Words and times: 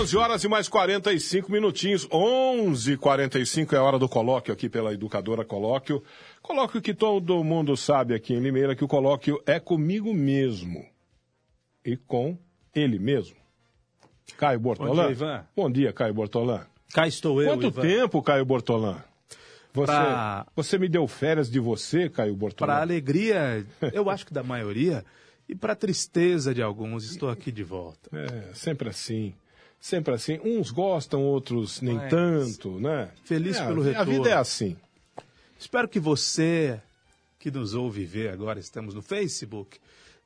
11 0.00 0.16
horas 0.16 0.44
e 0.44 0.48
mais 0.48 0.66
45 0.66 1.52
minutinhos. 1.52 2.08
11h45 2.08 3.74
é 3.74 3.76
a 3.76 3.82
hora 3.82 3.98
do 3.98 4.08
colóquio 4.08 4.52
aqui 4.54 4.66
pela 4.66 4.94
Educadora 4.94 5.44
Colóquio. 5.44 6.02
Colóquio 6.40 6.80
que 6.80 6.94
todo 6.94 7.44
mundo 7.44 7.76
sabe 7.76 8.14
aqui 8.14 8.32
em 8.32 8.40
Limeira 8.40 8.74
que 8.74 8.82
o 8.82 8.88
colóquio 8.88 9.38
é 9.44 9.60
comigo 9.60 10.14
mesmo. 10.14 10.86
E 11.84 11.98
com 11.98 12.38
ele 12.74 12.98
mesmo. 12.98 13.36
Caio 14.38 14.58
Bortolã. 14.58 14.88
Bom 14.94 15.02
dia, 15.02 15.10
Ivan. 15.10 15.46
Bom 15.54 15.70
dia, 15.70 15.92
Caio 15.92 16.14
Bortolã. 16.14 16.66
Cá 16.94 17.06
estou 17.06 17.42
eu, 17.42 17.50
Quanto 17.50 17.66
Ivan. 17.66 17.82
tempo, 17.82 18.22
Caio 18.22 18.44
Bortolã? 18.46 19.02
Você, 19.74 19.92
Pra- 19.92 20.46
você 20.56 20.78
me 20.78 20.88
deu 20.88 21.06
férias 21.06 21.50
de 21.50 21.60
você, 21.60 22.08
Caio 22.08 22.34
Bortolã? 22.34 22.72
Para 22.72 22.80
alegria, 22.80 23.66
eu 23.92 24.08
acho 24.08 24.24
que 24.24 24.32
da 24.32 24.42
maioria, 24.42 25.04
e 25.46 25.54
para 25.54 25.76
tristeza 25.76 26.54
de 26.54 26.62
alguns, 26.62 27.04
estou 27.04 27.28
aqui 27.28 27.52
de 27.52 27.62
volta. 27.62 28.08
É, 28.16 28.54
sempre 28.54 28.88
assim. 28.88 29.34
Sempre 29.80 30.14
assim. 30.14 30.38
Uns 30.44 30.70
gostam, 30.70 31.22
outros 31.22 31.80
nem 31.80 31.94
Mas- 31.96 32.10
tanto, 32.10 32.78
né? 32.78 33.10
Feliz 33.24 33.56
É, 33.56 33.66
pelo 33.66 33.80
A 33.82 33.84
retorno. 33.84 34.12
vida 34.12 34.28
é 34.30 34.34
assim. 34.34 34.76
Espero 35.58 35.88
que 35.88 35.98
você 35.98 36.80
que 37.38 37.50
nos 37.50 37.72
ouve 37.74 38.04
ver 38.04 38.28
agora, 38.30 38.60
estamos 38.60 38.92
no 38.94 39.00
Facebook, 39.00 39.78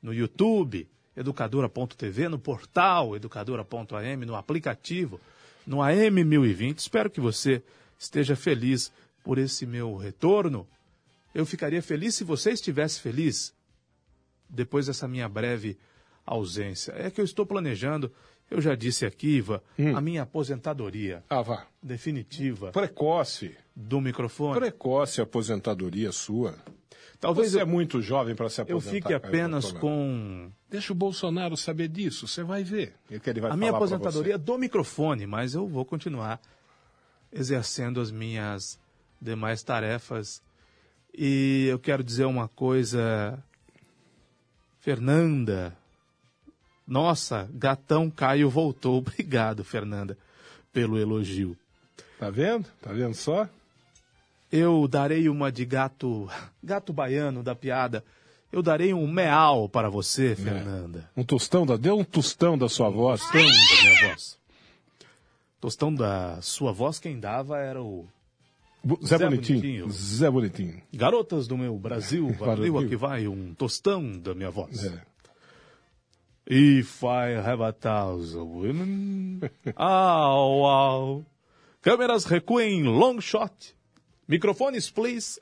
no 0.03 0.13
YouTube, 0.13 0.85
educadora.tv, 1.15 2.27
no 2.27 2.37
portal 2.37 3.15
educadora.am, 3.15 4.25
no 4.25 4.35
aplicativo, 4.35 5.19
no 5.65 5.81
AM 5.81 6.23
1020. 6.25 6.77
Espero 6.79 7.09
que 7.09 7.21
você 7.21 7.63
esteja 7.97 8.35
feliz 8.35 8.91
por 9.23 9.37
esse 9.37 9.65
meu 9.65 9.95
retorno. 9.95 10.67
Eu 11.33 11.45
ficaria 11.45 11.81
feliz 11.81 12.15
se 12.15 12.25
você 12.25 12.51
estivesse 12.51 12.99
feliz 12.99 13.53
depois 14.49 14.87
dessa 14.87 15.07
minha 15.07 15.27
breve 15.29 15.77
ausência. 16.25 16.93
É 16.97 17.09
que 17.09 17.21
eu 17.21 17.25
estou 17.25 17.45
planejando, 17.45 18.11
eu 18.49 18.61
já 18.61 18.75
disse 18.75 19.05
aqui, 19.05 19.37
Iva, 19.37 19.63
a 19.95 20.01
minha 20.01 20.21
aposentadoria 20.23 21.23
Ah, 21.29 21.41
vá. 21.41 21.65
definitiva 21.81 22.71
Precoce. 22.71 23.55
do 23.75 23.99
microfone. 24.01 24.59
Precoce 24.59 25.19
a 25.19 25.23
aposentadoria 25.23 26.11
sua. 26.11 26.55
Talvez 27.19 27.51
Você 27.51 27.57
eu- 27.57 27.61
é 27.61 27.65
muito 27.65 28.01
jovem 28.01 28.35
para 28.35 28.49
se 28.49 28.59
eu 28.61 28.63
aposentar. 28.63 28.91
fique 28.93 29.03
Caio 29.07 29.17
apenas 29.17 29.71
com 29.71 30.51
Deixa 30.69 30.91
o 30.91 30.95
Bolsonaro 30.95 31.55
saber 31.55 31.87
disso, 31.87 32.27
você 32.27 32.43
vai 32.43 32.63
ver. 32.63 32.93
Ele 33.09 33.39
vai 33.41 33.51
a 33.51 33.55
minha 33.55 33.71
falar 33.71 33.87
pra 33.87 33.95
aposentadoria 33.97 34.37
do 34.37 34.57
microfone, 34.57 35.25
mas 35.25 35.55
eu 35.55 35.65
vou 35.67 35.85
continuar 35.85 36.39
exercendo 37.31 38.01
as 38.01 38.11
minhas 38.11 38.77
demais 39.21 39.63
tarefas. 39.63 40.43
E 41.17 41.67
eu 41.69 41.79
quero 41.79 42.03
dizer 42.03 42.25
uma 42.25 42.49
coisa, 42.49 43.41
Fernanda. 44.79 45.75
Nossa, 46.87 47.49
gatão 47.53 48.09
Caio 48.09 48.49
voltou. 48.49 48.97
Obrigado, 48.99 49.63
Fernanda, 49.63 50.17
pelo 50.71 50.97
elogio. 50.97 51.57
Tá 52.19 52.29
vendo? 52.29 52.65
Tá 52.81 52.91
vendo 52.93 53.13
só? 53.13 53.47
Eu 54.51 54.87
darei 54.87 55.27
uma 55.27 55.51
de 55.51 55.65
gato, 55.65 56.29
gato 56.63 56.93
baiano 56.93 57.43
da 57.43 57.55
piada. 57.55 58.03
Eu 58.51 58.61
darei 58.61 58.93
um 58.93 59.05
meal 59.05 59.67
para 59.67 59.89
você, 59.89 60.35
Fernanda. 60.35 61.09
Um 61.17 61.23
tostão 61.23 61.65
da. 61.65 61.75
Deu 61.75 61.97
um 61.97 62.03
tostão 62.05 62.57
da 62.57 62.69
sua 62.69 62.89
voz. 62.89 63.19
Tostão 63.21 63.41
da 63.41 63.81
minha 63.81 64.07
voz. 64.07 64.37
Tostão 65.59 65.93
da 65.93 66.39
sua 66.41 66.71
voz, 66.71 66.99
quem 66.99 67.19
dava 67.19 67.57
era 67.57 67.81
o 67.81 68.07
Zé, 69.03 69.17
Zé 69.17 69.25
Bonitinho. 69.25 69.59
Bonitinho. 69.59 69.91
Zé 69.91 70.29
Bonitinho. 70.29 70.81
Garotas 70.93 71.47
do 71.47 71.57
meu 71.57 71.75
Brasil, 71.77 72.29
valeu, 72.37 72.73
Valeu. 72.73 72.77
aqui 72.79 72.95
vai 72.95 73.27
um 73.27 73.53
tostão 73.55 74.17
da 74.19 74.35
minha 74.35 74.51
voz. 74.51 74.85
É. 74.85 75.01
If 76.47 77.03
I 77.03 77.37
have 77.37 77.63
a 77.63 77.73
thousand 77.73 78.45
women, 78.45 79.41
au, 79.75 80.65
au. 80.65 81.25
Câmeras 81.81 82.25
recuem, 82.25 82.83
long 82.83 83.19
shot. 83.19 83.75
Microfones, 84.27 84.89
please. 84.91 85.39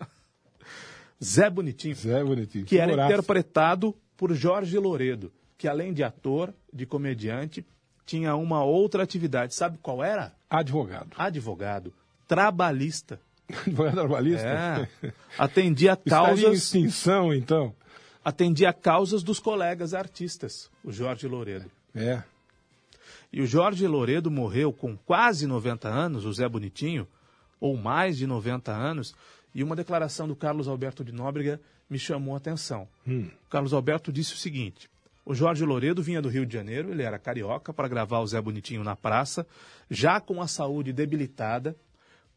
Zé 1.24 1.50
Bonitinho, 1.50 1.96
Zé 1.96 2.24
Bonitinho. 2.24 2.66
que 2.66 2.78
era 2.78 2.94
interpretado 3.06 3.96
por 4.18 4.34
Jorge 4.34 4.78
Loredo, 4.78 5.31
que 5.58 5.68
além 5.68 5.94
de 5.94 6.03
ator, 6.03 6.53
de 6.72 6.86
comediante, 6.86 7.66
tinha 8.06 8.36
uma 8.36 8.63
outra 8.63 9.03
atividade. 9.03 9.53
Sabe 9.53 9.78
qual 9.81 10.03
era? 10.03 10.34
Advogado. 10.50 11.09
Advogado, 11.18 11.94
trabalhista. 12.28 13.19
Advogado 13.68 13.96
trabalhista? 13.96 14.47
É. 15.02 15.13
Atendia 15.38 15.94
Estaria 15.94 16.34
em 16.34 16.42
causas, 16.44 16.58
extinção, 16.63 17.34
então. 17.34 17.74
Atendia 18.24 18.72
causas 18.72 19.24
dos 19.24 19.40
colegas 19.40 19.94
artistas, 19.94 20.70
o 20.84 20.92
Jorge 20.92 21.28
Loredo. 21.28 21.70
É. 21.94 22.24
E 23.32 23.42
o 23.42 23.48
Jorge 23.48 23.86
Loredo 23.88 24.30
morreu 24.30 24.72
com 24.72 24.96
quase 24.96 25.48
90 25.48 25.90
anos, 25.90 26.26
o 26.26 26.34
Zé 26.34 26.48
Bonitinho, 26.48 27.08
ou 27.60 27.76
mais 27.76 28.18
de 28.18 28.28
90 28.28 28.72
anos, 28.72 29.16
e 29.56 29.64
uma 29.64 29.76
declaração 29.76 30.28
do 30.28 30.36
Carlos 30.36 30.68
Alberto 30.68 31.04
de 31.04 31.12
Nóbrega 31.12 31.60
me 31.90 32.00
chamou 32.00 32.34
a 32.34 32.38
atenção. 32.38 32.88
O 33.46 33.50
Carlos 33.50 33.74
Alberto 33.74 34.12
disse 34.12 34.34
o 34.34 34.38
seguinte: 34.38 34.90
o 35.26 35.34
Jorge 35.34 35.64
Loredo 35.64 36.04
vinha 36.04 36.22
do 36.22 36.30
Rio 36.30 36.46
de 36.46 36.54
Janeiro, 36.54 36.92
ele 36.92 37.04
era 37.04 37.18
carioca, 37.18 37.74
para 37.74 37.88
gravar 37.88 38.20
o 38.20 38.28
Zé 38.28 38.42
Bonitinho 38.42 38.84
na 38.84 38.96
praça, 38.96 39.48
já 39.90 40.20
com 40.20 40.42
a 40.42 40.48
saúde 40.48 40.92
debilitada. 40.92 41.76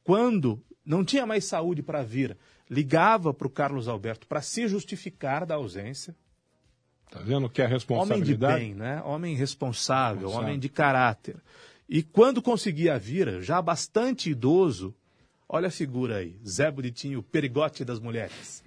Quando 0.04 0.62
não 0.84 1.04
tinha 1.04 1.26
mais 1.26 1.44
saúde 1.44 1.82
para 1.82 2.02
vir, 2.02 2.36
ligava 2.68 3.32
para 3.32 3.46
o 3.46 3.50
Carlos 3.50 3.88
Alberto 3.88 4.26
para 4.26 4.42
se 4.42 4.66
justificar 4.68 5.46
da 5.46 5.54
ausência. 5.54 6.14
Tá 7.10 7.20
vendo 7.20 7.48
que 7.48 7.62
é 7.62 7.64
Homem 7.64 7.68
de 7.68 7.74
responsabilidade? 7.74 8.60
bem, 8.64 8.74
né? 8.74 9.00
Homem 9.04 9.36
responsável, 9.36 10.22
Responsável. 10.22 10.44
homem 10.48 10.58
de 10.58 10.68
caráter. 10.68 11.36
E 11.88 12.02
quando 12.02 12.42
conseguia 12.42 12.98
vir, 12.98 13.40
já 13.42 13.62
bastante 13.62 14.30
idoso, 14.30 14.92
olha 15.48 15.68
a 15.68 15.70
figura 15.70 16.16
aí, 16.16 16.36
Zé 16.46 16.68
Bonitinho, 16.70 17.20
o 17.20 17.22
perigote 17.22 17.84
das 17.84 18.00
mulheres. 18.00 18.64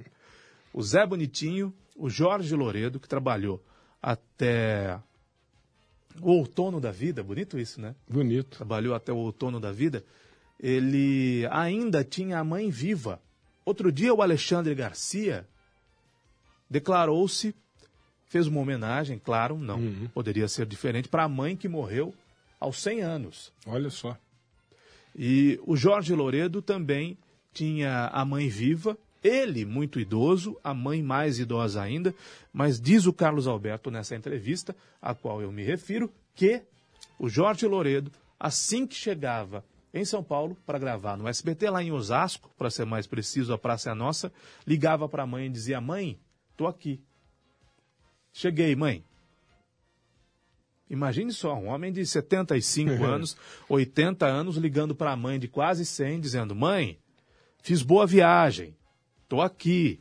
O 0.74 0.82
Zé 0.82 1.06
Bonitinho, 1.06 1.74
o 1.98 2.10
Jorge 2.10 2.56
Loredo, 2.56 3.00
que 3.00 3.10
trabalhou 3.10 3.62
até 4.02 4.98
o 6.22 6.32
outono 6.32 6.80
da 6.80 6.92
vida, 6.92 7.22
bonito 7.24 7.60
isso, 7.60 7.82
né? 7.82 7.94
Bonito. 8.08 8.58
trabalhou 8.58 8.96
até 8.96 9.12
o 9.12 9.18
outono 9.18 9.60
da 9.60 9.72
vida, 9.72 10.04
ele 10.60 11.46
ainda 11.52 12.04
tinha 12.04 12.40
a 12.40 12.44
mãe 12.44 12.70
viva. 12.70 13.22
Outro 13.70 13.92
dia, 13.92 14.12
o 14.12 14.24
Alexandre 14.24 14.74
Garcia 14.74 15.48
declarou-se, 16.68 17.54
fez 18.26 18.48
uma 18.48 18.62
homenagem, 18.62 19.20
claro, 19.20 19.60
não 19.60 20.08
poderia 20.12 20.48
ser 20.48 20.66
diferente, 20.66 21.08
para 21.08 21.26
a 21.26 21.30
mãe 21.30 21.56
que 21.56 21.68
morreu 21.68 22.12
aos 22.60 22.82
100 22.82 23.02
anos. 23.02 23.54
Olha 23.68 23.92
só. 23.92 24.18
E 25.16 25.60
o 25.68 25.78
Jorge 25.78 26.16
Loredo 26.16 26.64
também 26.64 27.16
tinha 27.54 28.08
a 28.08 28.26
mãe 28.26 28.50
viva, 28.50 28.98
ele 29.24 29.66
muito 29.66 30.00
idoso, 30.00 30.58
a 30.64 30.74
mãe 30.74 31.04
mais 31.04 31.38
idosa 31.38 31.80
ainda, 31.80 32.16
mas 32.52 32.82
diz 32.82 33.06
o 33.06 33.14
Carlos 33.14 33.46
Alberto 33.46 33.92
nessa 33.92 34.16
entrevista, 34.16 34.76
a 35.00 35.14
qual 35.14 35.44
eu 35.44 35.52
me 35.52 35.64
refiro, 35.64 36.12
que 36.34 36.64
o 37.20 37.30
Jorge 37.30 37.68
Loredo, 37.68 38.12
assim 38.40 38.88
que 38.88 38.96
chegava 38.96 39.64
em 39.94 40.06
São 40.06 40.24
Paulo 40.24 40.56
para 40.66 40.78
gravar 40.78 41.18
no 41.18 41.28
SBT, 41.28 41.70
lá 41.70 41.84
em 41.84 41.92
Osasco, 41.92 42.52
para 42.58 42.70
ser 42.70 42.86
mais 42.86 43.08
preciso, 43.08 43.54
a 43.54 43.58
Praça 43.58 43.92
é 43.92 43.94
Nossa, 43.94 44.32
ligava 44.66 45.10
para 45.10 45.24
a 45.24 45.28
mãe 45.28 45.48
e 45.48 45.50
dizia: 45.50 45.82
Mãe, 45.82 46.20
tô 46.56 46.68
aqui. 46.68 47.02
Cheguei, 48.32 48.76
mãe. 48.76 49.04
Imagine 50.90 51.32
só, 51.32 51.56
um 51.56 51.68
homem 51.68 51.92
de 51.92 52.06
75 52.06 52.92
anos, 53.04 53.38
80 53.68 54.26
anos, 54.26 54.58
ligando 54.58 54.96
para 54.96 55.12
a 55.12 55.16
mãe 55.16 55.40
de 55.40 55.48
quase 55.48 55.86
100, 55.86 56.20
dizendo: 56.20 56.56
Mãe, 56.56 57.00
fiz 57.62 57.82
boa 57.82 58.06
viagem, 58.06 58.76
estou 59.24 59.42
aqui, 59.42 60.00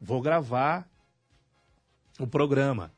vou 0.00 0.20
gravar 0.20 0.88
o 2.18 2.26
programa. 2.26 2.92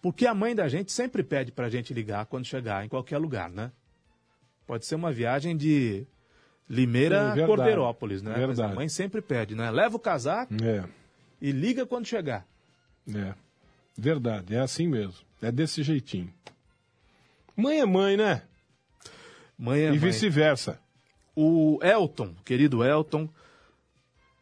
Porque 0.00 0.26
a 0.26 0.34
mãe 0.34 0.52
da 0.52 0.68
gente 0.68 0.90
sempre 0.90 1.22
pede 1.22 1.52
para 1.52 1.66
a 1.66 1.70
gente 1.70 1.94
ligar 1.94 2.26
quando 2.26 2.44
chegar 2.44 2.84
em 2.84 2.88
qualquer 2.88 3.18
lugar, 3.18 3.48
né? 3.48 3.70
Pode 4.66 4.86
ser 4.86 4.94
uma 4.94 5.12
viagem 5.12 5.56
de 5.56 6.06
Limeira 6.68 7.34
É 7.36 7.42
a 7.42 7.46
Cordeirópolis, 7.46 8.22
né? 8.22 8.30
Mas 8.30 8.40
Verdade. 8.40 8.72
a 8.72 8.74
mãe 8.74 8.88
sempre 8.88 9.20
pede, 9.20 9.54
né? 9.54 9.70
Leva 9.70 9.96
o 9.96 10.00
casaco 10.00 10.54
É, 10.62 10.84
e 11.40 11.50
liga 11.52 11.84
quando 11.86 12.06
chegar. 12.06 12.46
é. 13.14 13.34
Verdade, 13.98 14.54
é 14.54 14.58
assim 14.58 14.88
mesmo. 14.88 15.16
É 15.42 15.52
desse 15.52 15.82
jeitinho. 15.82 16.32
Mãe 17.54 17.80
é 17.80 17.84
mãe, 17.84 18.16
né? 18.16 18.42
Mãe 19.58 19.80
é 19.82 19.86
e 19.88 19.90
mãe. 19.90 19.98
vice-versa. 19.98 20.80
O 21.36 21.78
Elton, 21.82 22.34
querido 22.44 22.82
Elton, 22.82 23.28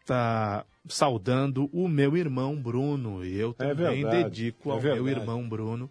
tá 0.07 0.65
saudando 0.89 1.69
o 1.73 1.89
meu 1.89 2.17
irmão 2.17 2.55
Bruno. 2.61 3.25
E 3.25 3.37
eu 3.37 3.51
É 3.59 3.75
também 3.75 4.03
verdade, 4.05 4.25
dedico 4.25 4.71
é 4.71 4.73
ao 4.73 4.81
meu 4.81 5.05
verdade. 5.05 5.21
irmão 5.21 5.49
Bruno 5.49 5.91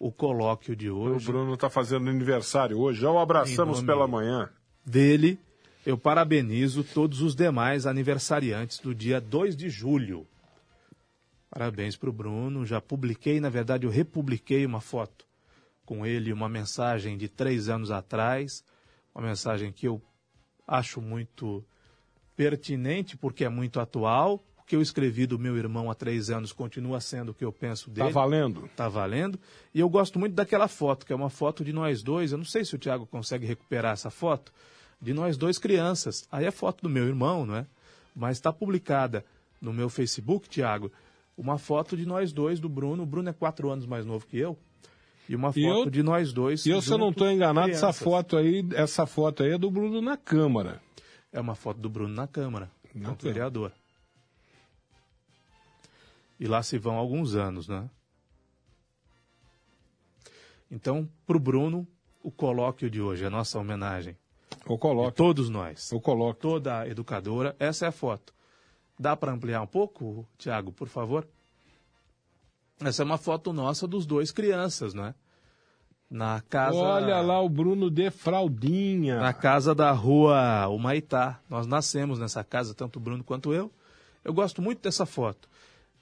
o 0.00 0.10
colóquio 0.10 0.74
de 0.74 0.88
O 0.88 0.96
hoje. 0.96 1.26
Bruno 1.26 1.58
tá 1.58 1.68
fazendo 1.68 2.08
aniversário 2.08 2.78
hoje. 2.78 3.02
Já 3.02 3.10
o 3.10 3.18
abraçamos 3.18 3.82
pela 3.82 4.08
manhã. 4.08 4.48
Dele, 4.84 5.38
eu 5.84 5.98
parabenizo 5.98 6.82
todos 6.82 7.20
os 7.20 7.34
demais 7.34 7.86
aniversariantes 7.86 8.78
do 8.78 8.94
dia 8.94 9.20
2 9.20 9.54
de 9.54 9.68
julho. 9.68 10.26
Parabéns 11.50 11.96
para 11.96 12.08
o 12.08 12.12
Bruno. 12.12 12.64
Já 12.64 12.80
publiquei, 12.80 13.40
na 13.40 13.50
verdade, 13.50 13.84
eu 13.84 13.90
republiquei 13.90 14.64
uma 14.64 14.80
foto 14.80 15.26
com 15.84 16.06
ele, 16.06 16.32
uma 16.32 16.48
mensagem 16.48 17.18
de 17.18 17.28
três 17.28 17.68
anos 17.68 17.90
atrás. 17.90 18.64
Uma 19.14 19.28
mensagem 19.28 19.70
que 19.70 19.86
eu 19.86 20.00
acho 20.66 21.02
muito 21.02 21.62
pertinente, 22.34 23.18
porque 23.18 23.44
é 23.44 23.50
muito 23.50 23.78
atual. 23.80 24.42
Que 24.70 24.76
eu 24.76 24.80
escrevi 24.82 25.26
do 25.26 25.36
meu 25.36 25.56
irmão 25.56 25.90
há 25.90 25.96
três 25.96 26.30
anos 26.30 26.52
continua 26.52 27.00
sendo 27.00 27.30
o 27.30 27.34
que 27.34 27.44
eu 27.44 27.50
penso 27.52 27.90
Tá 27.90 28.02
dele. 28.04 28.12
valendo? 28.12 28.70
Tá 28.76 28.88
valendo. 28.88 29.36
E 29.74 29.80
eu 29.80 29.88
gosto 29.88 30.16
muito 30.16 30.32
daquela 30.34 30.68
foto, 30.68 31.04
que 31.04 31.12
é 31.12 31.16
uma 31.16 31.28
foto 31.28 31.64
de 31.64 31.72
nós 31.72 32.04
dois. 32.04 32.30
Eu 32.30 32.38
não 32.38 32.44
sei 32.44 32.64
se 32.64 32.76
o 32.76 32.78
Tiago 32.78 33.04
consegue 33.04 33.44
recuperar 33.44 33.94
essa 33.94 34.10
foto. 34.10 34.52
De 35.02 35.12
nós 35.12 35.36
dois 35.36 35.58
crianças. 35.58 36.24
Aí 36.30 36.44
é 36.44 36.52
foto 36.52 36.82
do 36.82 36.88
meu 36.88 37.04
irmão, 37.04 37.44
não 37.44 37.56
é? 37.56 37.66
Mas 38.14 38.36
está 38.36 38.52
publicada 38.52 39.24
no 39.60 39.72
meu 39.72 39.88
Facebook, 39.88 40.48
Tiago, 40.48 40.92
uma 41.36 41.58
foto 41.58 41.96
de 41.96 42.06
nós 42.06 42.32
dois, 42.32 42.60
do 42.60 42.68
Bruno. 42.68 43.02
O 43.02 43.06
Bruno 43.06 43.28
é 43.28 43.32
quatro 43.32 43.70
anos 43.70 43.86
mais 43.86 44.06
novo 44.06 44.24
que 44.24 44.38
eu. 44.38 44.56
E 45.28 45.34
uma 45.34 45.48
E 45.50 45.64
foto 45.64 45.86
eu- 45.86 45.90
de 45.90 46.02
nós 46.04 46.32
dois. 46.32 46.64
E 46.64 46.70
eu, 46.70 46.80
se 46.80 46.92
eu 46.92 46.98
não 46.98 47.10
estou 47.10 47.28
enganado, 47.28 47.70
essa 47.72 47.92
foto 47.92 48.36
aí, 48.36 48.64
essa 48.74 49.04
foto 49.04 49.42
aí 49.42 49.50
é 49.50 49.58
do 49.58 49.68
Bruno 49.68 50.00
na 50.00 50.16
Câmara. 50.16 50.80
É 51.32 51.40
uma 51.40 51.56
foto 51.56 51.80
do 51.80 51.88
Bruno 51.90 52.14
na 52.14 52.28
Câmara, 52.28 52.70
enquanto 52.94 53.18
Câmara. 53.22 53.34
vereador. 53.34 53.72
E 56.40 56.48
lá 56.48 56.62
se 56.62 56.78
vão 56.78 56.96
alguns 56.96 57.34
anos, 57.34 57.68
né? 57.68 57.88
Então, 60.70 61.06
para 61.26 61.36
o 61.36 61.40
Bruno, 61.40 61.86
o 62.22 62.30
colóquio 62.30 62.88
de 62.88 63.00
hoje, 63.00 63.26
a 63.26 63.30
nossa 63.30 63.58
homenagem. 63.58 64.16
Eu 64.66 64.76
De 64.76 64.78
coloco. 64.78 65.12
todos 65.12 65.50
nós. 65.50 65.92
Eu 65.92 66.00
coloco. 66.00 66.40
Toda 66.40 66.80
a 66.80 66.88
educadora, 66.88 67.54
essa 67.58 67.84
é 67.84 67.88
a 67.88 67.92
foto. 67.92 68.32
Dá 68.98 69.14
para 69.14 69.32
ampliar 69.32 69.60
um 69.60 69.66
pouco, 69.66 70.26
Tiago, 70.38 70.72
por 70.72 70.88
favor? 70.88 71.28
Essa 72.80 73.02
é 73.02 73.04
uma 73.04 73.18
foto 73.18 73.52
nossa 73.52 73.86
dos 73.86 74.06
dois 74.06 74.30
crianças, 74.30 74.94
né? 74.94 75.14
Na 76.10 76.40
casa. 76.40 76.76
Olha 76.76 77.20
lá 77.20 77.40
o 77.40 77.48
Bruno 77.50 77.90
de 77.90 78.10
fraldinha. 78.10 79.20
Na 79.20 79.34
casa 79.34 79.74
da 79.74 79.92
rua 79.92 80.66
Humaitá. 80.68 81.38
Nós 81.50 81.66
nascemos 81.66 82.18
nessa 82.18 82.42
casa, 82.42 82.74
tanto 82.74 82.96
o 82.96 83.00
Bruno 83.00 83.22
quanto 83.22 83.52
eu. 83.52 83.70
Eu 84.24 84.32
gosto 84.32 84.62
muito 84.62 84.80
dessa 84.80 85.04
foto. 85.04 85.49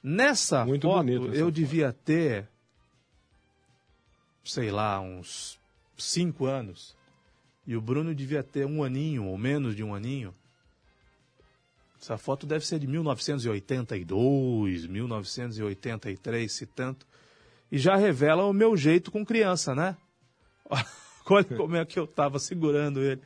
Nessa 0.08 0.64
Muito 0.64 0.88
foto, 0.88 1.10
eu 1.10 1.44
foto. 1.44 1.50
devia 1.50 1.93
ter, 1.93 2.49
sei 4.43 4.70
lá, 4.70 4.99
uns 5.00 5.60
cinco 5.99 6.46
anos. 6.46 6.96
E 7.66 7.76
o 7.76 7.81
Bruno 7.82 8.14
devia 8.14 8.43
ter 8.43 8.64
um 8.64 8.82
aninho, 8.82 9.26
ou 9.26 9.37
menos 9.37 9.76
de 9.76 9.84
um 9.84 9.94
aninho. 9.94 10.34
Essa 12.00 12.16
foto 12.16 12.46
deve 12.46 12.64
ser 12.64 12.78
de 12.78 12.87
1982, 12.87 14.87
1983, 14.87 16.50
se 16.50 16.64
tanto. 16.64 17.06
E 17.70 17.76
já 17.76 17.94
revela 17.94 18.46
o 18.46 18.52
meu 18.55 18.78
jeito 18.78 19.10
com 19.10 19.26
criança, 19.26 19.75
né? 19.75 19.94
Olha 21.28 21.44
como 21.44 21.76
é 21.76 21.84
que 21.84 21.99
eu 21.99 22.05
estava 22.05 22.38
segurando 22.38 23.02
ele. 23.02 23.20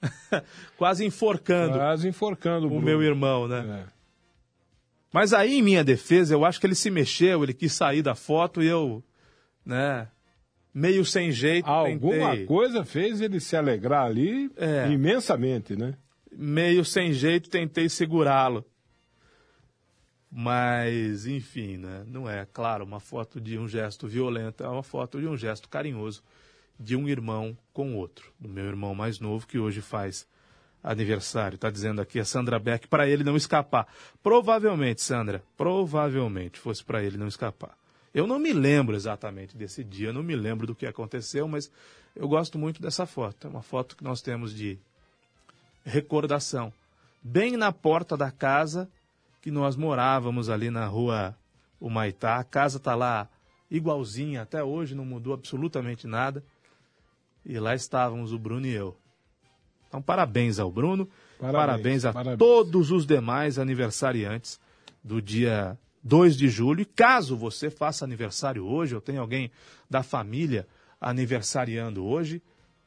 Quase 0.78 1.04
enforcando 1.04 1.74
Quase 1.74 2.08
enforcando 2.08 2.68
o 2.68 2.78
o 2.78 2.80
meu 2.80 3.02
irmão, 3.02 3.46
né? 3.46 3.86
É. 3.86 4.01
Mas 5.12 5.32
aí, 5.34 5.58
em 5.58 5.62
minha 5.62 5.84
defesa, 5.84 6.34
eu 6.34 6.44
acho 6.44 6.58
que 6.58 6.66
ele 6.66 6.74
se 6.74 6.90
mexeu, 6.90 7.42
ele 7.42 7.52
quis 7.52 7.72
sair 7.72 8.00
da 8.02 8.14
foto 8.14 8.62
e 8.62 8.66
eu, 8.66 9.04
né, 9.64 10.08
meio 10.72 11.04
sem 11.04 11.30
jeito, 11.30 11.68
Alguma 11.68 12.30
tentei, 12.30 12.46
coisa 12.46 12.82
fez 12.84 13.20
ele 13.20 13.38
se 13.38 13.54
alegrar 13.54 14.06
ali 14.06 14.50
É. 14.56 14.88
imensamente, 14.90 15.76
né? 15.76 15.94
meio 16.34 16.82
sem 16.82 17.12
jeito, 17.12 17.50
tentei 17.50 17.90
segurá-lo. 17.90 18.64
Mas, 20.30 21.26
enfim, 21.26 21.76
né, 21.76 22.04
não 22.06 22.28
é, 22.28 22.46
claro, 22.50 22.84
uma 22.84 23.00
foto 23.00 23.38
de 23.38 23.58
um 23.58 23.68
gesto 23.68 24.08
violento, 24.08 24.64
é 24.64 24.68
uma 24.68 24.82
foto 24.82 25.20
de 25.20 25.26
um 25.28 25.36
gesto 25.36 25.68
carinhoso 25.68 26.22
de 26.80 26.96
um 26.96 27.06
irmão 27.06 27.56
com 27.70 27.94
outro, 27.96 28.32
do 28.40 28.48
meu 28.48 28.64
irmão 28.64 28.94
mais 28.94 29.20
novo, 29.20 29.46
que 29.46 29.58
hoje 29.58 29.82
faz 29.82 30.26
aniversário. 30.82 31.56
Está 31.56 31.70
dizendo 31.70 32.00
aqui 32.00 32.18
a 32.18 32.24
Sandra 32.24 32.58
Beck, 32.58 32.88
para 32.88 33.08
ele 33.08 33.22
não 33.22 33.36
escapar. 33.36 33.86
Provavelmente, 34.22 35.02
Sandra, 35.02 35.42
provavelmente 35.56 36.58
fosse 36.58 36.82
para 36.82 37.02
ele 37.02 37.16
não 37.16 37.28
escapar. 37.28 37.76
Eu 38.14 38.26
não 38.26 38.38
me 38.38 38.52
lembro 38.52 38.94
exatamente 38.94 39.56
desse 39.56 39.82
dia, 39.82 40.12
não 40.12 40.22
me 40.22 40.36
lembro 40.36 40.66
do 40.66 40.74
que 40.74 40.86
aconteceu, 40.86 41.48
mas 41.48 41.70
eu 42.14 42.28
gosto 42.28 42.58
muito 42.58 42.82
dessa 42.82 43.06
foto. 43.06 43.46
É 43.46 43.50
uma 43.50 43.62
foto 43.62 43.96
que 43.96 44.04
nós 44.04 44.20
temos 44.20 44.54
de 44.54 44.78
recordação. 45.84 46.72
Bem 47.22 47.56
na 47.56 47.72
porta 47.72 48.16
da 48.16 48.30
casa 48.30 48.90
que 49.40 49.50
nós 49.50 49.76
morávamos 49.76 50.50
ali 50.50 50.70
na 50.70 50.86
rua 50.86 51.36
Humaitá. 51.80 52.36
A 52.36 52.44
casa 52.44 52.76
está 52.76 52.94
lá 52.94 53.28
igualzinha 53.70 54.42
até 54.42 54.62
hoje, 54.62 54.94
não 54.94 55.04
mudou 55.04 55.32
absolutamente 55.32 56.06
nada. 56.06 56.44
E 57.44 57.58
lá 57.58 57.74
estávamos 57.74 58.32
o 58.32 58.38
Bruno 58.38 58.66
e 58.66 58.72
eu. 58.72 58.96
Então, 59.92 60.00
parabéns 60.00 60.58
ao 60.58 60.72
Bruno, 60.72 61.06
Parabéns, 61.38 61.60
parabéns, 61.66 62.04
a 62.06 62.12
parabéns. 62.14 62.38
todos 62.38 62.90
os 62.90 63.04
demais 63.04 63.58
aniversariantes 63.58 64.58
do 65.04 65.20
dia 65.20 65.78
2 66.02 66.34
de 66.34 66.48
julho. 66.48 66.80
E 66.80 66.86
caso 66.86 67.36
você 67.36 67.68
faça 67.68 68.02
aniversário 68.02 68.64
hoje, 68.64 68.94
ou 68.94 69.02
tenha 69.02 69.20
alguém 69.20 69.50
da 69.90 70.02
família 70.02 70.66
aniversariando 70.98 72.06
hoje, 72.06 72.40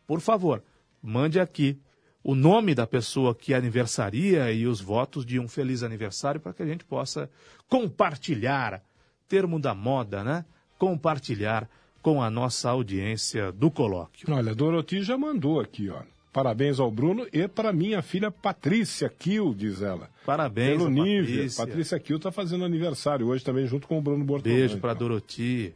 por 0.07 0.19
favor, 0.19 0.63
mande 1.00 1.39
aqui 1.39 1.79
o 2.24 2.33
nome 2.33 2.74
da 2.74 2.88
pessoa 2.88 3.35
que 3.35 3.53
aniversaria 3.53 4.51
e 4.51 4.65
os 4.65 4.81
votos 4.81 5.24
de 5.24 5.39
um 5.39 5.47
feliz 5.47 5.83
aniversário 5.83 6.41
para 6.41 6.53
que 6.53 6.63
a 6.63 6.65
gente 6.65 6.83
possa 6.83 7.29
compartilhar, 7.69 8.81
termo 9.27 9.59
da 9.59 9.75
moda, 9.75 10.24
né? 10.24 10.43
Compartilhar 10.79 11.69
com 12.01 12.19
a 12.24 12.31
nossa 12.31 12.71
audiência 12.71 13.51
do 13.51 13.69
colóquio. 13.69 14.27
Olha, 14.33 14.53
a 14.53 14.55
Doroti 14.55 15.03
já 15.03 15.15
mandou 15.15 15.59
aqui, 15.59 15.88
ó. 15.89 16.01
Parabéns 16.35 16.81
ao 16.81 16.91
Bruno 16.91 17.25
e 17.31 17.47
para 17.47 17.71
minha 17.71 18.01
filha 18.01 18.29
Patrícia 18.29 19.07
Kiel, 19.07 19.53
diz 19.53 19.81
ela. 19.81 20.09
Parabéns, 20.25 20.77
Pelo 20.77 20.89
nível. 20.89 21.35
Patrícia. 21.35 21.65
Patrícia 21.65 21.97
Kiel 21.97 22.17
está 22.17 22.29
fazendo 22.29 22.65
aniversário 22.65 23.27
hoje 23.27 23.41
também, 23.41 23.65
junto 23.65 23.87
com 23.87 23.97
o 23.97 24.01
Bruno 24.01 24.25
Bortolão. 24.25 24.57
Beijo 24.57 24.77
para 24.79 24.91
então. 24.91 25.07
Doroti. 25.07 25.73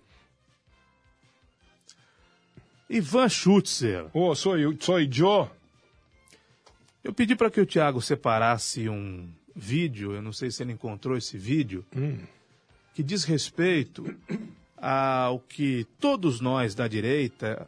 Ivan 2.89 3.29
Schutzer. 3.29 4.07
Ô, 4.13 4.35
sou 4.35 4.57
eu, 4.57 4.75
sou 4.81 4.99
eu. 4.99 5.49
Eu 7.05 7.13
pedi 7.13 7.37
para 7.37 7.49
que 7.49 7.61
o 7.61 7.65
Tiago 7.65 8.01
separasse 8.01 8.89
um 8.89 9.29
vídeo, 9.55 10.11
eu 10.11 10.21
não 10.21 10.33
sei 10.33 10.51
se 10.51 10.61
ele 10.61 10.73
encontrou 10.73 11.15
esse 11.15 11.37
vídeo, 11.37 11.85
que 12.93 13.01
diz 13.01 13.23
respeito 13.23 14.13
ao 14.75 15.39
que 15.39 15.87
todos 16.01 16.41
nós 16.41 16.75
da 16.75 16.85
direita, 16.85 17.65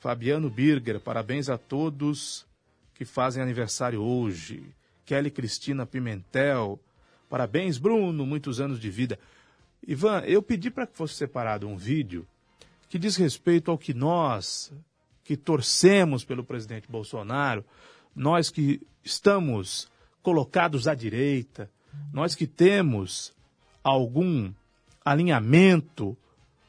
Fabiano 0.00 0.48
Birger, 0.48 0.98
parabéns 0.98 1.50
a 1.50 1.58
todos 1.58 2.46
que 2.94 3.04
fazem 3.04 3.42
aniversário 3.42 4.00
hoje, 4.02 4.64
Kelly 5.04 5.30
Cristina 5.30 5.84
Pimentel, 5.84 6.80
parabéns 7.28 7.76
Bruno, 7.76 8.24
muitos 8.24 8.62
anos 8.62 8.80
de 8.80 8.90
vida. 8.90 9.18
Ivan, 9.86 10.20
eu 10.20 10.42
pedi 10.42 10.70
para 10.70 10.86
que 10.86 10.96
fosse 10.96 11.14
separado 11.14 11.68
um 11.68 11.76
vídeo 11.76 12.26
que 12.88 12.98
diz 12.98 13.14
respeito 13.16 13.70
ao 13.70 13.76
que 13.76 13.92
nós, 13.92 14.72
que 15.22 15.36
torcemos 15.36 16.24
pelo 16.24 16.42
presidente 16.42 16.90
Bolsonaro, 16.90 17.62
nós 18.16 18.48
que 18.48 18.80
estamos 19.04 19.86
colocados 20.22 20.88
à 20.88 20.94
direita, 20.94 21.70
nós 22.10 22.34
que 22.34 22.46
temos 22.46 23.34
algum 23.84 24.50
alinhamento 25.04 26.16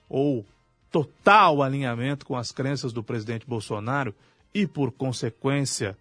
ou 0.10 0.46
total 0.92 1.64
alinhamento 1.64 2.26
com 2.26 2.36
as 2.36 2.52
crenças 2.52 2.92
do 2.92 3.02
presidente 3.02 3.46
Bolsonaro 3.48 4.14
e, 4.54 4.68
por 4.68 4.92
consequência, 4.92 5.98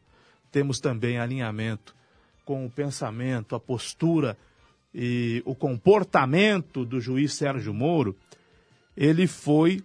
temos 0.50 0.80
também 0.80 1.18
alinhamento 1.18 1.94
com 2.44 2.66
o 2.66 2.70
pensamento, 2.70 3.54
a 3.54 3.60
postura 3.60 4.36
e 4.92 5.40
o 5.46 5.54
comportamento 5.54 6.84
do 6.84 7.00
juiz 7.00 7.34
Sérgio 7.34 7.72
Moro, 7.72 8.16
ele 8.96 9.28
foi 9.28 9.84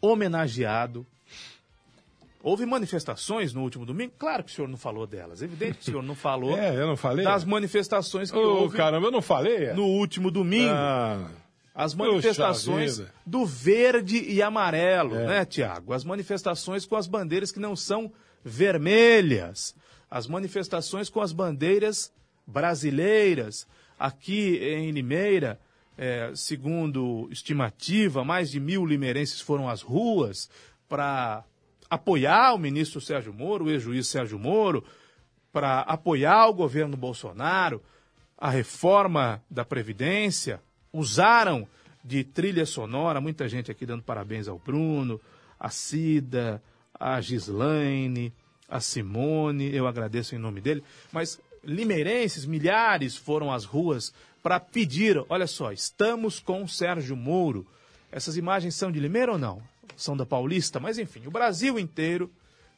homenageado. 0.00 1.06
Houve 2.42 2.64
manifestações 2.66 3.52
no 3.52 3.62
último 3.62 3.84
domingo? 3.84 4.12
Claro 4.18 4.44
que 4.44 4.52
o 4.52 4.54
senhor 4.54 4.68
não 4.68 4.76
falou 4.76 5.06
delas. 5.06 5.42
Evidente 5.42 5.78
que 5.78 5.80
o 5.80 5.84
senhor 5.84 6.02
não 6.02 6.14
falou 6.14 6.54
É, 6.60 6.76
eu 6.76 6.86
não 6.86 6.96
falei? 6.96 7.24
das 7.24 7.44
manifestações 7.44 8.30
que 8.30 8.36
Ô, 8.36 8.60
houve 8.62 8.76
caramba, 8.76 9.06
eu 9.06 9.10
não 9.10 9.22
falei? 9.22 9.66
é? 9.66 9.74
no 9.74 9.84
último 9.86 10.30
domingo. 10.30 10.70
Ah, 10.70 11.28
As 11.76 11.94
manifestações 11.94 13.02
do 13.26 13.44
verde 13.44 14.16
e 14.16 14.40
amarelo, 14.40 15.14
É. 15.14 15.26
né, 15.26 15.44
Tiago? 15.44 15.92
As 15.92 16.04
manifestações 16.04 16.86
com 16.86 16.96
as 16.96 17.06
bandeiras 17.06 17.52
que 17.52 17.60
não 17.60 17.76
são 17.76 18.10
vermelhas. 18.42 19.74
As 20.10 20.26
manifestações 20.26 21.10
com 21.10 21.20
as 21.20 21.32
bandeiras 21.32 22.10
brasileiras. 22.46 23.66
Aqui 23.98 24.56
em 24.58 24.90
Limeira, 24.90 25.60
é, 25.98 26.32
segundo 26.34 27.28
estimativa, 27.30 28.24
mais 28.24 28.50
de 28.50 28.58
mil 28.58 28.86
limeirenses 28.86 29.40
foram 29.40 29.68
às 29.68 29.82
ruas 29.82 30.48
para 30.88 31.44
apoiar 31.90 32.54
o 32.54 32.58
ministro 32.58 33.00
Sérgio 33.00 33.32
Moro, 33.34 33.66
o 33.66 33.70
ex-juiz 33.70 34.08
Sérgio 34.08 34.38
Moro, 34.38 34.82
para 35.52 35.80
apoiar 35.80 36.46
o 36.48 36.54
governo 36.54 36.96
Bolsonaro, 36.96 37.82
a 38.36 38.50
reforma 38.50 39.42
da 39.50 39.64
Previdência, 39.64 40.60
usaram 40.96 41.66
de 42.04 42.22
trilha 42.24 42.64
sonora, 42.64 43.20
muita 43.20 43.48
gente 43.48 43.70
aqui 43.70 43.84
dando 43.84 44.02
parabéns 44.02 44.48
ao 44.48 44.58
Bruno, 44.58 45.20
a 45.58 45.70
Cida, 45.70 46.62
a 46.98 47.20
Gislaine, 47.20 48.32
a 48.68 48.80
Simone, 48.80 49.74
eu 49.74 49.86
agradeço 49.86 50.34
em 50.34 50.38
nome 50.38 50.60
dele, 50.60 50.82
mas 51.12 51.40
limeirenses, 51.64 52.46
milhares 52.46 53.16
foram 53.16 53.52
às 53.52 53.64
ruas 53.64 54.14
para 54.42 54.60
pedir, 54.60 55.24
olha 55.28 55.46
só, 55.46 55.72
estamos 55.72 56.38
com 56.38 56.66
Sérgio 56.68 57.16
Moro. 57.16 57.66
Essas 58.12 58.36
imagens 58.36 58.76
são 58.76 58.92
de 58.92 59.00
Limeira 59.00 59.32
ou 59.32 59.38
não? 59.38 59.60
São 59.96 60.16
da 60.16 60.24
Paulista, 60.24 60.78
mas 60.78 60.98
enfim, 60.98 61.26
o 61.26 61.30
Brasil 61.30 61.78
inteiro 61.78 62.30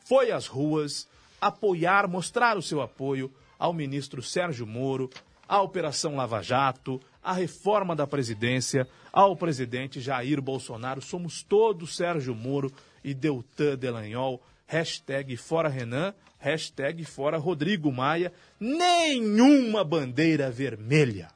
foi 0.06 0.32
às 0.32 0.46
ruas 0.46 1.06
apoiar, 1.38 2.08
mostrar 2.08 2.56
o 2.56 2.62
seu 2.62 2.80
apoio 2.80 3.30
ao 3.58 3.75
ministro 3.75 4.22
Sérgio 4.22 4.66
Moro, 4.66 5.10
à 5.46 5.60
Operação 5.60 6.16
Lava 6.16 6.42
Jato, 6.42 7.00
à 7.28 7.32
reforma 7.35 7.94
da 7.94 8.06
presidência, 8.06 8.88
ao 9.12 9.37
presidente 9.37 10.00
Jair 10.00 10.40
Bolsonaro. 10.40 11.02
Somos 11.02 11.42
todos 11.42 11.94
Sérgio 11.94 12.35
Moro 12.35 12.73
e 13.04 13.12
Deltan 13.12 13.76
Delanhol. 13.76 14.42
Hashtag 14.66 15.37
fora 15.37 15.68
Renan, 15.68 16.14
hashtag 16.38 17.04
fora 17.04 17.37
Rodrigo 17.37 17.92
Maia. 17.92 18.32
Nenhuma 18.58 19.85
bandeira 19.85 20.50
vermelha. 20.50 21.28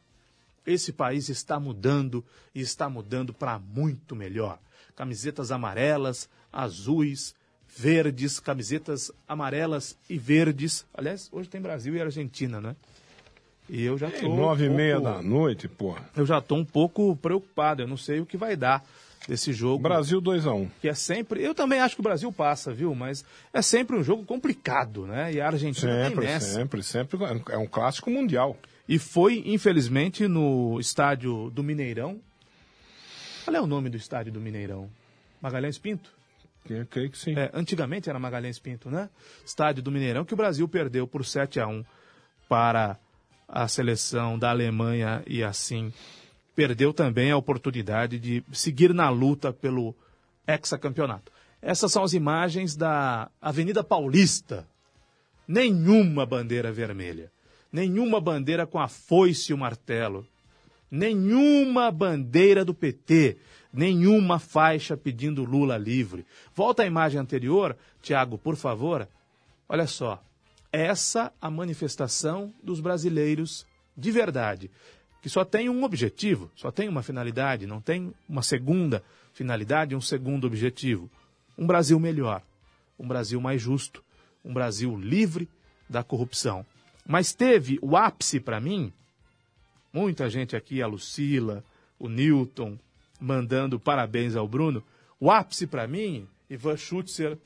Esse 0.67 0.95
país 0.95 1.29
está 1.29 1.61
mudando 1.61 2.25
e 2.55 2.63
está 2.63 2.89
mudando 2.89 3.35
para 3.35 3.59
muito 3.59 4.17
melhor. 4.17 4.59
Camisetas 4.97 5.53
amarelas, 5.53 6.27
azuis, 6.51 7.35
verdes, 7.69 8.41
camisetas 8.41 9.13
amarelas 9.29 9.99
e 10.09 10.17
verdes. 10.17 10.87
Aliás, 10.95 11.29
hoje 11.31 11.51
tem 11.51 11.61
Brasil 11.61 11.95
e 11.95 12.01
Argentina, 12.01 12.63
né? 12.63 12.77
E 13.69 13.83
eu 13.85 13.97
já 13.97 14.11
tô 14.11 14.29
nove 14.29 14.67
e 14.67 14.69
um 14.69 14.75
meia 14.75 15.01
pouco- 15.01 15.13
da 15.17 15.23
noite, 15.23 15.69
porra. 15.69 16.05
Eu 16.17 16.27
já 16.27 16.41
tô 16.41 16.57
um 16.57 16.65
pouco 16.65 17.17
preocupado. 17.17 17.83
Eu 17.83 17.87
não 17.89 17.97
sei 17.97 18.21
o 18.21 18.27
que 18.27 18.37
vai 18.37 18.55
dar 18.57 18.85
desse 19.27 19.53
jogo. 19.53 19.83
Brasil 19.83 20.21
2x1. 20.21 20.69
Que 20.81 20.89
é 20.89 20.95
sempre. 20.95 21.43
Eu 21.43 21.55
também 21.55 21.81
acho 21.81 21.95
que 21.95 22.01
o 22.01 22.05
Brasil 22.05 22.31
passa, 22.33 22.73
viu? 22.73 22.95
Mas 22.95 23.25
é 23.53 23.63
sempre 23.63 23.97
um 23.97 24.03
jogo 24.03 24.25
complicado, 24.25 25.07
né? 25.07 25.33
E 25.33 25.41
a 25.41 25.47
Argentina 25.47 25.91
tem 25.93 26.09
Sempre, 26.11 26.27
nessa. 26.27 26.55
sempre, 26.55 26.83
sempre. 26.83 27.19
É 27.51 27.57
um 27.57 27.67
clássico 27.67 28.11
mundial. 28.11 28.57
E 28.89 28.99
foi, 28.99 29.43
infelizmente, 29.47 30.27
no 30.27 30.79
estádio 30.81 31.49
do 31.51 31.63
Mineirão. 31.63 32.21
Qual 33.45 33.57
é 33.57 33.61
o 33.61 33.67
nome 33.67 33.89
do 33.89 33.97
estádio 33.97 34.33
do 34.33 34.41
Mineirão? 34.41 34.91
Magalhães 35.41 35.79
Pinto? 35.79 36.13
Eu 36.69 36.85
creio 36.87 37.11
que 37.11 37.19
sim. 37.19 37.35
É, 37.37 37.51
antigamente 37.55 38.09
era 38.11 38.19
Magalhães 38.19 38.59
Pinto, 38.59 38.91
né? 38.91 39.09
Estádio 39.47 39.83
do 39.83 39.91
Mineirão, 39.91 40.25
que 40.25 40.35
o 40.35 40.37
Brasil 40.37 40.69
perdeu 40.69 41.07
por 41.09 41.25
7 41.25 41.59
a 41.59 41.67
1 41.67 41.85
para 42.49 42.97
a 43.53 43.69
seleção 43.69 44.39
da 44.39 44.49
Alemanha 44.49 45.23
e 45.27 45.45
assim 45.45 45.93
perdeu 46.57 46.93
também 46.93 47.31
a 47.31 47.37
oportunidade 47.37 48.19
de 48.19 48.43
seguir 48.51 48.95
na 48.95 49.11
luta 49.11 49.53
pelo 49.53 49.95
hexacampeonato. 50.49 51.31
Essas 51.61 51.93
são 51.93 52.03
as 52.03 52.15
imagens 52.15 52.75
da 52.75 53.31
Avenida 53.41 53.85
Paulista. 53.85 54.67
Nenhuma 55.47 56.25
bandeira 56.25 56.73
vermelha. 56.73 57.31
Nenhuma 57.71 58.21
bandeira 58.21 58.67
com 58.67 58.81
a 58.81 58.89
foice 58.89 59.53
e 59.53 59.55
o 59.55 59.59
martelo. 59.59 60.27
Nenhuma 60.91 61.91
bandeira 61.91 62.65
do 62.65 62.73
PT. 62.73 63.37
Nenhuma 63.73 64.39
faixa 64.39 64.97
pedindo 64.97 65.45
Lula 65.45 65.77
livre. 65.77 66.27
Volta 66.55 66.83
à 66.83 66.87
imagem 66.87 67.21
anterior, 67.21 67.77
Tiago, 68.03 68.39
por 68.39 68.57
favor. 68.57 69.07
Olha 69.69 69.87
só. 69.87 70.23
Essa 70.73 71.31
a 71.39 71.51
manifestação 71.51 72.53
dos 72.63 72.81
brasileiros 72.81 73.67
de 73.95 74.11
verdade, 74.11 74.71
que 75.21 75.29
só 75.29 75.45
tem 75.45 75.69
um 75.69 75.85
objetivo, 75.85 76.51
só 76.57 76.71
tem 76.71 76.89
uma 76.89 77.03
finalidade, 77.03 77.67
não 77.67 77.79
tem 77.79 78.13
uma 78.27 78.43
segunda 78.43 79.05
finalidade, 79.35 79.95
um 79.95 80.01
segundo 80.01 80.47
objetivo. 80.47 81.11
Um 81.59 81.67
Brasil 81.67 82.01
melhor, 82.01 82.43
um 82.99 83.07
Brasil 83.07 83.41
mais 83.41 83.61
justo, 83.61 84.03
um 84.43 84.53
Brasil 84.53 84.99
livre 84.99 85.49
da 85.89 86.03
corrupção. 86.03 86.65
Mas 87.07 87.35
teve 87.35 87.79
o 87.83 87.97
ápice 87.97 88.41
para 88.41 88.59
mim, 88.59 88.93
muita 89.93 90.31
gente 90.31 90.57
aqui, 90.57 90.81
a 90.81 90.87
Lucila, 90.87 91.63
o 91.99 92.09
Newton, 92.09 92.79
mandando 93.21 93.79
parabéns 93.79 94.35
ao 94.35 94.49
Bruno. 94.49 94.83
O 95.21 95.31
ápice 95.31 95.67
para 95.67 95.87
mim, 95.87 96.27
Ivan 96.49 96.77
Schutzer, 96.77 97.39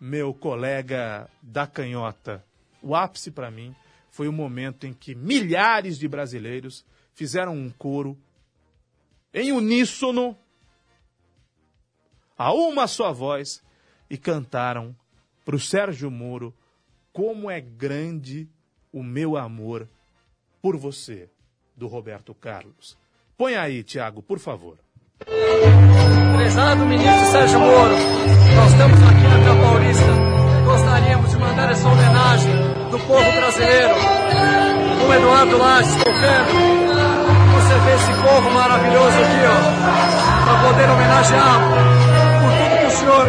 meu 0.00 0.32
colega 0.32 1.28
da 1.42 1.66
canhota, 1.66 2.42
o 2.82 2.94
ápice 2.94 3.30
para 3.30 3.50
mim 3.50 3.74
foi 4.10 4.28
o 4.28 4.32
momento 4.32 4.86
em 4.86 4.92
que 4.92 5.14
milhares 5.14 5.98
de 5.98 6.08
brasileiros 6.08 6.84
fizeram 7.14 7.54
um 7.54 7.70
coro 7.70 8.18
em 9.32 9.52
uníssono, 9.52 10.36
a 12.36 12.52
uma 12.52 12.86
só 12.86 13.12
voz, 13.12 13.62
e 14.08 14.18
cantaram 14.18 14.96
para 15.44 15.54
o 15.54 15.60
Sérgio 15.60 16.10
Moro 16.10 16.54
como 17.12 17.50
é 17.50 17.60
grande 17.60 18.48
o 18.92 19.02
meu 19.02 19.36
amor 19.36 19.88
por 20.60 20.76
você, 20.76 21.28
do 21.76 21.86
Roberto 21.86 22.34
Carlos. 22.34 22.98
Põe 23.36 23.54
aí, 23.54 23.84
Tiago, 23.84 24.22
por 24.22 24.38
favor. 24.38 24.78
Prezado 26.36 26.84
ministro 26.86 27.30
Sérgio 27.30 27.60
Moro, 27.60 27.94
nós 28.56 28.72
estamos 28.72 29.02
aqui 29.02 29.22
na 29.22 29.62
Paulista 29.62 30.40
gostaríamos 30.70 31.30
de 31.30 31.36
mandar 31.36 31.70
essa 31.70 31.88
homenagem 31.88 32.69
do 32.90 32.98
povo 32.98 33.32
brasileiro. 33.32 33.94
Com 35.06 35.14
Eduardo 35.14 35.58
Lages 35.58 35.94
tocando, 35.96 36.52
você 37.54 37.74
vê 37.84 37.94
esse 37.94 38.12
povo 38.20 38.50
maravilhoso 38.50 39.16
aqui, 39.16 39.40
ó, 39.46 40.44
para 40.44 40.68
poder 40.68 40.90
homenagear 40.90 41.60
por 42.40 42.52
tudo 42.58 42.78
que 42.78 42.86
o 42.86 42.90
senhor 42.90 43.26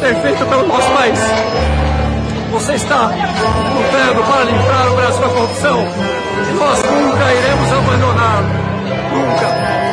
tem 0.00 0.22
feito 0.22 0.46
pelo 0.46 0.66
nosso 0.66 0.90
país. 0.90 1.20
Você 2.50 2.74
está 2.74 3.06
lutando 3.06 4.24
para 4.24 4.44
livrar 4.44 4.92
o 4.92 4.96
Brasil 4.96 5.20
da 5.20 5.28
corrupção 5.28 5.78
e 5.80 6.54
nós 6.54 6.82
nunca 6.82 7.32
iremos 7.32 7.72
abandoná-lo. 7.72 8.48
Nunca. 9.12 9.85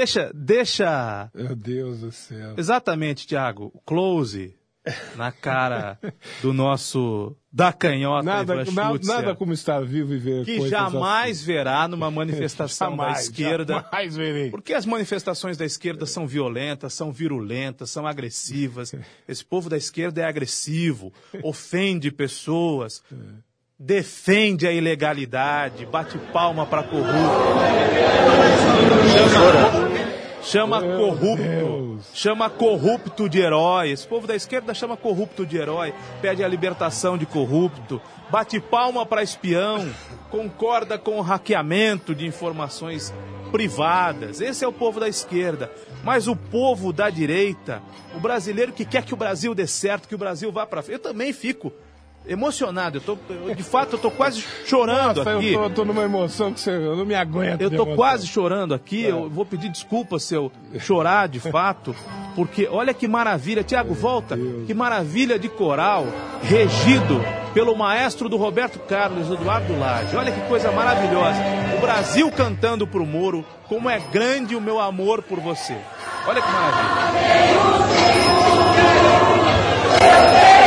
Deixa, 0.00 0.30
deixa. 0.34 1.30
Meu 1.34 1.54
Deus 1.54 2.00
do 2.00 2.10
céu. 2.10 2.54
Exatamente, 2.56 3.26
Tiago. 3.26 3.70
Close 3.84 4.56
na 5.14 5.30
cara 5.30 5.98
do 6.40 6.54
nosso 6.54 7.36
da 7.52 7.70
canhota 7.70 8.24
Nada, 8.24 8.62
Ivan 8.62 8.98
nada, 9.04 9.34
como 9.36 9.52
estar 9.52 9.84
vivo 9.84 10.14
e 10.14 10.18
ver 10.18 10.46
que 10.46 10.66
jamais 10.70 11.42
verá 11.42 11.86
numa 11.86 12.10
manifestação 12.10 12.92
Jamais, 12.92 13.12
da 13.12 13.20
esquerda. 13.20 13.74
Jamais 13.74 14.16
verei. 14.16 14.50
Porque 14.50 14.72
as 14.72 14.86
manifestações 14.86 15.58
da 15.58 15.66
esquerda 15.66 16.06
são 16.06 16.26
violentas, 16.26 16.94
são 16.94 17.12
virulentas, 17.12 17.90
são 17.90 18.06
agressivas. 18.06 18.94
Esse 19.28 19.44
povo 19.44 19.68
da 19.68 19.76
esquerda 19.76 20.22
é 20.22 20.24
agressivo, 20.24 21.12
ofende 21.42 22.10
pessoas, 22.10 23.02
defende 23.78 24.66
a 24.66 24.72
ilegalidade, 24.72 25.84
bate 25.84 26.16
palma 26.32 26.64
para 26.64 26.84
corrupto. 26.84 27.10
Chama, 29.12 29.89
chama 30.42 30.80
corrupto, 30.80 31.36
Deus. 31.36 32.06
chama 32.14 32.50
corrupto 32.50 33.28
de 33.28 33.40
herói. 33.40 33.90
Esse 33.90 34.06
povo 34.06 34.26
da 34.26 34.34
esquerda 34.34 34.74
chama 34.74 34.96
corrupto 34.96 35.46
de 35.46 35.56
herói, 35.56 35.94
pede 36.20 36.42
a 36.42 36.48
libertação 36.48 37.16
de 37.16 37.26
corrupto, 37.26 38.00
bate 38.30 38.60
palma 38.60 39.04
para 39.04 39.22
espião, 39.22 39.88
concorda 40.30 40.98
com 40.98 41.18
o 41.18 41.22
hackeamento 41.22 42.14
de 42.14 42.26
informações 42.26 43.12
privadas. 43.50 44.40
Esse 44.40 44.64
é 44.64 44.68
o 44.68 44.72
povo 44.72 45.00
da 45.00 45.08
esquerda. 45.08 45.70
Mas 46.02 46.28
o 46.28 46.36
povo 46.36 46.92
da 46.92 47.10
direita, 47.10 47.82
o 48.14 48.20
brasileiro 48.20 48.72
que 48.72 48.84
quer 48.84 49.04
que 49.04 49.12
o 49.12 49.16
Brasil 49.16 49.54
dê 49.54 49.66
certo, 49.66 50.08
que 50.08 50.14
o 50.14 50.18
Brasil 50.18 50.50
vá 50.50 50.64
para 50.64 50.82
frente, 50.82 50.98
eu 50.98 51.02
também 51.02 51.32
fico 51.32 51.72
emocionado. 52.26 52.98
Eu 52.98 53.00
tô, 53.00 53.18
de 53.54 53.62
fato, 53.62 53.94
eu 53.96 53.98
tô 53.98 54.10
quase 54.10 54.42
chorando 54.66 55.16
Nossa, 55.16 55.36
aqui. 55.36 55.52
eu 55.52 55.62
tô, 55.62 55.70
tô 55.70 55.84
numa 55.84 56.02
emoção 56.02 56.52
que 56.52 56.60
você, 56.60 56.70
eu 56.70 56.96
não 56.96 57.04
me 57.04 57.14
aguento. 57.14 57.60
Eu 57.60 57.70
tô 57.70 57.86
quase 57.94 58.26
chorando 58.26 58.74
aqui, 58.74 59.02
eu 59.02 59.28
vou 59.28 59.44
pedir 59.44 59.68
desculpa 59.68 60.18
se 60.18 60.34
eu 60.34 60.52
chorar 60.78 61.28
de 61.28 61.40
fato, 61.40 61.94
porque 62.34 62.68
olha 62.70 62.94
que 62.94 63.08
maravilha, 63.08 63.62
Tiago, 63.64 63.94
volta, 63.94 64.38
que 64.66 64.74
maravilha 64.74 65.38
de 65.38 65.48
coral, 65.48 66.06
regido 66.42 67.20
pelo 67.52 67.76
maestro 67.76 68.28
do 68.28 68.36
Roberto 68.36 68.78
Carlos, 68.80 69.30
Eduardo 69.30 69.78
Lage. 69.78 70.16
Olha 70.16 70.30
que 70.30 70.40
coisa 70.48 70.70
maravilhosa. 70.70 71.40
O 71.76 71.80
Brasil 71.80 72.30
cantando 72.30 72.86
pro 72.86 73.04
Moro, 73.04 73.44
como 73.68 73.90
é 73.90 73.98
grande 73.98 74.54
o 74.54 74.60
meu 74.60 74.78
amor 74.78 75.22
por 75.22 75.40
você. 75.40 75.76
Olha 76.26 76.40
que 76.40 76.52
maravilha. 76.52 77.90
Em 80.56 80.59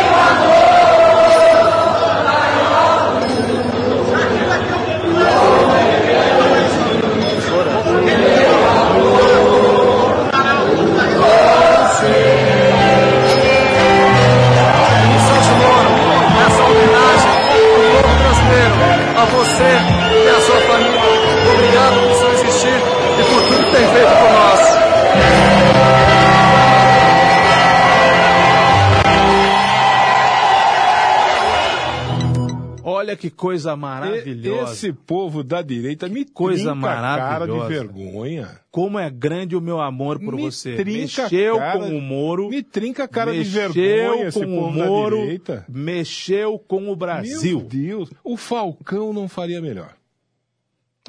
que 33.24 33.30
coisa 33.30 33.74
maravilhosa. 33.78 34.74
Esse 34.74 34.92
povo 34.92 35.44
da 35.46 35.62
direita 35.62 36.10
me 36.10 36.26
Coisa 36.26 36.72
trinca 36.74 36.90
a 36.90 37.18
cara 37.18 37.46
de 37.46 37.52
maravilhosa. 37.54 37.70
vergonha. 37.70 38.60
Como 38.70 39.00
é 39.00 39.10
grande 39.10 39.56
o 39.56 39.62
meu 39.62 39.80
amor 39.80 40.20
por 40.20 40.36
Me 40.36 40.42
você. 40.44 40.76
trinca 40.76 41.22
a 41.22 41.24
Mexeu 41.30 41.58
cara- 41.58 41.80
com 41.80 41.98
o 41.98 42.02
Moro. 42.02 42.50
Me 42.50 42.62
trinca 42.62 43.06
a 43.06 43.08
cara 43.08 43.32
de 43.32 43.44
vergonha 43.44 44.28
esse 44.28 44.40
com 44.40 44.46
o 44.46 44.60
povo 44.66 44.78
da 44.78 44.86
Moro, 44.86 45.18
direita. 45.22 45.66
mexeu 45.70 46.60
com 46.60 46.90
o 46.92 46.96
Brasil. 46.98 47.60
Meu 47.60 47.68
Deus, 47.70 48.12
o 48.26 48.36
Falcão 48.36 49.14
não 49.14 49.30
faria 49.30 49.62
melhor. 49.62 49.96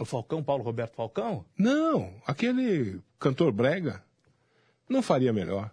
O 0.00 0.05
Falcão, 0.05 0.42
Paulo 0.42 0.62
Roberto 0.62 0.94
Falcão? 0.94 1.44
Não, 1.59 2.11
aquele 2.27 3.00
cantor 3.18 3.50
brega 3.50 4.03
não 4.88 5.03
faria 5.03 5.33
melhor. 5.33 5.68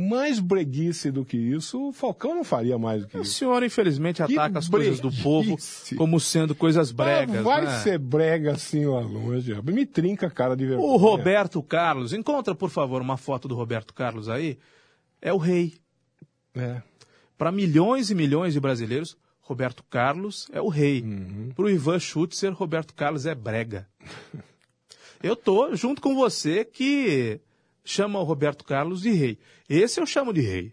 Mais 0.00 0.38
breguice 0.38 1.10
do 1.10 1.24
que 1.24 1.36
isso, 1.36 1.88
o 1.88 1.92
Falcão 1.92 2.32
não 2.36 2.44
faria 2.44 2.78
mais 2.78 3.02
do 3.02 3.08
que 3.08 3.18
O 3.18 3.22
isso. 3.22 3.32
senhor, 3.32 3.60
infelizmente, 3.64 4.24
Que 4.24 4.32
ataca 4.34 4.60
as 4.60 4.68
coisas 4.68 5.00
do 5.00 5.10
povo 5.10 5.48
breguice. 5.56 5.96
como 5.96 6.20
sendo 6.20 6.54
coisas 6.54 6.92
bregas. 6.92 7.36
Ah, 7.38 7.42
vai 7.42 7.64
né? 7.64 7.78
ser 7.80 7.98
brega 7.98 8.52
assim 8.52 8.84
lá 8.86 9.00
longe. 9.00 9.52
Me 9.62 9.84
trinca 9.84 10.28
a 10.28 10.30
cara 10.30 10.56
de 10.56 10.64
vergonha. 10.66 10.88
O 10.88 10.96
Roberto 10.96 11.60
Carlos, 11.62 12.12
encontra, 12.12 12.54
por 12.54 12.70
favor, 12.70 13.02
uma 13.02 13.16
foto 13.16 13.48
do 13.48 13.56
Roberto 13.56 13.92
Carlos 13.92 14.28
aí. 14.28 14.56
É 15.20 15.32
o 15.32 15.36
rei. 15.36 15.74
É. 16.54 16.80
Para 17.36 17.50
milhões 17.50 18.08
e 18.10 18.14
milhões 18.14 18.52
de 18.52 18.60
brasileiros, 18.60 19.16
Roberto 19.40 19.82
Carlos 19.90 20.46
é 20.52 20.60
o 20.60 20.68
rei. 20.68 21.02
Uhum. 21.02 21.50
Para 21.56 21.64
o 21.64 21.70
Ivan 21.70 21.98
Schutzer, 21.98 22.52
Roberto 22.52 22.94
Carlos 22.94 23.26
é 23.26 23.34
brega. 23.34 23.88
Eu 25.20 25.34
tô 25.34 25.74
junto 25.74 26.00
com 26.00 26.14
você 26.14 26.64
que 26.64 27.40
chama 27.90 28.18
o 28.18 28.24
Roberto 28.24 28.64
Carlos 28.64 29.02
de 29.02 29.10
rei. 29.10 29.38
Esse 29.68 30.00
eu 30.00 30.06
chamo 30.06 30.32
de 30.32 30.40
rei. 30.40 30.72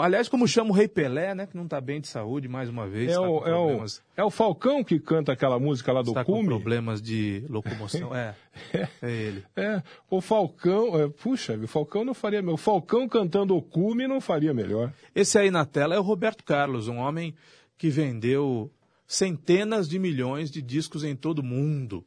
Aliás, 0.00 0.26
como 0.26 0.48
chamo 0.48 0.72
o 0.72 0.74
Rei 0.74 0.88
Pelé, 0.88 1.34
né? 1.34 1.46
Que 1.46 1.54
não 1.54 1.64
está 1.64 1.78
bem 1.78 2.00
de 2.00 2.08
saúde, 2.08 2.48
mais 2.48 2.70
uma 2.70 2.88
vez. 2.88 3.10
É 3.10 3.14
tá 3.14 3.20
o, 3.20 3.40
com 3.40 3.46
é, 3.46 3.54
o, 3.54 3.84
é 4.16 4.24
o 4.24 4.30
Falcão 4.30 4.82
que 4.82 4.98
canta 4.98 5.32
aquela 5.32 5.58
música 5.58 5.92
lá 5.92 6.00
do 6.00 6.12
está 6.12 6.24
com 6.24 6.32
Cume. 6.32 6.46
problemas 6.46 7.02
de 7.02 7.44
locomoção. 7.46 8.14
É, 8.16 8.34
é 9.02 9.10
ele. 9.10 9.44
É, 9.54 9.82
o 10.08 10.22
Falcão, 10.22 10.98
é, 10.98 11.08
puxa, 11.08 11.58
o 11.58 11.68
Falcão 11.68 12.06
não 12.06 12.14
faria 12.14 12.40
melhor. 12.40 12.54
O 12.54 12.58
Falcão 12.58 13.06
cantando 13.06 13.54
o 13.54 13.60
Cume 13.60 14.08
não 14.08 14.18
faria 14.18 14.54
melhor. 14.54 14.90
Esse 15.14 15.38
aí 15.38 15.50
na 15.50 15.66
tela 15.66 15.94
é 15.94 15.98
o 15.98 16.02
Roberto 16.02 16.42
Carlos, 16.42 16.88
um 16.88 16.96
homem 16.96 17.34
que 17.76 17.90
vendeu 17.90 18.70
centenas 19.06 19.86
de 19.90 19.98
milhões 19.98 20.50
de 20.50 20.62
discos 20.62 21.04
em 21.04 21.14
todo 21.14 21.40
o 21.40 21.44
mundo. 21.44 22.02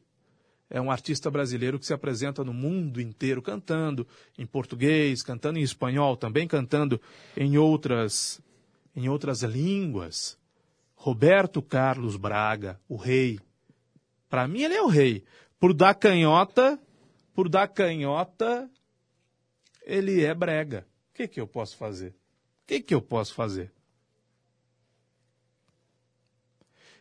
É 0.70 0.82
um 0.82 0.90
artista 0.90 1.30
brasileiro 1.30 1.78
que 1.78 1.86
se 1.86 1.94
apresenta 1.94 2.44
no 2.44 2.54
mundo 2.54 3.00
inteiro 3.00 3.42
cantando 3.42 4.08
em 4.38 4.46
português, 4.46 5.22
cantando 5.22 5.60
em 5.60 5.62
espanhol, 5.62 6.18
também 6.18 6.48
cantando 6.48 7.00
em 7.38 7.58
outras 7.58 8.42
em 8.96 9.10
outras 9.10 9.44
línguas. 9.44 10.38
Roberto 10.96 11.62
Carlos 11.62 12.18
Braga, 12.18 12.80
o 12.90 12.96
rei. 12.96 13.40
Para 14.30 14.48
mim 14.48 14.64
ele 14.64 14.74
é 14.74 14.82
o 14.82 14.88
rei. 14.88 15.24
Por 15.60 15.74
dar 15.74 15.94
canhota, 15.94 16.80
por 17.34 17.48
dar 17.48 17.68
canhota, 17.68 18.70
ele 19.84 20.24
é 20.24 20.34
brega. 20.34 20.88
O 21.12 21.14
que 21.14 21.28
que 21.28 21.40
eu 21.40 21.48
posso 21.48 21.78
fazer? 21.78 22.10
O 22.10 22.68
que, 22.68 22.82
que 22.82 22.96
eu 22.96 23.02
posso 23.02 23.36
fazer? 23.36 23.72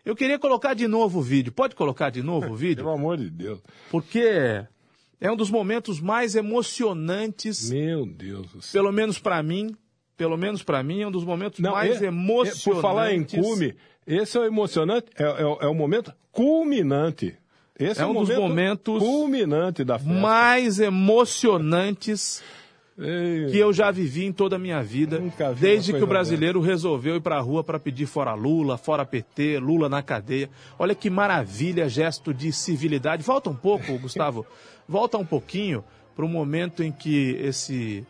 Eu 0.04 0.14
queria 0.14 0.38
colocar 0.38 0.74
de 0.74 0.86
novo 0.86 1.18
o 1.20 1.22
vídeo. 1.22 1.50
Pode 1.52 1.74
colocar 1.74 2.10
de 2.10 2.22
novo 2.22 2.52
o 2.52 2.56
vídeo? 2.56 2.84
Pelo 2.84 2.90
amor 2.94 3.16
de 3.16 3.30
Deus. 3.30 3.60
Porque 3.90 4.64
é 5.20 5.30
um 5.30 5.36
dos 5.36 5.50
momentos 5.50 6.00
mais 6.00 6.34
emocionantes, 6.34 7.70
Meu 7.70 8.04
Deus 8.06 8.46
do 8.52 8.60
céu. 8.62 8.82
pelo 8.82 8.92
menos 8.92 9.18
para 9.18 9.42
mim. 9.42 9.74
Pelo 10.16 10.36
menos 10.36 10.62
para 10.62 10.80
mim, 10.82 11.00
é 11.02 11.06
um 11.08 11.10
dos 11.10 11.24
momentos 11.24 11.58
mais 11.58 12.00
é- 12.00 12.04
é- 12.04 12.08
emocionantes. 12.08 12.62
por 12.62 12.80
falar 12.80 13.12
em 13.12 13.24
cume, 13.24 13.74
esse 14.06 14.36
é 14.36 14.40
o 14.40 14.44
emocionante, 14.44 15.06
é, 15.18 15.24
é 15.24 15.44
o- 15.44 15.58
é 15.60 15.66
o 15.66 15.74
momento 15.74 16.12
culminante. 16.30 17.36
Esse 17.76 18.00
É 18.00 18.04
é, 18.04 18.06
um 18.06 18.14
dos 18.14 18.28
momento 18.28 18.40
momentos 18.40 18.98
culminante 19.02 19.82
da 19.82 19.98
festa. 19.98 20.12
mais 20.14 20.78
emocionantes 20.78 22.42
Ei, 22.96 23.46
que 23.50 23.58
eu 23.58 23.72
já 23.72 23.90
vivi 23.90 24.24
em 24.24 24.32
toda 24.32 24.54
a 24.54 24.58
minha 24.58 24.80
vida, 24.82 25.20
desde 25.58 25.92
que 25.92 26.02
o 26.02 26.06
brasileiro 26.06 26.60
resolveu 26.60 27.16
ir 27.16 27.20
para 27.20 27.36
a 27.36 27.40
rua 27.40 27.64
para 27.64 27.78
pedir 27.80 28.06
fora 28.06 28.34
Lula, 28.34 28.78
fora 28.78 29.04
PT, 29.04 29.58
Lula 29.58 29.88
na 29.88 30.00
cadeia. 30.02 30.48
Olha 30.78 30.94
que 30.94 31.10
maravilha, 31.10 31.88
gesto 31.88 32.32
de 32.32 32.52
civilidade. 32.52 33.22
Volta 33.24 33.50
um 33.50 33.54
pouco, 33.56 33.98
Gustavo, 33.98 34.46
volta 34.88 35.18
um 35.18 35.26
pouquinho 35.26 35.82
para 36.14 36.24
o 36.24 36.28
momento 36.28 36.84
em 36.84 36.92
que 36.92 37.32
esse 37.40 38.06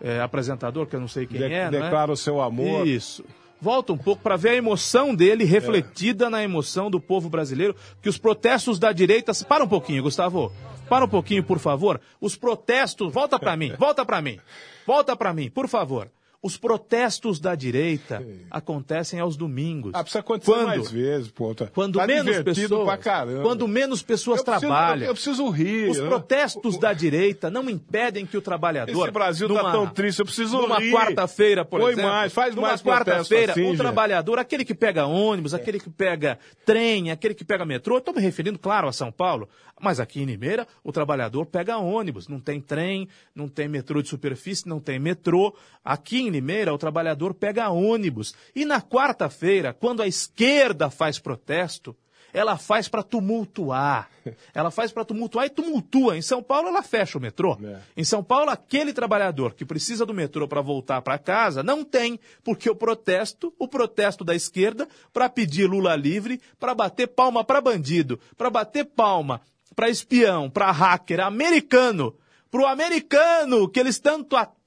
é, 0.00 0.20
apresentador, 0.20 0.86
que 0.86 0.94
eu 0.94 1.00
não 1.00 1.08
sei 1.08 1.26
quem 1.26 1.38
de- 1.38 1.44
é, 1.52 1.68
não 1.70 1.78
é? 1.78 1.82
declara 1.82 2.12
o 2.12 2.16
seu 2.16 2.40
amor. 2.40 2.86
Isso. 2.86 3.24
Volta 3.60 3.92
um 3.92 3.98
pouco 3.98 4.22
para 4.22 4.36
ver 4.36 4.50
a 4.50 4.56
emoção 4.56 5.14
dele 5.14 5.44
refletida 5.44 6.30
na 6.30 6.42
emoção 6.42 6.90
do 6.90 6.98
povo 7.00 7.28
brasileiro, 7.28 7.76
que 8.00 8.08
os 8.08 8.16
protestos 8.16 8.78
da 8.78 8.92
direita. 8.92 9.32
Para 9.46 9.64
um 9.64 9.68
pouquinho, 9.68 10.02
Gustavo. 10.02 10.52
Para 10.88 11.04
um 11.04 11.08
pouquinho, 11.08 11.44
por 11.44 11.58
favor. 11.58 12.00
Os 12.20 12.34
protestos. 12.34 13.12
Volta 13.12 13.38
para 13.38 13.54
mim, 13.58 13.72
volta 13.78 14.04
para 14.04 14.22
mim. 14.22 14.38
Volta 14.86 15.14
para 15.14 15.32
mim, 15.32 15.50
por 15.50 15.68
favor. 15.68 16.10
Os 16.42 16.56
protestos 16.56 17.38
da 17.38 17.54
direita 17.54 18.26
acontecem 18.50 19.20
aos 19.20 19.36
domingos. 19.36 19.92
Ah, 19.94 19.98
precisa 20.02 20.20
acontecer 20.20 20.50
quando, 20.50 20.66
mais 20.68 20.90
vezes, 20.90 21.30
pô. 21.30 21.54
Tá, 21.54 21.66
quando 21.66 21.98
tá 21.98 22.06
menos 22.06 22.42
pessoas, 22.42 22.84
pra 22.86 22.96
caramba. 22.96 23.42
quando 23.42 23.68
menos 23.68 24.02
pessoas 24.02 24.38
Eu 24.38 24.44
preciso- 24.46 24.66
trabalham. 24.66 25.02
eu- 25.02 25.08
eu 25.08 25.14
preciso 25.14 25.50
rir, 25.50 25.90
Os 25.90 25.98
né? 25.98 26.08
protestos 26.08 26.78
da 26.78 26.94
direita 26.94 27.50
não 27.50 27.68
impedem 27.68 28.24
que 28.24 28.38
o 28.38 28.40
trabalhador. 28.40 29.02
Esse 29.02 29.10
Brasil 29.10 29.48
tá 29.48 29.54
numa- 29.54 29.70
tão 29.72 29.86
triste, 29.88 30.20
eu 30.20 30.24
preciso 30.24 30.62
Numa 30.62 30.78
rir. 30.78 30.92
quarta-feira, 30.92 31.62
por 31.62 31.78
Põe 31.78 31.92
exemplo. 31.92 32.10
mais, 32.10 32.32
faz 32.32 32.54
numa 32.54 32.68
mais 32.68 32.82
quarta-feira, 32.82 33.52
assim, 33.52 33.70
o 33.70 33.76
trabalhador, 33.76 34.38
aquele 34.38 34.64
que 34.64 34.74
pega 34.74 35.04
ônibus, 35.04 35.52
aquele 35.52 35.78
que 35.78 35.90
pega 35.90 36.38
trem, 36.64 37.10
aquele 37.10 37.34
que 37.34 37.44
pega 37.44 37.66
metrô, 37.66 37.98
estou 37.98 38.14
me 38.14 38.20
referindo, 38.22 38.58
claro, 38.58 38.88
a 38.88 38.92
São 38.94 39.12
Paulo, 39.12 39.46
mas 39.80 39.98
aqui 39.98 40.20
em 40.20 40.24
Limeira, 40.26 40.66
o 40.84 40.92
trabalhador 40.92 41.46
pega 41.46 41.78
ônibus, 41.78 42.28
não 42.28 42.38
tem 42.38 42.60
trem, 42.60 43.08
não 43.34 43.48
tem 43.48 43.68
metrô 43.68 44.02
de 44.02 44.08
superfície, 44.08 44.68
não 44.68 44.78
tem 44.78 44.98
metrô. 44.98 45.54
Aqui 45.84 46.20
em 46.20 46.28
Limeira, 46.28 46.72
o 46.74 46.78
trabalhador 46.78 47.34
pega 47.34 47.70
ônibus. 47.70 48.34
E 48.54 48.64
na 48.64 48.80
quarta-feira, 48.80 49.72
quando 49.72 50.02
a 50.02 50.06
esquerda 50.06 50.90
faz 50.90 51.18
protesto, 51.18 51.96
ela 52.32 52.56
faz 52.56 52.88
para 52.88 53.02
tumultuar. 53.02 54.08
Ela 54.54 54.70
faz 54.70 54.92
para 54.92 55.04
tumultuar 55.04 55.46
e 55.46 55.50
tumultua. 55.50 56.16
Em 56.16 56.22
São 56.22 56.42
Paulo, 56.42 56.68
ela 56.68 56.82
fecha 56.82 57.16
o 57.16 57.20
metrô. 57.20 57.58
É. 57.64 57.78
Em 57.96 58.04
São 58.04 58.22
Paulo, 58.22 58.50
aquele 58.50 58.92
trabalhador 58.92 59.54
que 59.54 59.64
precisa 59.64 60.04
do 60.04 60.12
metrô 60.12 60.46
para 60.46 60.60
voltar 60.60 61.00
para 61.00 61.18
casa 61.18 61.62
não 61.62 61.82
tem, 61.82 62.20
porque 62.44 62.68
o 62.68 62.76
protesto, 62.76 63.52
o 63.58 63.66
protesto 63.66 64.22
da 64.22 64.34
esquerda, 64.34 64.86
para 65.12 65.28
pedir 65.28 65.66
Lula 65.66 65.96
livre, 65.96 66.40
para 66.58 66.74
bater 66.74 67.08
palma 67.08 67.42
para 67.42 67.60
bandido, 67.60 68.20
para 68.36 68.50
bater 68.50 68.84
palma 68.84 69.40
para 69.74 69.88
espião, 69.88 70.50
para 70.50 70.70
hacker 70.70 71.20
americano, 71.20 72.14
para 72.50 72.62
o 72.62 72.66
americano 72.66 73.68
que 73.68 73.78
eles 73.78 73.98
tanto 73.98 74.36
atacam, 74.36 74.59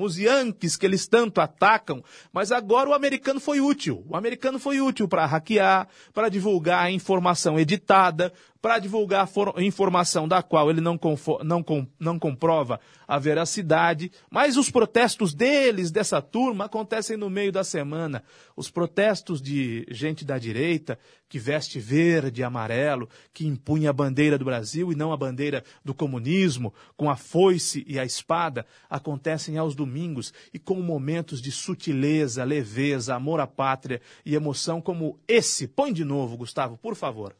os 0.00 0.18
Yankees 0.18 0.76
que 0.76 0.84
eles 0.86 1.06
tanto 1.06 1.40
atacam, 1.40 2.02
mas 2.32 2.50
agora 2.52 2.90
o 2.90 2.94
americano 2.94 3.40
foi 3.40 3.60
útil. 3.60 4.04
O 4.08 4.16
americano 4.16 4.58
foi 4.58 4.80
útil 4.80 5.08
para 5.08 5.26
hackear, 5.26 5.88
para 6.12 6.28
divulgar 6.28 6.84
a 6.84 6.90
informação 6.90 7.58
editada, 7.58 8.32
para 8.60 8.78
divulgar 8.80 9.28
informação 9.58 10.26
da 10.26 10.42
qual 10.42 10.68
ele 10.70 10.80
não, 10.80 10.98
não, 11.44 11.62
com- 11.62 11.86
não 12.00 12.18
comprova 12.18 12.80
a 13.06 13.16
veracidade. 13.18 14.10
Mas 14.28 14.56
os 14.56 14.70
protestos 14.70 15.32
deles, 15.32 15.92
dessa 15.92 16.20
turma, 16.20 16.64
acontecem 16.64 17.16
no 17.16 17.30
meio 17.30 17.52
da 17.52 17.62
semana. 17.62 18.24
Os 18.56 18.68
protestos 18.68 19.40
de 19.40 19.86
gente 19.88 20.24
da 20.24 20.36
direita 20.36 20.98
que 21.28 21.38
veste 21.38 21.78
verde 21.78 22.40
e 22.40 22.44
amarelo, 22.44 23.08
que 23.32 23.46
impunha 23.46 23.90
a 23.90 23.92
bandeira 23.92 24.38
do 24.38 24.44
Brasil 24.44 24.90
e 24.92 24.96
não 24.96 25.12
a 25.12 25.16
bandeira 25.16 25.62
do 25.84 25.92
comunismo, 25.94 26.72
com 26.96 27.10
a 27.10 27.16
foice 27.16 27.84
e 27.86 27.98
a 27.98 28.04
espada, 28.04 28.64
acontecem 28.88 29.35
aos 29.58 29.74
domingos 29.74 30.32
e 30.52 30.58
com 30.58 30.80
momentos 30.80 31.40
de 31.40 31.52
sutileza, 31.52 32.42
leveza, 32.44 33.14
amor 33.14 33.40
à 33.40 33.46
pátria 33.46 34.00
e 34.24 34.34
emoção 34.34 34.80
como 34.80 35.18
esse. 35.28 35.68
Põe 35.68 35.92
de 35.92 36.04
novo, 36.04 36.36
Gustavo, 36.36 36.76
por 36.76 36.94
favor. 36.94 37.34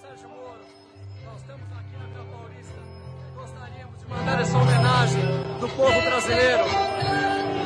Sérgio 0.00 0.28
Moro, 0.28 0.60
nós 1.24 1.40
estamos 1.40 1.72
aqui 1.72 1.96
na 1.96 2.06
Vila 2.06 2.24
Paulista. 2.24 2.80
Gostaríamos 3.34 3.98
de 3.98 4.06
mandar 4.06 4.40
essa 4.40 4.58
homenagem 4.58 5.22
do 5.60 5.68
povo 5.68 6.00
brasileiro, 6.00 6.64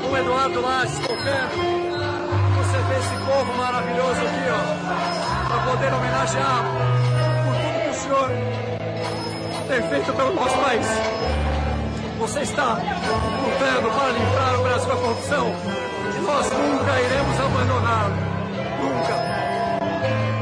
com 0.03 0.17
Eduardo 0.17 0.61
Lages 0.61 0.99
tocando. 0.99 1.95
Você 2.59 2.79
vê 2.89 2.99
esse 2.99 3.17
povo 3.25 3.55
maravilhoso 3.57 4.21
aqui, 4.21 4.45
ó, 4.51 5.49
para 5.49 5.71
poder 5.71 5.95
homenagear 5.95 6.65
por 7.45 7.55
tudo 7.63 7.83
que 7.83 7.89
o 7.89 7.95
senhor 7.95 8.31
tem 9.69 9.83
feito 9.89 10.13
pelo 10.13 10.35
nosso 10.35 10.57
país. 10.59 10.87
Você 12.19 12.41
está 12.41 12.75
lutando 12.75 13.91
para 13.91 14.13
livrar 14.13 14.61
o 14.61 14.63
Brasil 14.63 14.89
da 14.89 14.97
corrupção 14.97 15.85
nós 16.27 16.51
nunca 16.51 17.01
iremos 17.01 17.41
abandoná-lo. 17.41 18.17
Nunca. 18.81 20.34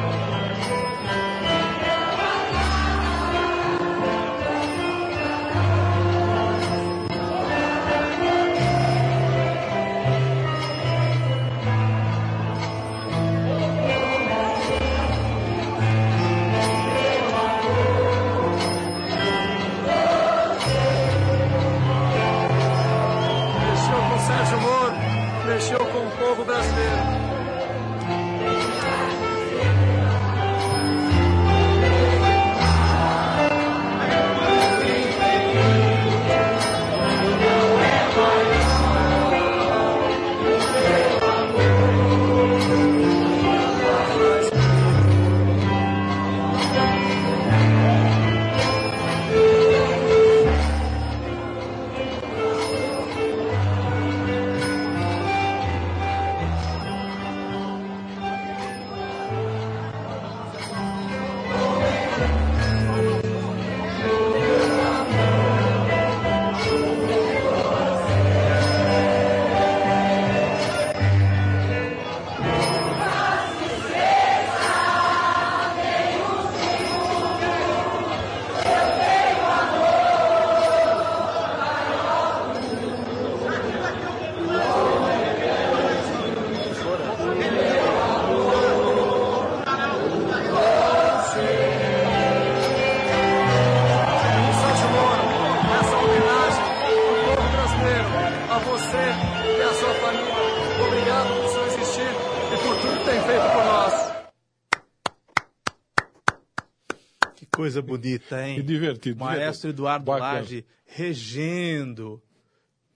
Que 108.63 108.67
divertido, 108.69 109.19
Maestro 109.25 109.43
divertido. 109.43 109.69
Eduardo 109.71 110.05
Bacana. 110.05 110.33
Lage 110.41 110.65
regendo 110.87 112.23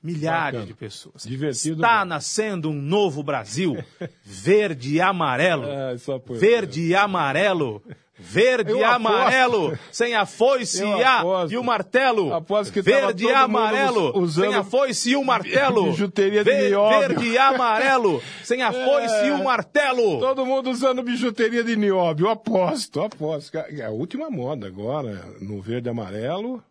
milhares 0.03 0.61
Bacana. 0.61 0.67
de 0.67 0.75
pessoas. 0.75 1.23
Divertido 1.25 1.77
Está 1.77 1.99
mesmo. 1.99 2.09
nascendo 2.09 2.71
um 2.71 2.81
novo 2.81 3.23
Brasil, 3.23 3.77
verde 4.25 4.95
e 4.95 5.01
amarelo. 5.01 5.65
É, 5.69 5.97
verde 6.39 6.83
e 6.83 6.95
amarelo. 6.95 7.83
Verde 8.19 8.73
e 8.73 8.83
amarelo, 8.83 9.79
sem 9.93 10.15
a 10.15 10.25
foice 10.25 10.83
e, 10.83 11.05
a, 11.05 11.23
e 11.51 11.57
o 11.59 11.63
martelo. 11.63 12.33
Aposto 12.33 12.73
que 12.73 12.81
verde 12.81 13.27
e 13.27 13.31
amarelo, 13.31 14.19
usando 14.19 14.47
sem 14.47 14.55
a 14.55 14.65
foice 14.65 15.11
e 15.11 15.17
o 15.17 15.23
martelo. 15.23 15.85
bijuteria 15.91 16.43
de 16.43 16.69
nióbio. 16.69 16.99
Verde 16.99 17.29
e 17.29 17.37
amarelo, 17.37 18.23
sem 18.43 18.63
a 18.63 18.73
foice 18.73 19.27
e 19.27 19.31
o 19.33 19.45
martelo. 19.45 20.19
Todo 20.19 20.47
mundo 20.47 20.71
usando 20.71 21.03
bijuteria 21.03 21.63
de 21.63 21.77
nióbio, 21.77 22.31
aposto, 22.31 23.03
aposto. 23.03 23.59
É 23.59 23.85
a 23.85 23.91
última 23.91 24.31
moda 24.31 24.67
agora, 24.67 25.23
no 25.41 25.61
verde 25.61 25.89
e 25.89 25.91
amarelo. 25.91 26.63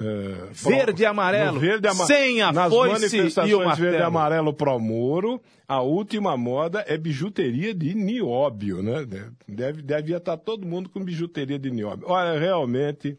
É, 0.00 0.48
Verde 0.52 1.02
e 1.02 1.06
amarelo, 1.06 1.60
verde 1.60 1.86
ama- 1.86 2.06
sem 2.06 2.40
a 2.40 2.50
Nas 2.50 2.72
foice 2.72 3.16
e 3.46 3.54
o 3.54 3.74
verde 3.74 3.98
e 3.98 4.02
amarelo 4.02 4.52
pro 4.52 4.78
Moro, 4.78 5.40
a 5.68 5.80
última 5.82 6.36
moda 6.36 6.84
é 6.88 6.96
bijuteria 6.96 7.74
de 7.74 7.94
nióbio, 7.94 8.82
né? 8.82 9.06
Deve, 9.46 9.82
devia 9.82 10.16
estar 10.16 10.36
todo 10.38 10.66
mundo 10.66 10.88
com 10.88 11.04
bijuteria 11.04 11.58
de 11.58 11.70
nióbio. 11.70 12.06
Olha, 12.08 12.38
realmente, 12.38 13.16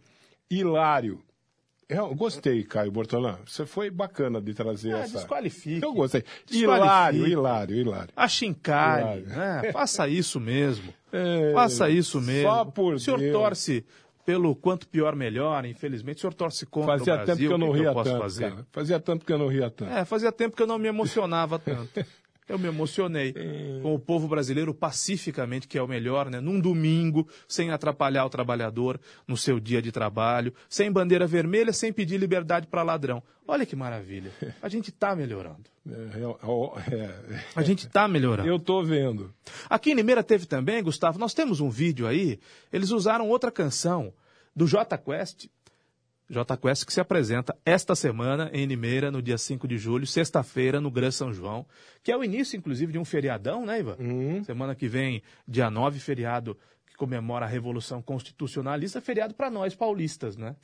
hilário. 0.49 1.19
Eu 1.87 2.15
gostei, 2.15 2.63
Caio 2.63 2.91
Bortolã. 2.91 3.37
Você 3.45 3.65
foi 3.67 3.91
bacana 3.91 4.41
de 4.41 4.53
trazer 4.53 4.95
Ah, 4.95 4.99
essa. 4.99 5.17
desqualifica. 5.17 5.85
Eu 5.85 5.93
gostei. 5.93 6.23
Hilário, 6.49 7.27
hilário, 7.27 7.75
hilário. 7.75 8.09
Achincalhe, 8.15 9.23
Claro. 9.25 9.61
né? 9.61 9.71
Faça 9.71 10.07
isso 10.07 10.39
mesmo. 10.39 10.91
É, 11.15 11.53
Faça 11.53 11.91
isso 11.91 12.19
mesmo. 12.19 12.49
Só 12.49 12.65
por 12.65 12.95
o 12.95 12.99
senhor 12.99 13.19
Deus. 13.19 13.33
torce 13.33 13.85
pelo 14.25 14.55
quanto 14.55 14.87
pior 14.87 15.15
melhor, 15.15 15.65
infelizmente. 15.65 16.17
O 16.17 16.21
senhor 16.21 16.33
torce 16.33 16.65
contra 16.65 16.97
Fazia 16.97 17.13
o 17.13 17.17
Brasil. 17.17 17.35
tempo 17.35 17.47
que 17.47 17.53
eu 17.53 17.57
não 17.57 17.71
que 17.73 17.79
ria 17.79 17.87
eu 17.89 17.93
posso 17.93 18.09
tanto. 18.09 18.21
fazer? 18.21 18.49
cara. 18.51 18.67
Fazia 18.71 18.99
tempo 18.99 19.25
que 19.25 19.33
eu 19.33 19.37
não 19.37 19.47
ria 19.47 19.69
tanto. 19.69 19.91
É, 19.91 20.05
fazia 20.05 20.31
tempo 20.31 20.55
que 20.55 20.63
eu 20.63 20.67
não 20.67 20.77
me 20.79 20.87
emocionava 20.87 21.59
tanto. 21.59 22.05
Eu 22.47 22.59
me 22.59 22.67
emocionei 22.67 23.33
É. 23.35 23.79
com 23.81 23.93
o 23.95 23.99
povo 23.99 24.27
brasileiro 24.27 24.73
pacificamente, 24.73 25.67
que 25.67 25.77
é 25.77 25.81
o 25.81 25.87
melhor, 25.87 26.29
né? 26.29 26.39
Num 26.39 26.59
domingo, 26.59 27.27
sem 27.47 27.71
atrapalhar 27.71 28.25
o 28.25 28.29
trabalhador 28.29 28.99
no 29.27 29.37
seu 29.37 29.59
dia 29.59 29.81
de 29.81 29.91
trabalho, 29.91 30.53
sem 30.69 30.91
bandeira 30.91 31.25
vermelha, 31.27 31.71
sem 31.73 31.91
pedir 31.93 32.17
liberdade 32.17 32.67
para 32.67 32.83
ladrão. 32.83 33.21
Olha 33.47 33.65
que 33.65 33.75
maravilha. 33.75 34.31
A 34.61 34.69
gente 34.69 34.89
está 34.89 35.15
melhorando. 35.15 35.63
É, 35.89 36.95
é, 36.95 37.43
A 37.55 37.61
gente 37.61 37.85
está 37.87 38.07
melhorando. 38.07 38.47
eu 38.47 38.57
tô 38.59 38.83
vendo. 38.83 39.33
Aqui 39.69 39.91
em 39.91 39.95
Limeira 39.95 40.23
teve 40.23 40.45
também, 40.45 40.81
Gustavo, 40.81 41.19
nós 41.19 41.33
temos 41.33 41.59
um 41.59 41.69
vídeo 41.69 42.07
aí, 42.07 42.39
eles 42.71 42.89
usaram 42.91 43.27
outra 43.29 43.51
canção 43.51 44.13
do 44.55 44.65
J 44.67 44.97
Quest. 44.97 45.47
J 46.33 46.57
Quest 46.57 46.85
que 46.85 46.91
se 46.91 46.99
apresenta 46.99 47.55
esta 47.65 47.95
semana 47.95 48.49
em 48.51 48.65
Limeira, 48.65 49.11
no 49.11 49.21
dia 49.21 49.37
5 49.37 49.67
de 49.67 49.77
julho, 49.77 50.05
sexta-feira, 50.07 50.81
no 50.81 50.91
Gran 50.91 51.11
São 51.11 51.31
João, 51.31 51.65
que 52.03 52.11
é 52.11 52.17
o 52.17 52.23
início, 52.23 52.57
inclusive, 52.57 52.91
de 52.91 52.97
um 52.99 53.05
feriadão, 53.05 53.65
né, 53.65 53.79
Ivan? 53.79 53.95
Semana 54.43 54.75
que 54.75 54.87
vem, 54.87 55.21
dia 55.47 55.69
9, 55.69 55.99
feriado 55.99 56.57
que 56.87 56.95
comemora 56.95 57.45
a 57.45 57.49
Revolução 57.49 58.01
Constitucionalista, 58.01 58.99
feriado 58.99 59.33
para 59.33 59.49
nós 59.49 59.75
paulistas, 59.75 60.35
né? 60.35 60.55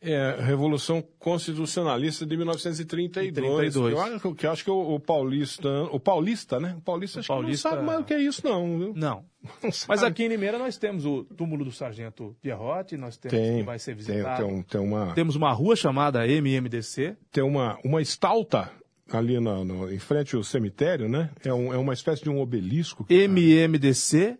É, 0.00 0.36
Revolução 0.40 1.02
Constitucionalista 1.18 2.26
de 2.26 2.36
1932. 2.36 3.56
32. 3.72 3.92
Eu 3.94 4.00
acho 4.00 4.34
que, 4.34 4.46
acho 4.46 4.64
que 4.64 4.70
o, 4.70 4.94
o 4.96 5.00
paulista, 5.00 5.68
o 5.90 5.98
paulista, 5.98 6.60
né? 6.60 6.74
O 6.76 6.80
paulista, 6.82 7.20
acho 7.20 7.28
paulista- 7.28 7.70
não 7.70 7.76
sabe 7.76 7.86
mais 7.86 8.00
o 8.00 8.04
que 8.04 8.12
é 8.12 8.20
isso, 8.20 8.42
não. 8.44 8.78
Viu? 8.78 8.92
Não. 8.94 9.24
Não 9.62 9.70
Mas 9.88 10.02
aqui 10.02 10.24
em 10.24 10.28
Limeira 10.28 10.58
nós 10.58 10.76
temos 10.78 11.04
o 11.04 11.24
túmulo 11.24 11.64
do 11.66 11.70
Sargento 11.72 12.34
Pierrotti, 12.40 12.96
nós 12.96 13.16
temos 13.18 13.38
tem, 13.38 13.58
que 13.58 13.62
vai 13.62 13.78
ser 13.78 13.94
tem, 13.94 13.96
visitado. 13.96 14.42
tem, 14.46 14.54
um- 14.54 14.62
tem 14.62 14.80
uma, 14.80 15.12
Temos 15.14 15.36
uma 15.36 15.52
rua 15.52 15.76
chamada 15.76 16.26
MMDC, 16.26 17.14
tem 17.30 17.44
uma, 17.44 17.78
uma 17.84 18.00
estalta 18.02 18.70
ali 19.10 19.38
na- 19.40 19.62
no- 19.64 19.92
em 19.92 19.98
frente 19.98 20.34
ao 20.34 20.42
cemitério, 20.42 21.08
né? 21.10 21.30
É, 21.44 21.52
um- 21.52 21.72
é 21.72 21.76
uma 21.76 21.92
espécie 21.92 22.22
de 22.22 22.30
um 22.30 22.40
obelisco. 22.40 23.04
MMDC, 23.08 24.38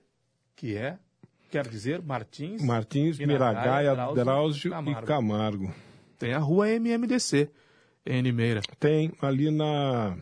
que 0.57 0.75
é, 0.77 0.99
quer 1.55 1.69
dizer, 1.69 2.03
Martins. 2.03 2.61
Martins, 2.63 3.17
Miragaia, 3.19 3.95
Drauzio 4.13 4.73
e 4.89 4.95
Camargo. 5.07 5.73
Tem 6.19 6.33
a 6.33 6.39
rua 6.39 6.69
MMDC, 6.69 7.49
em 8.05 8.21
Limeira. 8.23 8.61
Tem 8.81 9.13
ali 9.23 9.53
na. 9.53 10.17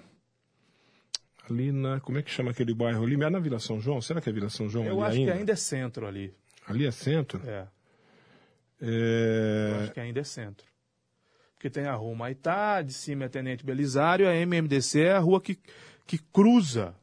Ali 1.49 1.73
na. 1.73 2.01
Como 2.01 2.19
é 2.19 2.23
que 2.23 2.31
chama 2.31 2.51
aquele 2.51 2.75
bairro 2.75 3.03
ali? 3.03 3.15
É 3.23 3.31
na 3.31 3.39
Vila 3.39 3.59
São 3.59 3.81
João? 3.81 4.01
Será 4.03 4.21
que 4.21 4.29
é 4.29 4.33
Vila 4.33 4.51
São 4.51 4.69
João 4.69 4.85
Eu 4.85 5.01
ali 5.01 5.03
acho 5.05 5.19
ainda? 5.21 5.33
que 5.33 5.39
ainda 5.39 5.53
é 5.53 5.57
centro 5.57 6.07
ali. 6.07 6.35
Ali 6.67 6.87
é 6.87 6.91
centro? 6.91 7.41
É, 7.47 7.67
eu 8.81 8.89
É... 8.89 9.83
acho 9.85 9.93
que 9.93 10.01
ainda 10.01 10.21
é 10.21 10.25
centro. 10.25 10.67
Porque 11.55 11.71
tem 11.71 11.87
a 11.87 11.95
rua 11.95 12.15
Maitá, 12.15 12.83
de 12.83 12.93
cima 12.93 13.25
é 13.25 13.29
Tenente 13.29 13.65
Belisário, 13.65 14.29
a 14.29 14.35
MMDC 14.35 15.01
é 15.01 15.13
a 15.13 15.19
rua 15.19 15.41
que, 15.41 15.59
que 16.07 16.19
cruza. 16.19 16.95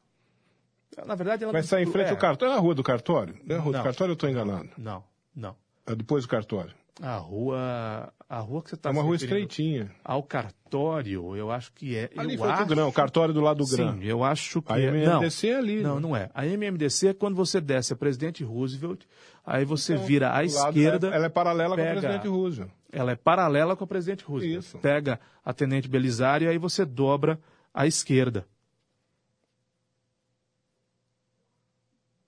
Na 1.06 1.16
verdade, 1.16 1.44
ela 1.44 1.54
Vai 1.54 1.62
não 1.62 1.68
sair 1.68 1.84
em 1.88 1.92
frente 1.92 2.08
é. 2.08 2.12
ao 2.12 2.18
cartório. 2.18 2.54
É 2.54 2.58
a 2.58 2.60
rua 2.60 2.76
do 2.76 2.84
cartório? 2.84 3.36
É 3.48 3.56
a 3.56 3.60
rua 3.60 3.72
Não. 3.74 3.80
do 3.80 3.84
cartório 3.84 4.12
ou 4.12 4.14
eu 4.14 4.14
estou 4.14 4.30
enganado? 4.30 4.70
Não, 4.78 5.04
não. 5.36 5.56
É 5.88 5.96
depois 5.96 6.24
do 6.26 6.30
cartório. 6.30 6.74
A 7.02 7.16
rua, 7.16 8.12
a 8.28 8.40
rua 8.40 8.62
que 8.62 8.70
você 8.70 8.76
está 8.76 8.90
É 8.90 8.92
uma 8.92 9.02
rua 9.02 9.16
estreitinha. 9.16 9.90
Ao 10.04 10.22
cartório, 10.22 11.36
eu 11.36 11.50
acho 11.50 11.72
que 11.74 11.96
é. 11.96 12.10
Ali 12.18 12.34
eu 12.34 12.40
foi 12.40 12.50
acho... 12.50 12.64
o 12.64 12.66
Grão, 12.66 12.90
o 12.90 12.92
cartório 12.94 13.34
do 13.34 13.40
lado 13.40 13.64
do 13.64 13.68
Grão. 13.70 13.94
Sim, 13.94 14.04
eu 14.04 14.22
acho 14.24 14.62
que 14.62 14.74
A 14.74 14.80
é. 14.80 14.88
MMDC 14.92 15.48
é 15.48 15.56
ali. 15.58 15.82
Não, 15.82 15.96
né? 15.96 16.02
não 16.02 16.16
é. 16.16 16.30
A 16.34 16.46
MMDC 16.46 17.08
é 17.10 17.14
quando 17.14 17.36
você 17.36 17.62
desce 17.62 17.94
a 17.94 17.96
Presidente 17.96 18.44
Roosevelt, 18.44 19.04
aí 19.46 19.64
você 19.64 19.94
Então, 19.94 20.06
vira 20.06 20.36
à 20.36 20.44
esquerda, 20.44 21.08
Ela 21.08 21.28
é 21.28 21.30
paralela 21.30 21.76
com 21.78 21.82
pega- 21.82 21.98
o 21.98 22.02
presidente 22.02 22.28
Roosevelt. 22.28 22.72
ela 22.92 23.12
é 23.12 23.16
paralela 23.16 23.76
com 23.78 23.84
a 23.86 23.88
Presidente 23.88 24.24
Roosevelt. 24.26 24.60
Isso. 24.66 24.78
Pega 24.80 25.20
a 25.46 25.54
Tenente 25.54 25.88
Belisário 25.88 26.46
e 26.46 26.50
aí 26.50 26.58
você 26.58 26.84
dobra 26.84 27.40
à 27.74 27.88
esquerda. 27.88 28.46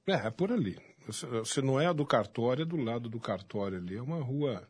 É, 0.07 0.13
é 0.13 0.29
por 0.31 0.51
ali. 0.51 0.77
Se 1.45 1.61
não 1.61 1.79
é 1.79 1.87
a 1.87 1.93
do 1.93 2.05
cartório, 2.05 2.63
é 2.63 2.65
do 2.65 2.77
lado 2.77 3.09
do 3.09 3.19
cartório 3.19 3.77
ali. 3.77 3.95
É 3.95 4.01
uma 4.01 4.21
rua, 4.21 4.67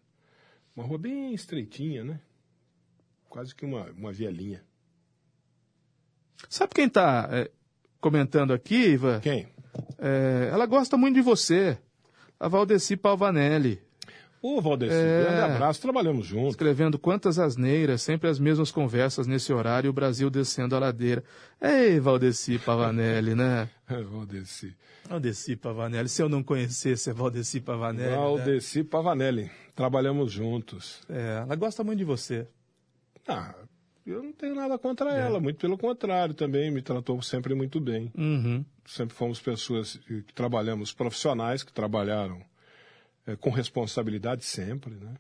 uma 0.76 0.86
rua 0.86 0.98
bem 0.98 1.34
estreitinha, 1.34 2.04
né? 2.04 2.20
Quase 3.30 3.56
que 3.56 3.66
uma, 3.66 3.90
uma 3.92 4.12
vielinha. 4.12 4.64
Sabe 6.50 6.74
quem 6.74 6.88
está 6.88 7.30
comentando 8.00 8.52
aqui, 8.52 8.90
Ivan? 8.90 9.20
Quem? 9.20 9.48
É, 9.98 10.50
ela 10.52 10.66
gosta 10.66 10.98
muito 10.98 11.16
de 11.16 11.22
você. 11.22 11.78
A 12.40 12.48
Valdeci 12.48 12.98
Palvanelli. 12.98 13.82
Ô, 14.42 14.60
Valdeci, 14.60 14.96
É. 14.96 15.24
grande 15.24 15.42
abraço, 15.54 15.80
trabalhamos 15.82 16.26
juntos. 16.26 16.52
Escrevendo 16.52 16.98
quantas 16.98 17.38
asneiras, 17.38 18.02
sempre 18.02 18.28
as 18.28 18.40
mesmas 18.40 18.72
conversas 18.72 19.28
nesse 19.28 19.54
horário, 19.54 19.90
o 19.90 19.94
Brasil 19.94 20.30
descendo 20.32 20.76
a 20.76 20.80
ladeira. 20.80 21.24
Ei, 21.62 22.00
Valdeci 22.00 22.58
Pavanelli, 22.58 23.36
né? 23.36 23.70
Valdeci. 24.12 24.76
Valdeci 25.08 25.56
Pavanelli, 25.56 26.10
se 26.10 26.24
eu 26.24 26.30
não 26.30 26.42
conhecesse 26.42 27.12
a 27.12 27.14
Valdeci 27.14 27.60
Pavanelli. 27.62 28.10
né? 28.10 28.16
Valdeci 28.16 28.84
Pavanelli, 28.84 29.52
trabalhamos 29.76 30.32
juntos. 30.32 31.02
É, 31.08 31.44
ela 31.44 31.56
gosta 31.56 31.84
muito 31.84 32.00
de 32.00 32.06
você. 32.06 32.48
Ah, 33.28 33.54
eu 34.08 34.24
não 34.24 34.32
tenho 34.34 34.56
nada 34.56 34.76
contra 34.80 35.12
É. 35.16 35.20
ela, 35.20 35.40
muito 35.40 35.58
pelo 35.60 35.78
contrário 35.78 36.34
também, 36.34 36.72
me 36.72 36.82
tratou 36.82 37.22
sempre 37.22 37.54
muito 37.54 37.80
bem. 37.80 38.12
Uhum. 38.18 38.66
Sempre 38.88 39.16
fomos 39.16 39.40
pessoas 39.40 39.98
que 40.08 40.34
trabalhamos, 40.34 40.92
profissionais 40.92 41.62
que 41.62 41.72
trabalharam 41.72 42.42
eh, 43.28 43.36
com 43.36 43.50
responsabilidade 43.50 44.44
sempre, 44.46 44.94
né? 44.96 45.14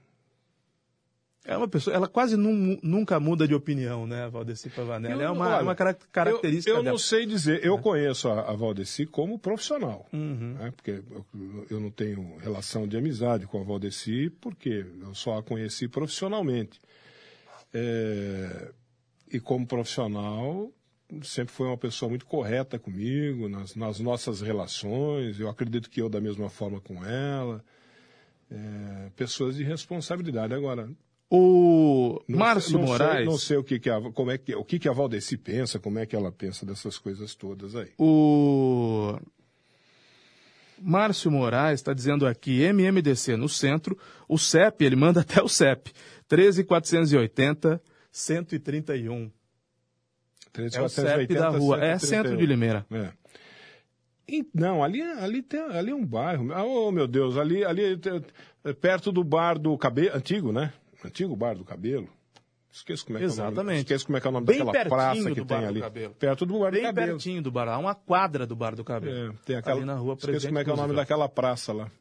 É 1.44 1.58
uma 1.58 1.68
pessoa, 1.68 1.96
ela 1.96 2.08
quase 2.08 2.38
nu- 2.38 2.80
nunca 2.84 3.20
muda 3.20 3.48
de 3.48 3.56
opinião, 3.56 4.06
né, 4.06 4.30
Valdeci 4.30 4.70
Pavanelli? 4.70 5.16
Eu- 5.16 5.22
É 5.22 5.30
uma, 5.32 5.48
olha, 5.48 5.56
é 5.56 5.64
uma 5.64 5.74
cara- 5.76 5.98
característica 6.12 6.70
Eu, 6.70 6.78
eu 6.78 6.84
dela. 6.84 6.94
não 6.94 7.00
sei 7.00 7.26
dizer, 7.26 7.66
eu 7.66 7.80
conheço 7.80 8.30
a, 8.30 8.52
a 8.52 8.54
Valdeci 8.56 9.08
como 9.08 9.40
profissional, 9.40 10.08
Uhum. 10.14 10.54
né? 10.60 10.72
porque 10.76 11.02
eu, 11.10 11.26
eu 11.68 11.80
não 11.80 11.90
tenho 11.90 12.38
relação 12.38 12.88
de 12.88 12.96
amizade 12.96 13.48
com 13.48 13.60
a 13.60 13.64
Valdeci, 13.64 14.30
porque 14.40 14.86
eu 15.02 15.16
só 15.16 15.40
a 15.40 15.44
conheci 15.44 15.88
profissionalmente. 15.88 16.80
É, 17.74 18.72
e 19.34 19.40
como 19.40 19.66
profissional, 19.66 20.72
sempre 21.24 21.54
foi 21.54 21.66
uma 21.66 21.78
pessoa 21.78 22.08
muito 22.10 22.26
correta 22.28 22.78
comigo, 22.78 23.50
nas, 23.50 23.76
nas 23.76 24.00
nossas 24.00 24.42
relações, 24.42 25.40
eu 25.40 25.50
acredito 25.50 25.90
que 25.90 26.02
eu 26.02 26.08
da 26.10 26.22
mesma 26.22 26.50
forma 26.50 26.80
com 26.80 27.04
ela. 27.04 27.64
É, 28.52 29.10
pessoas 29.16 29.56
de 29.56 29.64
responsabilidade. 29.64 30.54
Agora, 30.54 30.90
O 31.30 32.22
não 32.28 32.40
Márcio 32.40 32.72
sei- 32.72 32.80
não 32.80 32.88
sei- 32.88 32.98
Moraes. 32.98 33.26
não 33.26 33.38
sei 33.38 33.58
o 33.58 33.64
que, 33.64 33.80
que 33.80 33.90
a, 33.90 34.02
como 34.12 34.30
é 34.32 34.38
que 34.38 34.54
o 34.54 34.66
que, 34.66 34.78
que 34.78 34.90
a 34.90 34.92
Valdeci 34.92 35.38
pensa, 35.38 35.80
como 35.80 35.98
é 36.00 36.06
que 36.06 36.14
ela 36.16 36.32
pensa 36.32 36.66
dessas 36.66 36.98
coisas 36.98 37.34
todas 37.36 37.74
aí. 37.76 37.90
O 37.98 39.18
Márcio 40.78 41.32
Moraes 41.32 41.80
está 41.80 41.94
dizendo 41.94 42.26
aqui, 42.28 42.62
MMDC 42.64 43.38
no 43.38 43.48
centro, 43.48 43.98
o 44.28 44.38
CEP, 44.38 44.84
ele 44.84 44.96
manda 44.98 45.22
até 45.22 45.42
o 45.42 45.48
CEP, 45.48 45.94
13480 46.28 47.82
131. 48.12 49.32
É 50.74 50.82
o 50.82 50.90
CEP 50.90 51.34
da 51.34 51.48
rua, 51.50 51.82
é 51.82 51.98
centro 51.98 52.36
de 52.36 52.46
Limeira. 52.46 52.86
É. 52.92 53.12
Não, 54.54 54.84
ali, 54.84 55.02
ali, 55.02 55.42
tem, 55.42 55.60
ali 55.60 55.92
é 55.92 55.96
um 55.96 56.06
bairro. 56.06 56.48
Oh, 56.66 56.92
meu 56.92 57.08
Deus, 57.08 57.38
ali, 57.38 57.66
ali 57.66 58.00
é 58.64 58.74
perto 58.74 59.12
do 59.12 59.24
bar 59.24 59.58
do 59.60 59.78
cabelo. 59.78 60.16
Antigo, 60.16 60.52
né? 60.52 60.74
Antigo 61.04 61.36
bar 61.36 61.56
do 61.56 61.66
cabelo. 61.66 62.08
Esqueço 62.72 63.06
como 63.06 63.18
é 63.18 63.22
que 63.22 63.26
é 63.28 63.44
o 63.44 63.52
nome. 63.52 63.78
Esqueço 63.80 64.06
como 64.06 64.18
é 64.18 64.22
que 64.22 64.28
é 64.28 64.30
o 64.30 64.34
nome 64.34 64.46
Bem 64.46 64.64
daquela 64.64 64.90
praça 64.90 65.32
que 65.32 65.44
tem 65.44 65.66
ali. 65.66 65.82
Perto 66.18 66.46
do 66.46 66.60
bar 66.60 66.72
do 66.72 66.76
Bem 66.76 66.84
cabelo. 66.84 67.08
pertinho 67.10 67.42
do 67.42 67.52
bar, 67.52 67.68
há 67.68 67.78
uma 67.78 67.94
quadra 67.94 68.48
do 68.48 68.56
bar 68.56 68.76
do 68.76 68.84
cabelo. 68.84 69.34
É, 69.34 69.36
tem 69.46 69.56
aquela, 69.58 69.76
Ali 69.76 69.86
na 69.86 69.96
rua 69.96 70.16
esqueço 70.18 70.48
como 70.48 70.60
é 70.60 70.64
que 70.64 70.70
é 70.70 70.74
o 70.74 70.78
nome 70.78 70.96
daquela 70.96 71.28
praça 71.28 71.74
lá. 71.74 71.92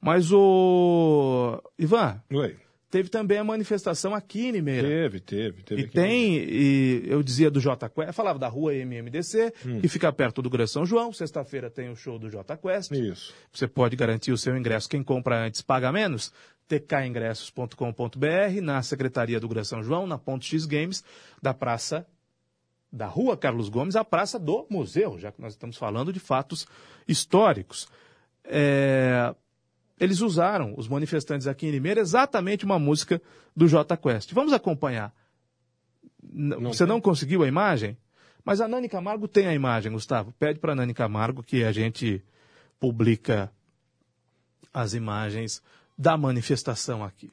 Mas 0.00 0.32
o 0.32 1.62
Ivan, 1.78 2.20
Oi. 2.32 2.56
Teve 2.92 3.08
também 3.08 3.38
a 3.38 3.44
manifestação 3.44 4.14
aqui 4.14 4.48
em 4.48 4.50
Limeira. 4.50 4.86
Teve, 4.86 5.18
teve. 5.18 5.62
teve 5.62 5.82
E 5.82 5.86
tem, 5.88 6.36
e 6.36 7.02
eu 7.06 7.22
dizia 7.22 7.50
do 7.50 7.58
J 7.58 7.88
Quest, 7.88 8.06
eu 8.08 8.12
falava 8.12 8.38
da 8.38 8.48
rua 8.48 8.74
MMDC, 8.74 9.52
Hum. 9.66 9.80
que 9.80 9.88
fica 9.88 10.12
perto 10.12 10.42
do 10.42 10.50
Gran 10.50 10.66
São 10.66 10.84
João. 10.84 11.10
Sexta-feira 11.10 11.70
tem 11.70 11.88
o 11.90 11.96
show 11.96 12.18
do 12.18 12.28
J 12.30 12.54
Quest. 12.58 12.92
Isso. 12.92 13.32
Você 13.50 13.66
pode 13.66 13.96
garantir 13.96 14.30
o 14.30 14.36
seu 14.36 14.54
ingresso. 14.56 14.88
Quem 14.90 15.02
compra 15.02 15.46
antes 15.46 15.62
paga 15.62 15.90
menos. 15.90 16.30
tkingressos.com.br, 16.68 18.60
na 18.62 18.82
Secretaria 18.82 19.40
do 19.40 19.48
Gran 19.48 19.64
São 19.64 19.82
João, 19.82 20.06
na 20.06 20.18
Ponto 20.18 20.44
X 20.44 20.66
Games, 20.66 21.02
da 21.40 21.52
Praça 21.54 22.06
da 22.92 23.06
Rua 23.06 23.38
Carlos 23.38 23.70
Gomes, 23.70 23.96
à 23.96 24.04
Praça 24.04 24.38
do 24.38 24.66
Museu, 24.68 25.18
já 25.18 25.32
que 25.32 25.40
nós 25.40 25.54
estamos 25.54 25.78
falando 25.78 26.12
de 26.12 26.20
fatos 26.20 26.66
históricos. 27.08 27.88
É, 28.44 29.34
Eles 30.02 30.20
usaram, 30.20 30.74
os 30.76 30.88
manifestantes 30.88 31.46
aqui 31.46 31.68
em 31.68 31.70
Limeira, 31.70 32.00
exatamente 32.00 32.64
uma 32.64 32.76
música 32.76 33.22
do 33.54 33.68
J 33.68 33.96
Quest. 33.96 34.32
Vamos 34.32 34.52
acompanhar. 34.52 35.14
Não 36.20 36.72
Você 36.72 36.78
tem. 36.78 36.88
não 36.88 37.00
conseguiu 37.00 37.44
a 37.44 37.46
imagem? 37.46 37.96
Mas 38.44 38.60
a 38.60 38.66
Nani 38.66 38.88
Camargo 38.88 39.28
tem 39.28 39.46
a 39.46 39.54
imagem, 39.54 39.92
Gustavo. 39.92 40.34
Pede 40.40 40.58
para 40.58 40.72
a 40.72 40.74
Nani 40.74 40.92
Camargo 40.92 41.40
que 41.40 41.62
a 41.62 41.70
gente 41.70 42.20
publica 42.80 43.52
as 44.74 44.92
imagens 44.92 45.62
da 45.96 46.16
manifestação 46.16 47.04
aqui. 47.04 47.30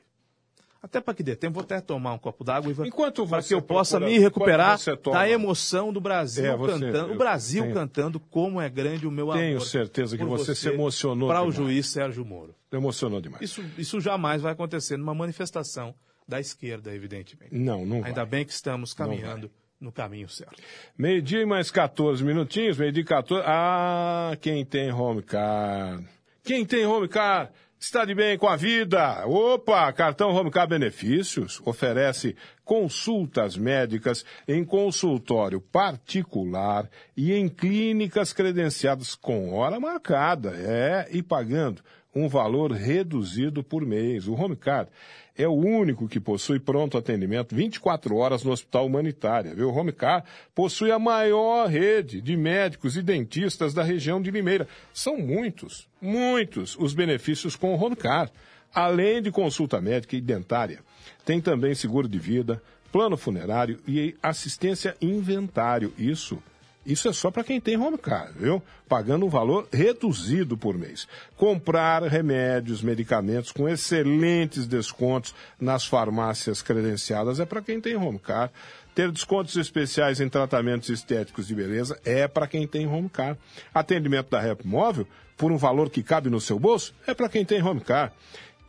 Até 0.82 1.02
para 1.02 1.14
que 1.14 1.22
dê 1.22 1.36
tempo, 1.36 1.56
vou 1.56 1.64
até 1.64 1.82
tomar 1.82 2.14
um 2.14 2.18
copo 2.18 2.42
d'água 2.44 2.72
Enquanto 2.86 3.28
para 3.28 3.42
você 3.42 3.50
que 3.50 3.54
eu 3.54 3.62
possa 3.62 3.98
procura- 3.98 4.14
me 4.14 4.18
recuperar 4.20 4.78
você 4.78 4.96
da 4.96 5.30
emoção 5.30 5.92
do 5.92 6.00
Brasil 6.00 6.46
É, 6.46 6.56
você- 6.56 6.80
cantando, 6.86 7.14
o 7.14 7.18
Brasil 7.18 7.64
tenho- 7.64 7.76
cantando 7.76 8.20
como 8.20 8.62
é 8.62 8.70
grande 8.70 9.06
o 9.06 9.12
meu 9.12 9.30
amor. 9.30 9.42
Tenho 9.42 9.60
certeza 9.60 10.18
que 10.18 10.24
por 10.24 10.38
você 10.38 10.56
se 10.56 10.70
emocionou 10.70 11.28
Para 11.28 11.44
o 11.44 11.52
juiz 11.52 11.88
Sérgio 11.88 12.24
Moro. 12.24 12.56
Emocionou 12.72 13.20
demais. 13.20 13.42
Isso, 13.44 13.62
isso 13.78 14.00
jamais 14.00 14.42
vai 14.42 14.54
acontecer 14.54 14.96
numa 14.96 15.14
manifestação 15.14 15.94
da 16.26 16.40
esquerda, 16.40 16.94
evidentemente. 16.96 17.54
Não, 17.54 17.86
não 17.86 18.00
vai. 18.00 18.12
Ainda 18.12 18.26
bem 18.26 18.46
que 18.46 18.54
estamos 18.54 18.94
caminhando 18.94 19.52
no 19.82 19.92
caminho 19.92 20.30
certo. 20.30 20.62
Meio-dia 20.98 21.42
e 21.42 21.46
mais 21.46 21.70
14 21.72 22.24
minutinhos, 22.24 22.78
meio-dia 22.78 23.02
e 23.02 23.06
14. 23.06 23.44
Ah, 23.46 24.38
quem 24.40 24.64
tem 24.66 24.92
home 24.94 25.24
car? 25.24 26.02
Quem 26.44 26.66
tem 26.66 26.86
home 26.86 27.08
car 27.10 27.52
está 27.80 28.04
de 28.04 28.14
bem 28.14 28.38
com 28.38 28.48
a 28.48 28.58
vida. 28.58 29.26
Opa, 29.26 29.92
cartão 29.94 30.36
Home 30.36 30.52
Car 30.52 30.68
Benefícios 30.68 31.62
oferece 31.64 32.36
consultas 32.66 33.56
médicas 33.56 34.26
em 34.48 34.66
consultório 34.66 35.62
particular 35.62 36.90
e 37.16 37.34
em 37.34 37.48
clínicas 37.48 38.34
credenciadas 38.34 39.16
com 39.16 39.54
hora 39.54 39.80
marcada, 39.80 40.52
é, 40.56 41.08
e 41.12 41.24
pagando 41.24 41.82
um 42.14 42.28
valor 42.28 42.72
reduzido 42.72 43.64
por 43.64 43.86
mês. 43.86 44.28
O 44.28 44.34
Home 44.34 44.58
Card 44.58 44.92
é 45.40 45.48
o 45.48 45.54
único 45.54 46.06
que 46.06 46.20
possui 46.20 46.60
pronto 46.60 46.98
atendimento 46.98 47.56
24 47.56 48.14
horas 48.18 48.44
no 48.44 48.52
Hospital 48.52 48.86
Humanitária. 48.86 49.56
O 49.66 49.74
Home 49.74 49.94
Car 49.94 50.26
possui 50.54 50.92
a 50.92 51.00
maior 51.00 51.70
rede 51.70 52.20
de 52.20 52.36
médicos 52.36 52.98
e 52.98 53.02
dentistas 53.02 53.74
da 53.74 53.82
região 53.82 54.22
de 54.22 54.30
Limeira. 54.32 54.68
São 54.94 55.18
muitos, 55.18 55.88
muitos 56.02 56.76
os 56.78 56.94
benefícios 56.94 57.56
com 57.56 57.74
o 57.74 57.82
Home 57.82 57.96
Car. 57.96 58.30
Além 58.76 59.22
de 59.22 59.32
consulta 59.32 59.80
médica 59.80 60.18
e 60.18 60.22
dentária, 60.22 60.82
tem 61.24 61.40
também 61.40 61.74
seguro 61.74 62.10
de 62.10 62.20
vida, 62.20 62.62
plano 62.92 63.16
funerário 63.16 63.80
e 63.88 64.16
assistência 64.22 64.94
inventário. 65.02 65.94
Isso 65.98 66.44
isso 66.90 67.08
é 67.08 67.14
só 67.14 67.30
para 67.30 67.44
quem 67.44 67.62
tem 67.62 67.78
home 67.78 68.00
car, 68.00 68.32
viu? 68.36 68.62
Pagando 68.88 69.24
um 69.24 69.30
valor 69.30 69.68
reduzido 69.72 70.58
por 70.58 70.76
mês. 70.76 71.08
Comprar 71.38 72.02
remédios, 72.04 72.82
medicamentos 72.82 73.52
com 73.52 73.70
excelentes 73.70 74.66
descontos 74.66 75.36
nas 75.60 75.86
farmácias 75.86 76.64
credenciadas 76.64 77.40
é 77.40 77.46
para 77.46 77.62
quem 77.62 77.80
tem 77.80 77.96
home 77.96 78.18
car. 78.18 78.52
Ter 78.96 79.12
descontos 79.12 79.56
especiais 79.56 80.20
em 80.20 80.28
tratamentos 80.28 80.90
estéticos 80.90 81.48
de 81.48 81.54
beleza 81.54 82.00
é 82.04 82.28
para 82.28 82.48
quem 82.48 82.68
tem 82.68 82.88
home 82.88 83.08
car. 83.08 83.38
Atendimento 83.72 84.32
da 84.32 84.42
Rep 84.42 84.66
Móvel 84.66 85.08
por 85.38 85.52
um 85.52 85.58
valor 85.58 85.92
que 85.92 86.02
cabe 86.02 86.30
no 86.30 86.42
seu 86.42 86.60
bolso 86.60 86.94
é 87.06 87.14
para 87.14 87.30
quem 87.30 87.46
tem 87.46 87.62
home 87.62 87.82
car. 87.82 88.12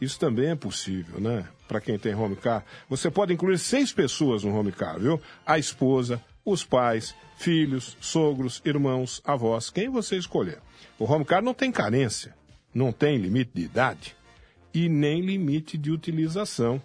Isso 0.00 0.18
também 0.18 0.50
é 0.50 0.54
possível, 0.54 1.20
né? 1.20 1.46
Para 1.66 1.80
quem 1.80 1.98
tem 1.98 2.14
home 2.14 2.36
car. 2.36 2.64
Você 2.88 3.10
pode 3.10 3.32
incluir 3.32 3.58
seis 3.58 3.92
pessoas 3.92 4.44
no 4.44 4.54
home 4.54 4.72
car, 4.72 4.98
viu? 4.98 5.20
A 5.44 5.58
esposa, 5.58 6.22
os 6.50 6.64
pais, 6.64 7.14
filhos, 7.36 7.96
sogros, 8.00 8.60
irmãos, 8.64 9.20
avós, 9.24 9.70
quem 9.70 9.88
você 9.88 10.16
escolher. 10.16 10.58
O 10.98 11.04
home 11.04 11.24
car 11.24 11.42
não 11.42 11.54
tem 11.54 11.72
carência, 11.72 12.34
não 12.74 12.92
tem 12.92 13.16
limite 13.16 13.50
de 13.54 13.62
idade 13.62 14.16
e 14.72 14.88
nem 14.88 15.20
limite 15.20 15.76
de 15.76 15.90
utilização. 15.90 16.80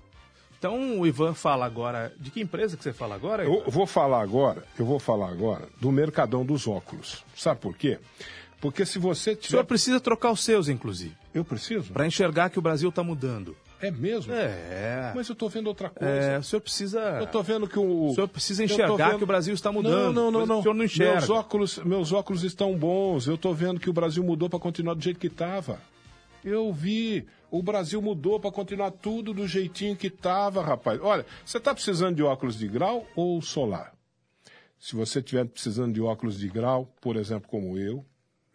Então 0.59 1.01
o 1.01 1.07
Ivan 1.07 1.35
fala 1.35 1.67
agora. 1.67 2.13
De 2.19 2.31
que 2.31 2.41
empresa 2.41 2.77
que 2.77 2.83
você 2.85 2.93
fala 2.93 3.15
agora? 3.15 3.45
Ivan? 3.45 3.55
Eu 3.67 3.71
vou 3.71 3.87
falar 3.87 4.23
agora, 4.23 4.65
eu 4.79 4.85
vou 4.87 4.99
falar 4.99 5.29
agora 5.29 5.69
do 5.81 5.91
Mercadão 5.91 6.45
dos 6.45 6.67
Óculos. 6.69 7.25
Sabe 7.37 7.61
por 7.61 7.77
quê? 7.77 7.99
Porque 8.61 8.85
se 8.85 8.99
você 8.99 9.33
O 9.33 9.37
tiver... 9.37 9.49
senhor 9.51 9.65
precisa 9.65 10.01
trocar 10.01 10.33
os 10.33 10.43
seus, 10.43 10.69
inclusive, 10.69 11.15
Eu 11.33 11.45
preciso? 11.45 11.93
para 11.93 12.07
enxergar 12.07 12.51
que 12.51 12.59
o 12.59 12.63
Brasil 12.63 12.89
está 12.89 13.05
mudando. 13.05 13.57
É 13.81 13.91
mesmo? 13.91 14.33
É. 14.33 15.13
Mas 15.15 15.29
eu 15.29 15.35
tô 15.35 15.49
vendo 15.49 15.69
outra 15.69 15.89
coisa. 15.89 16.13
É, 16.13 16.39
o 16.39 16.43
senhor 16.43 16.61
precisa. 16.61 17.01
Eu 17.21 17.27
tô 17.27 17.43
vendo 17.43 17.69
que 17.69 17.79
o. 17.79 18.09
O 18.11 18.15
senhor 18.15 18.27
precisa 18.29 18.65
enxergar 18.65 19.09
vendo- 19.11 19.19
que 19.19 19.25
o 19.25 19.27
Brasil 19.27 19.55
está 19.55 19.71
mudando. 19.71 20.13
Não, 20.13 20.13
não, 20.13 20.31
não, 20.41 20.47
não. 20.47 20.59
o 20.59 20.63
senhor 20.63 20.75
não 20.75 20.85
enxerga. 20.85 21.13
Meus 21.19 21.31
óculos, 21.31 21.79
meus 21.79 22.13
óculos 22.13 22.43
estão 22.43 22.77
bons. 22.77 23.27
Eu 23.29 23.39
tô 23.39 23.53
vendo 23.55 23.79
que 23.79 23.89
o 23.89 23.93
Brasil 23.93 24.23
mudou 24.25 24.51
para 24.51 24.59
continuar 24.59 24.95
do 24.95 25.03
jeito 25.03 25.21
que 25.21 25.29
estava. 25.29 25.81
Eu 26.45 26.73
vi. 26.73 27.27
O 27.51 27.63
Brasil 27.63 28.03
mudou 28.03 28.39
para 28.39 28.51
continuar 28.51 28.91
tudo 28.91 29.33
do 29.33 29.47
jeitinho 29.47 29.97
que 29.97 30.09
estava, 30.09 30.63
rapaz. 30.63 31.01
Olha, 31.01 31.25
você 31.45 31.59
está 31.59 31.73
precisando 31.73 32.17
de 32.17 32.23
óculos 32.23 32.59
de 32.59 32.69
grau 32.69 33.07
ou 33.17 33.41
solar? 33.41 33.95
Se 34.79 34.95
você 34.95 35.21
estiver 35.21 35.45
precisando 35.47 35.95
de 35.95 36.01
óculos 36.01 36.39
de 36.39 36.49
grau, 36.49 36.93
por 37.01 37.17
exemplo, 37.17 37.49
como 37.49 37.79
eu, 37.79 38.05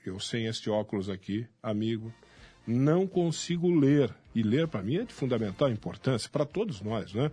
eu 0.05 0.19
sem 0.19 0.45
este 0.45 0.69
óculos 0.69 1.09
aqui, 1.09 1.47
amigo, 1.61 2.13
não 2.67 3.07
consigo 3.07 3.69
ler. 3.73 4.13
E 4.35 4.41
ler, 4.41 4.67
para 4.67 4.81
mim, 4.81 4.97
é 4.97 5.03
de 5.03 5.13
fundamental 5.13 5.69
importância, 5.69 6.29
para 6.29 6.45
todos 6.45 6.81
nós, 6.81 7.13
né? 7.13 7.31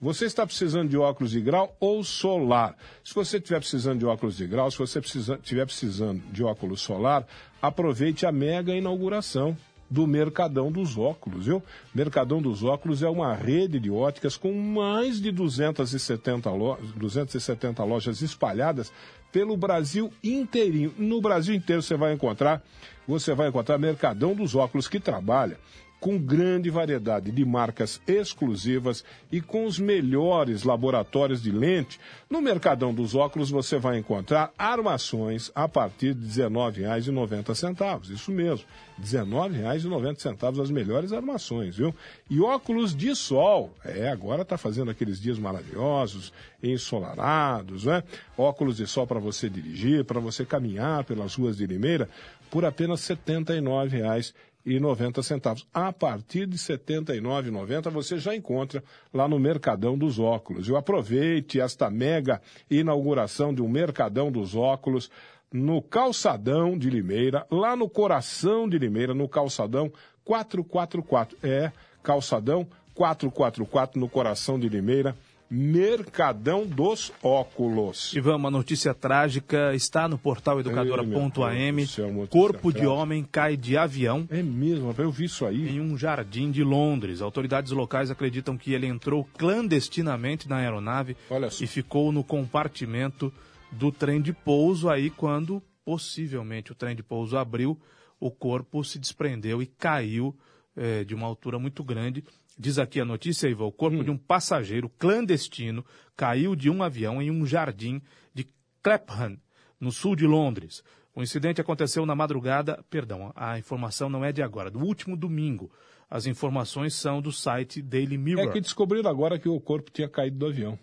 Você 0.00 0.24
está 0.24 0.44
precisando 0.44 0.88
de 0.88 0.96
óculos 0.96 1.30
de 1.30 1.40
grau 1.40 1.76
ou 1.78 2.02
solar? 2.02 2.76
Se 3.04 3.14
você 3.14 3.36
estiver 3.36 3.60
precisando 3.60 4.00
de 4.00 4.06
óculos 4.06 4.36
de 4.36 4.46
grau, 4.46 4.70
se 4.70 4.78
você 4.78 4.98
estiver 4.98 5.64
precisando 5.64 6.20
de 6.32 6.42
óculos 6.42 6.80
solar, 6.80 7.26
aproveite 7.62 8.26
a 8.26 8.32
mega 8.32 8.74
inauguração 8.74 9.56
do 9.90 10.06
Mercadão 10.06 10.70
dos 10.70 10.96
Óculos, 10.96 11.46
viu? 11.46 11.60
Mercadão 11.92 12.40
dos 12.40 12.62
Óculos 12.62 13.02
é 13.02 13.08
uma 13.08 13.34
rede 13.34 13.80
de 13.80 13.90
óticas 13.90 14.36
com 14.36 14.52
mais 14.52 15.20
de 15.20 15.32
270, 15.32 16.48
lo 16.50 16.78
270 16.96 17.82
lojas 17.82 18.22
espalhadas 18.22 18.92
pelo 19.32 19.56
Brasil 19.56 20.12
inteirinho. 20.22 20.94
No 20.96 21.20
Brasil 21.20 21.54
inteiro 21.54 21.82
você 21.82 21.96
vai 21.96 22.12
encontrar, 22.12 22.62
você 23.06 23.34
vai 23.34 23.48
encontrar 23.48 23.78
Mercadão 23.78 24.32
dos 24.32 24.54
Óculos 24.54 24.86
que 24.86 25.00
trabalha 25.00 25.58
com 26.00 26.18
grande 26.18 26.70
variedade 26.70 27.30
de 27.30 27.44
marcas 27.44 28.00
exclusivas 28.06 29.04
e 29.30 29.40
com 29.40 29.66
os 29.66 29.78
melhores 29.78 30.64
laboratórios 30.64 31.42
de 31.42 31.52
lente. 31.52 32.00
No 32.28 32.40
Mercadão 32.40 32.94
dos 32.94 33.14
Óculos 33.14 33.50
você 33.50 33.78
vai 33.78 33.98
encontrar 33.98 34.52
armações 34.58 35.52
a 35.54 35.68
partir 35.68 36.14
de 36.14 36.40
R$ 36.40 36.48
19,90. 36.48 38.10
Isso 38.10 38.32
mesmo, 38.32 38.64
R$ 38.98 39.04
19,90 39.04 40.62
as 40.62 40.70
melhores 40.70 41.12
armações, 41.12 41.76
viu? 41.76 41.94
E 42.28 42.40
óculos 42.40 42.96
de 42.96 43.14
sol. 43.14 43.74
É, 43.84 44.08
agora 44.08 44.42
está 44.42 44.56
fazendo 44.56 44.90
aqueles 44.90 45.20
dias 45.20 45.38
maravilhosos, 45.38 46.32
ensolarados, 46.62 47.84
né? 47.84 48.02
Óculos 48.38 48.78
de 48.78 48.86
sol 48.86 49.06
para 49.06 49.20
você 49.20 49.50
dirigir, 49.50 50.04
para 50.04 50.20
você 50.20 50.44
caminhar 50.46 51.04
pelas 51.04 51.34
ruas 51.34 51.58
de 51.58 51.66
Limeira, 51.66 52.08
por 52.50 52.64
apenas 52.64 53.06
R$ 53.08 53.16
79,00 53.16 54.32
e 54.64 54.78
90 54.78 55.22
centavos. 55.22 55.66
A 55.72 55.92
partir 55.92 56.46
de 56.46 56.56
R$ 56.56 56.78
79,90 56.78 57.90
você 57.90 58.18
já 58.18 58.34
encontra 58.34 58.82
lá 59.12 59.26
no 59.26 59.38
Mercadão 59.38 59.96
dos 59.96 60.18
Óculos. 60.18 60.68
Eu 60.68 60.76
aproveite 60.76 61.60
esta 61.60 61.90
mega 61.90 62.40
inauguração 62.70 63.54
de 63.54 63.62
um 63.62 63.68
Mercadão 63.68 64.30
dos 64.30 64.54
Óculos 64.54 65.10
no 65.52 65.82
calçadão 65.82 66.78
de 66.78 66.88
Limeira, 66.88 67.46
lá 67.50 67.74
no 67.74 67.88
coração 67.88 68.68
de 68.68 68.78
Limeira, 68.78 69.14
no 69.14 69.28
calçadão 69.28 69.90
444. 70.24 71.36
É, 71.42 71.72
calçadão 72.02 72.66
444 72.94 73.98
no 73.98 74.08
coração 74.08 74.58
de 74.58 74.68
Limeira. 74.68 75.16
Mercadão 75.52 76.64
dos 76.64 77.12
Óculos. 77.20 78.14
Ivan, 78.14 78.36
uma 78.36 78.52
notícia 78.52 78.94
trágica 78.94 79.74
está 79.74 80.06
no 80.06 80.16
portal 80.16 80.60
educadora.am. 80.60 82.28
Corpo 82.28 82.72
de 82.72 82.86
homem 82.86 83.24
cai 83.24 83.56
de 83.56 83.76
avião. 83.76 84.28
É 84.30 84.44
mesmo, 84.44 84.94
eu 84.96 85.10
vi 85.10 85.24
isso 85.24 85.44
aí. 85.44 85.70
Em 85.70 85.80
um 85.80 85.98
jardim 85.98 86.52
de 86.52 86.62
Londres. 86.62 87.20
Autoridades 87.20 87.72
locais 87.72 88.12
acreditam 88.12 88.56
que 88.56 88.72
ele 88.72 88.86
entrou 88.86 89.24
clandestinamente 89.36 90.48
na 90.48 90.58
aeronave 90.58 91.16
e 91.60 91.66
ficou 91.66 92.12
no 92.12 92.22
compartimento 92.22 93.32
do 93.72 93.90
trem 93.90 94.22
de 94.22 94.32
pouso. 94.32 94.88
Aí, 94.88 95.10
quando 95.10 95.60
possivelmente 95.84 96.70
o 96.70 96.76
trem 96.76 96.94
de 96.94 97.02
pouso 97.02 97.36
abriu, 97.36 97.76
o 98.20 98.30
corpo 98.30 98.84
se 98.84 99.00
desprendeu 99.00 99.60
e 99.60 99.66
caiu 99.66 100.32
eh, 100.76 101.02
de 101.02 101.12
uma 101.12 101.26
altura 101.26 101.58
muito 101.58 101.82
grande 101.82 102.22
Diz 102.60 102.78
aqui 102.78 103.00
a 103.00 103.06
notícia, 103.06 103.48
Iva, 103.48 103.64
o 103.64 103.72
corpo 103.72 104.00
hum. 104.00 104.04
de 104.04 104.10
um 104.10 104.18
passageiro 104.18 104.86
clandestino 104.98 105.82
caiu 106.14 106.54
de 106.54 106.68
um 106.68 106.82
avião 106.82 107.22
em 107.22 107.30
um 107.30 107.46
jardim 107.46 108.02
de 108.34 108.46
Clapham, 108.82 109.38
no 109.80 109.90
sul 109.90 110.14
de 110.14 110.26
Londres. 110.26 110.84
O 111.16 111.22
incidente 111.22 111.58
aconteceu 111.58 112.04
na 112.04 112.14
madrugada, 112.14 112.84
perdão, 112.90 113.32
a 113.34 113.58
informação 113.58 114.10
não 114.10 114.22
é 114.22 114.30
de 114.30 114.42
agora, 114.42 114.70
do 114.70 114.78
último 114.78 115.16
domingo. 115.16 115.72
As 116.10 116.26
informações 116.26 116.92
são 116.92 117.22
do 117.22 117.32
site 117.32 117.80
Daily 117.80 118.18
Mirror. 118.18 118.50
É 118.50 118.52
que 118.52 118.60
descobriram 118.60 119.08
agora 119.08 119.38
que 119.38 119.48
o 119.48 119.58
corpo 119.58 119.90
tinha 119.90 120.06
caído 120.06 120.36
do 120.36 120.46
avião. 120.46 120.78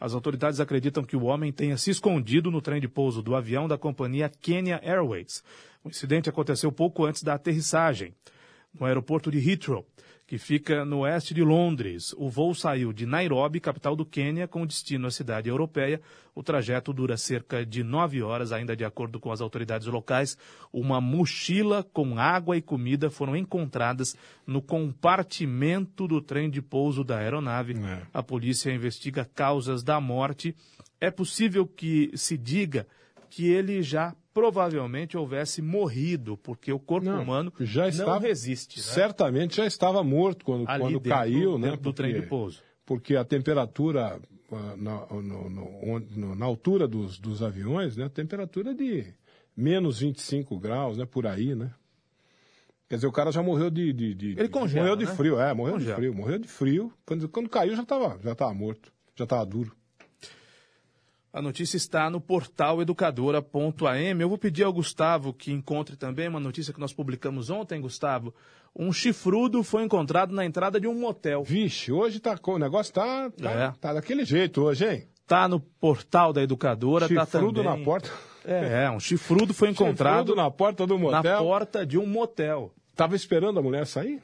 As 0.00 0.14
autoridades 0.14 0.58
acreditam 0.58 1.04
que 1.04 1.16
o 1.16 1.24
homem 1.24 1.52
tenha 1.52 1.76
se 1.76 1.90
escondido 1.90 2.50
no 2.50 2.62
trem 2.62 2.80
de 2.80 2.88
pouso 2.88 3.20
do 3.20 3.36
avião 3.36 3.68
da 3.68 3.76
companhia 3.76 4.30
Kenya 4.30 4.80
Airways. 4.82 5.44
O 5.84 5.90
incidente 5.90 6.30
aconteceu 6.30 6.72
pouco 6.72 7.04
antes 7.04 7.22
da 7.22 7.34
aterrissagem, 7.34 8.14
no 8.72 8.86
aeroporto 8.86 9.30
de 9.30 9.38
Heathrow 9.38 9.84
que 10.30 10.38
fica 10.38 10.84
no 10.84 11.00
oeste 11.00 11.34
de 11.34 11.42
Londres. 11.42 12.14
O 12.16 12.28
voo 12.28 12.54
saiu 12.54 12.92
de 12.92 13.04
Nairobi, 13.04 13.58
capital 13.58 13.96
do 13.96 14.06
Quênia, 14.06 14.46
com 14.46 14.64
destino 14.64 15.08
à 15.08 15.10
cidade 15.10 15.48
europeia. 15.48 16.00
O 16.36 16.40
trajeto 16.40 16.92
dura 16.92 17.16
cerca 17.16 17.66
de 17.66 17.82
nove 17.82 18.22
horas, 18.22 18.52
ainda 18.52 18.76
de 18.76 18.84
acordo 18.84 19.18
com 19.18 19.32
as 19.32 19.40
autoridades 19.40 19.88
locais. 19.88 20.38
Uma 20.72 21.00
mochila 21.00 21.82
com 21.82 22.16
água 22.16 22.56
e 22.56 22.62
comida 22.62 23.10
foram 23.10 23.34
encontradas 23.34 24.16
no 24.46 24.62
compartimento 24.62 26.06
do 26.06 26.20
trem 26.20 26.48
de 26.48 26.62
pouso 26.62 27.02
da 27.02 27.18
aeronave. 27.18 27.74
É. 27.84 28.02
A 28.14 28.22
polícia 28.22 28.72
investiga 28.72 29.28
causas 29.34 29.82
da 29.82 30.00
morte. 30.00 30.54
É 31.00 31.10
possível 31.10 31.66
que 31.66 32.12
se 32.14 32.38
diga 32.38 32.86
que 33.28 33.48
ele 33.48 33.82
já 33.82 34.14
provavelmente 34.32 35.16
houvesse 35.16 35.60
morrido, 35.60 36.36
porque 36.36 36.72
o 36.72 36.78
corpo 36.78 37.08
não, 37.08 37.22
humano 37.22 37.52
já 37.60 37.88
estava, 37.88 38.12
não 38.14 38.20
resiste. 38.20 38.78
Né? 38.78 38.84
Certamente 38.84 39.56
já 39.56 39.66
estava 39.66 40.02
morto 40.02 40.44
quando, 40.44 40.66
quando 40.66 41.00
dentro, 41.00 41.10
caiu, 41.10 41.58
né? 41.58 41.76
do 41.76 41.92
trem 41.92 42.14
de 42.14 42.22
pouso. 42.22 42.62
Porque 42.84 43.16
a 43.16 43.24
temperatura 43.24 44.20
ah, 44.52 44.74
na, 44.76 45.06
no, 45.06 45.48
no, 45.48 46.34
na 46.34 46.46
altura 46.46 46.88
dos, 46.88 47.18
dos 47.18 47.42
aviões, 47.42 47.96
né? 47.96 48.06
A 48.06 48.10
temperatura 48.10 48.74
de 48.74 49.14
menos 49.56 50.00
25 50.00 50.58
graus, 50.58 50.96
né? 50.96 51.06
Por 51.06 51.26
aí, 51.26 51.54
né? 51.54 51.72
Quer 52.88 52.96
dizer, 52.96 53.06
o 53.06 53.12
cara 53.12 53.30
já 53.30 53.40
morreu 53.40 53.70
de. 53.70 53.92
de, 53.92 54.14
de 54.14 54.30
Ele 54.36 54.48
congela, 54.48 54.80
Morreu 54.86 54.96
de 54.96 55.04
né? 55.06 55.14
frio, 55.14 55.40
é, 55.40 55.54
morreu 55.54 55.74
congela. 55.74 55.94
de 55.94 56.00
frio. 56.00 56.14
Morreu 56.14 56.38
de 56.40 56.48
frio. 56.48 56.92
Quando, 57.06 57.28
quando 57.28 57.48
caiu 57.48 57.76
já 57.76 57.82
estava 57.82 58.18
já 58.20 58.34
tava 58.34 58.52
morto, 58.52 58.92
já 59.14 59.22
estava 59.22 59.46
duro. 59.46 59.72
A 61.32 61.40
notícia 61.40 61.76
está 61.76 62.10
no 62.10 62.20
portal 62.20 62.82
educadora.am. 62.82 64.20
Eu 64.20 64.28
vou 64.28 64.36
pedir 64.36 64.64
ao 64.64 64.72
Gustavo 64.72 65.32
que 65.32 65.52
encontre 65.52 65.96
também 65.96 66.26
uma 66.26 66.40
notícia 66.40 66.74
que 66.74 66.80
nós 66.80 66.92
publicamos 66.92 67.50
ontem, 67.50 67.80
Gustavo. 67.80 68.34
Um 68.74 68.92
chifrudo 68.92 69.62
foi 69.62 69.84
encontrado 69.84 70.34
na 70.34 70.44
entrada 70.44 70.80
de 70.80 70.88
um 70.88 70.94
motel. 70.94 71.44
Vixe, 71.44 71.92
hoje 71.92 72.18
tá, 72.18 72.36
o 72.44 72.58
negócio 72.58 72.92
tá, 72.92 73.30
tá, 73.30 73.50
é. 73.50 73.72
tá 73.80 73.92
daquele 73.92 74.24
jeito 74.24 74.62
hoje, 74.62 74.88
hein? 74.88 75.08
Tá 75.24 75.46
no 75.46 75.60
portal 75.60 76.32
da 76.32 76.42
educadora, 76.42 77.06
chifrudo 77.06 77.62
tá 77.62 77.68
também... 77.68 77.78
na 77.78 77.84
porta. 77.84 78.10
É, 78.44 78.84
é, 78.84 78.90
um 78.90 78.98
chifrudo 78.98 79.54
foi 79.54 79.68
encontrado 79.68 80.28
chifrudo 80.28 80.34
na 80.34 80.50
porta 80.50 80.86
do 80.86 80.98
motel. 80.98 81.22
Na 81.22 81.38
porta 81.38 81.86
de 81.86 81.96
um 81.96 82.06
motel. 82.06 82.72
Tava 82.96 83.14
esperando 83.14 83.58
a 83.58 83.62
mulher 83.62 83.86
sair? 83.86 84.20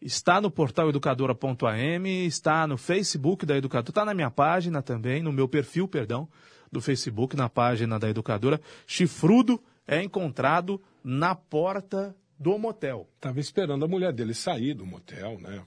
Está 0.00 0.40
no 0.40 0.50
portal 0.50 0.88
educadora.am, 0.88 2.26
está 2.26 2.66
no 2.66 2.78
Facebook 2.78 3.44
da 3.44 3.56
Educadora, 3.56 3.90
está 3.90 4.04
na 4.04 4.14
minha 4.14 4.30
página 4.30 4.80
também, 4.82 5.22
no 5.22 5.30
meu 5.30 5.46
perfil, 5.46 5.86
perdão, 5.86 6.26
do 6.72 6.80
Facebook, 6.80 7.36
na 7.36 7.50
página 7.50 7.98
da 7.98 8.08
Educadora. 8.08 8.58
Chifrudo 8.86 9.62
é 9.86 10.02
encontrado 10.02 10.80
na 11.04 11.34
porta 11.34 12.16
do 12.38 12.58
motel. 12.58 13.06
Estava 13.16 13.38
esperando 13.40 13.84
a 13.84 13.88
mulher 13.88 14.12
dele 14.14 14.32
sair 14.32 14.72
do 14.72 14.86
motel, 14.86 15.38
né? 15.38 15.62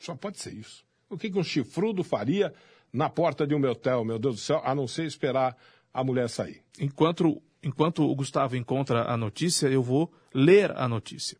Só 0.00 0.16
pode 0.16 0.40
ser 0.40 0.54
isso. 0.54 0.84
O 1.08 1.16
que, 1.16 1.30
que 1.30 1.38
um 1.38 1.44
chifrudo 1.44 2.02
faria 2.02 2.52
na 2.92 3.08
porta 3.08 3.46
de 3.46 3.54
um 3.54 3.60
motel, 3.60 4.04
meu 4.04 4.18
Deus 4.18 4.34
do 4.34 4.40
céu, 4.40 4.60
a 4.64 4.74
não 4.74 4.88
ser 4.88 5.04
esperar 5.04 5.56
a 5.94 6.02
mulher 6.02 6.28
sair? 6.28 6.62
Enquanto, 6.80 7.40
enquanto 7.62 8.02
o 8.02 8.14
Gustavo 8.16 8.56
encontra 8.56 9.04
a 9.04 9.16
notícia, 9.16 9.68
eu 9.68 9.82
vou 9.82 10.12
ler 10.34 10.76
a 10.76 10.88
notícia. 10.88 11.38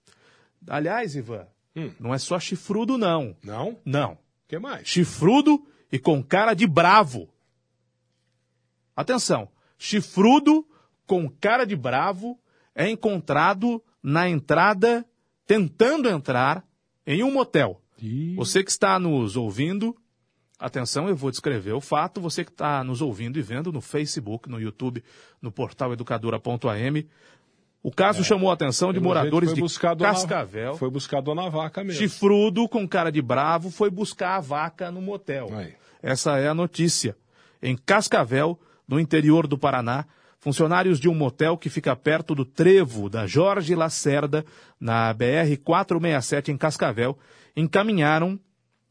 Aliás, 0.68 1.16
Ivan, 1.16 1.46
Hum. 1.78 1.92
Não 2.00 2.14
é 2.14 2.18
só 2.18 2.38
chifrudo, 2.40 2.98
não. 2.98 3.36
Não? 3.42 3.76
Não. 3.84 4.12
O 4.12 4.18
que 4.48 4.58
mais? 4.58 4.88
Chifrudo 4.88 5.64
e 5.92 5.98
com 5.98 6.22
cara 6.22 6.54
de 6.54 6.66
bravo. 6.66 7.28
Atenção. 8.96 9.48
Chifrudo 9.78 10.66
com 11.06 11.28
cara 11.28 11.64
de 11.64 11.76
bravo 11.76 12.38
é 12.74 12.88
encontrado 12.88 13.82
na 14.02 14.28
entrada, 14.28 15.04
tentando 15.46 16.08
entrar 16.08 16.64
em 17.06 17.22
um 17.22 17.32
motel. 17.32 17.80
Você 18.36 18.62
que 18.62 18.70
está 18.70 18.98
nos 18.98 19.36
ouvindo, 19.36 19.96
atenção, 20.58 21.08
eu 21.08 21.16
vou 21.16 21.30
descrever 21.30 21.72
o 21.72 21.80
fato. 21.80 22.20
Você 22.20 22.44
que 22.44 22.50
está 22.50 22.84
nos 22.84 23.00
ouvindo 23.00 23.38
e 23.38 23.42
vendo 23.42 23.72
no 23.72 23.80
Facebook, 23.80 24.48
no 24.48 24.60
YouTube, 24.60 25.02
no 25.42 25.50
portal 25.50 25.92
educadora.am, 25.92 27.06
o 27.88 27.90
caso 27.90 28.20
é. 28.20 28.22
chamou 28.22 28.50
a 28.50 28.52
atenção 28.52 28.92
de 28.92 29.00
moradores 29.00 29.54
de 29.54 29.62
Cascavel. 29.96 30.76
Foi 30.76 30.90
buscar 30.90 31.18
a 31.18 31.20
dona 31.22 31.48
vaca 31.48 31.82
mesmo. 31.82 31.98
Chifrudo, 31.98 32.68
com 32.68 32.86
cara 32.86 33.10
de 33.10 33.22
bravo, 33.22 33.70
foi 33.70 33.88
buscar 33.88 34.36
a 34.36 34.40
vaca 34.40 34.90
no 34.90 35.00
motel. 35.00 35.48
Aí. 35.56 35.72
Essa 36.02 36.38
é 36.38 36.48
a 36.48 36.54
notícia. 36.54 37.16
Em 37.62 37.74
Cascavel, 37.74 38.60
no 38.86 39.00
interior 39.00 39.46
do 39.46 39.56
Paraná, 39.56 40.04
funcionários 40.38 41.00
de 41.00 41.08
um 41.08 41.14
motel 41.14 41.56
que 41.56 41.70
fica 41.70 41.96
perto 41.96 42.34
do 42.34 42.44
trevo 42.44 43.08
da 43.08 43.26
Jorge 43.26 43.74
Lacerda, 43.74 44.44
na 44.78 45.14
BR-467 45.14 46.50
em 46.50 46.58
Cascavel, 46.58 47.18
encaminharam 47.56 48.38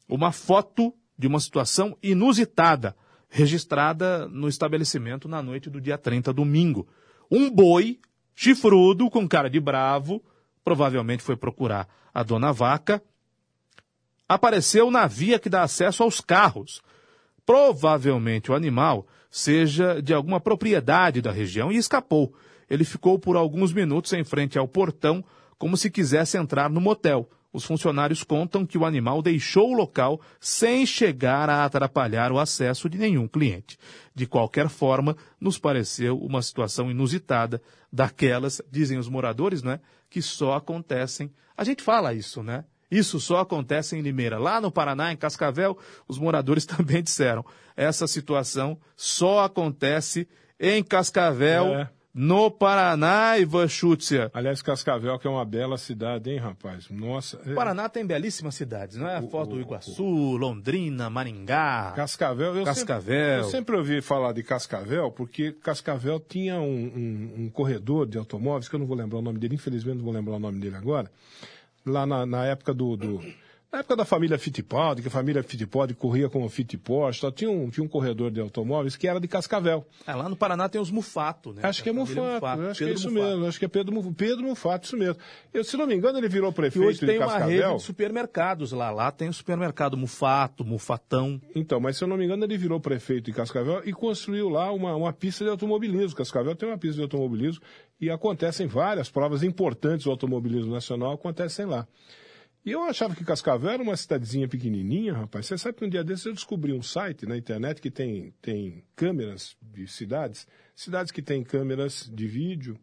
uma 0.09 0.31
foto 0.31 0.91
de 1.15 1.27
uma 1.27 1.39
situação 1.39 1.95
inusitada, 2.01 2.95
registrada 3.29 4.27
no 4.27 4.49
estabelecimento 4.49 5.27
na 5.27 5.43
noite 5.43 5.69
do 5.69 5.79
dia 5.79 5.99
30, 5.99 6.33
domingo. 6.33 6.87
Um 7.29 7.47
boi 7.51 7.99
chifrudo, 8.37 9.09
com 9.09 9.27
cara 9.27 9.49
de 9.49 9.59
bravo, 9.59 10.23
provavelmente 10.63 11.23
foi 11.23 11.35
procurar 11.35 11.89
a 12.13 12.21
dona 12.21 12.53
vaca, 12.53 13.01
apareceu 14.29 14.91
na 14.91 15.07
via 15.07 15.39
que 15.39 15.49
dá 15.49 15.63
acesso 15.63 16.03
aos 16.03 16.21
carros. 16.21 16.81
Provavelmente 17.43 18.51
o 18.51 18.55
animal 18.55 19.07
seja 19.31 20.01
de 20.01 20.13
alguma 20.13 20.39
propriedade 20.39 21.19
da 21.19 21.31
região 21.31 21.71
e 21.71 21.77
escapou. 21.77 22.31
Ele 22.69 22.83
ficou 22.85 23.17
por 23.17 23.35
alguns 23.35 23.73
minutos 23.73 24.13
em 24.13 24.23
frente 24.23 24.59
ao 24.59 24.67
portão, 24.67 25.25
como 25.57 25.75
se 25.75 25.89
quisesse 25.89 26.37
entrar 26.37 26.69
no 26.69 26.79
motel. 26.79 27.27
Os 27.57 27.65
funcionários 27.65 28.23
contam 28.23 28.67
que 28.67 28.77
o 28.77 28.85
animal 28.85 29.19
deixou 29.19 29.71
o 29.71 29.73
local 29.73 30.21
sem 30.39 30.85
chegar 30.85 31.49
a 31.49 31.65
atrapalhar 31.65 32.31
o 32.31 32.37
acesso 32.37 32.87
de 32.87 32.99
nenhum 32.99 33.27
cliente. 33.27 33.79
De 34.13 34.27
qualquer 34.27 34.69
forma, 34.69 35.17
nos 35.41 35.57
pareceu 35.57 36.19
uma 36.19 36.43
situação 36.43 36.91
inusitada, 36.91 37.59
daquelas, 37.91 38.61
dizem 38.71 38.99
os 38.99 39.09
moradores, 39.09 39.63
né, 39.63 39.79
que 40.07 40.21
só 40.21 40.53
acontecem. 40.53 41.33
A 41.57 41.63
gente 41.63 41.81
fala 41.81 42.13
isso, 42.13 42.43
né? 42.43 42.63
Isso 42.91 43.19
só 43.19 43.39
acontece 43.39 43.97
em 43.97 44.01
Limeira. 44.01 44.37
Lá 44.37 44.61
no 44.61 44.71
Paraná, 44.71 45.11
em 45.11 45.17
Cascavel, 45.17 45.79
os 46.07 46.19
moradores 46.19 46.63
também 46.67 47.01
disseram. 47.01 47.43
Essa 47.75 48.05
situação 48.05 48.77
só 48.95 49.45
acontece 49.45 50.27
em 50.59 50.83
Cascavel. 50.83 51.73
É 51.73 51.96
no 52.17 52.49
Paraná, 52.49 53.37
Ivan 53.37 53.67
Schutzer. 53.67 54.31
Aliás, 54.33 54.63
Cascavel, 54.63 55.19
que 55.19 55.27
é 55.27 55.29
uma 55.29 55.45
bela 55.45 55.77
cidade, 55.77 56.31
hein, 56.31 56.39
rapaz? 56.39 56.89
Nossa. 56.89 57.39
O 57.45 57.51
é- 57.51 57.53
Paraná 57.53 57.87
tem 57.87 58.03
belíssimas 58.03 58.55
cidades, 58.55 58.97
não 58.97 59.07
é? 59.07 59.19
O, 59.19 59.27
Foz 59.29 59.47
do 59.47 59.61
Iguaçu, 59.61 60.35
Londrina, 60.35 61.11
Maringá. 61.11 61.93
Cascavel. 61.95 62.55
Eu 62.55 62.65
Cascavel. 62.65 63.43
Sempre, 63.43 63.45
eu 63.45 63.51
sempre 63.51 63.75
ouvi 63.75 64.01
falar 64.01 64.31
de 64.31 64.41
Cascavel, 64.41 65.11
porque 65.11 65.51
Cascavel 65.51 66.19
tinha 66.19 66.59
um, 66.59 66.63
um, 66.63 67.33
um, 67.43 67.49
corredor 67.51 68.07
de 68.07 68.17
automóveis, 68.17 68.67
que 68.67 68.73
eu 68.73 68.79
não 68.79 68.87
vou 68.87 68.97
lembrar 68.97 69.19
o 69.19 69.21
nome 69.21 69.37
dele, 69.37 69.53
infelizmente 69.53 69.97
não 69.97 70.03
vou 70.03 70.13
lembrar 70.13 70.37
o 70.37 70.39
nome 70.39 70.59
dele 70.59 70.75
agora, 70.75 71.11
lá 71.85 72.07
na, 72.07 72.25
na 72.25 72.45
época 72.45 72.73
do, 72.73 72.97
do 72.97 73.21
Na 73.69 73.79
época 73.79 73.97
da 73.97 74.05
família 74.05 74.39
Fittipaldi, 74.39 75.01
que 75.01 75.09
a 75.09 75.11
família 75.11 75.43
Fittipaldi 75.43 75.93
corria 75.93 76.29
com 76.29 76.41
o 76.41 76.47
Fittipaldi, 76.47 77.17
só 77.17 77.29
tinha 77.29 77.51
um, 77.51 77.69
tinha 77.69 77.83
um 77.83 77.87
corredor 77.87 78.31
de 78.31 78.39
automóveis 78.39 78.95
que 78.95 79.05
era 79.09 79.19
de 79.19 79.27
Cascavel. 79.27 79.85
É, 80.05 80.15
lá 80.15 80.29
no 80.29 80.37
Paraná 80.37 80.69
tem 80.69 80.79
os 80.79 80.89
Mufato, 80.89 81.51
né? 81.51 81.61
Acho 81.63 81.83
que 81.83 81.89
é 81.89 81.93
família 81.93 82.33
Mufato, 82.35 82.61
acho 82.61 82.77
que 82.77 82.83
é 82.85 82.87
Pedro 82.87 82.99
isso 82.99 83.11
Mufato. 83.11 83.29
mesmo, 83.29 83.45
acho 83.45 83.59
que 83.59 83.65
é 83.65 83.67
Pedro, 83.67 84.13
Pedro 84.13 84.43
Mufato, 84.45 84.85
isso 84.85 84.95
mesmo. 84.95 85.17
Eu, 85.53 85.65
se 85.65 85.75
não 85.75 85.85
me 85.85 85.93
engano, 85.95 86.17
ele 86.17 86.29
virou 86.29 86.53
prefeito 86.53 86.87
hoje 86.87 86.99
tem 86.99 87.09
de 87.09 87.17
uma 87.17 87.25
rede 87.25 87.57
Cascavel. 87.57 87.75
de 87.75 87.83
supermercados 87.83 88.71
lá. 88.71 88.89
Lá 88.89 89.11
tem 89.11 89.27
o 89.27 89.33
supermercado 89.33 89.97
Mufato, 89.97 90.63
Mufatão. 90.63 91.41
Então, 91.53 91.81
mas 91.81 91.97
se 91.97 92.05
eu 92.05 92.07
não 92.07 92.15
me 92.15 92.23
engano, 92.23 92.45
ele 92.45 92.57
virou 92.57 92.79
prefeito 92.79 93.25
de 93.25 93.33
Cascavel 93.33 93.81
e 93.83 93.91
construiu 93.91 94.47
lá 94.47 94.71
uma, 94.71 94.95
uma 94.95 95.11
pista 95.11 95.43
de 95.43 95.49
automobilismo. 95.49 96.15
Cascavel 96.15 96.55
tem 96.55 96.69
uma 96.69 96.77
pista 96.77 96.95
de 96.95 97.01
automobilismo 97.01 97.61
e 97.99 98.09
acontecem 98.09 98.65
várias 98.65 99.09
provas 99.09 99.43
importantes 99.43 100.05
do 100.05 100.11
automobilismo 100.11 100.71
nacional, 100.71 101.11
acontecem 101.11 101.65
lá. 101.65 101.85
E 102.67 102.71
eu 102.73 102.83
achava 102.83 103.15
que 103.15 103.23
Cascavel 103.23 103.69
era 103.69 103.81
uma 103.81 103.95
cidadezinha 103.95 104.45
pequenininha, 104.45 105.13
rapaz. 105.13 105.45
Você 105.45 105.57
sabe 105.57 105.77
que 105.77 105.85
um 105.85 105.89
dia 105.89 106.03
desses 106.03 106.25
eu 106.25 106.33
descobri 106.33 106.73
um 106.73 106.81
site 106.81 107.25
na 107.25 107.37
internet 107.37 107.79
que 107.79 107.89
tem, 107.89 108.33
tem 108.41 108.83
câmeras 108.93 109.55
de 109.61 109.87
cidades, 109.87 110.45
cidades 110.75 111.09
que 111.09 111.21
têm 111.21 111.45
câmeras 111.45 112.11
de 112.13 112.27
vídeo 112.27 112.77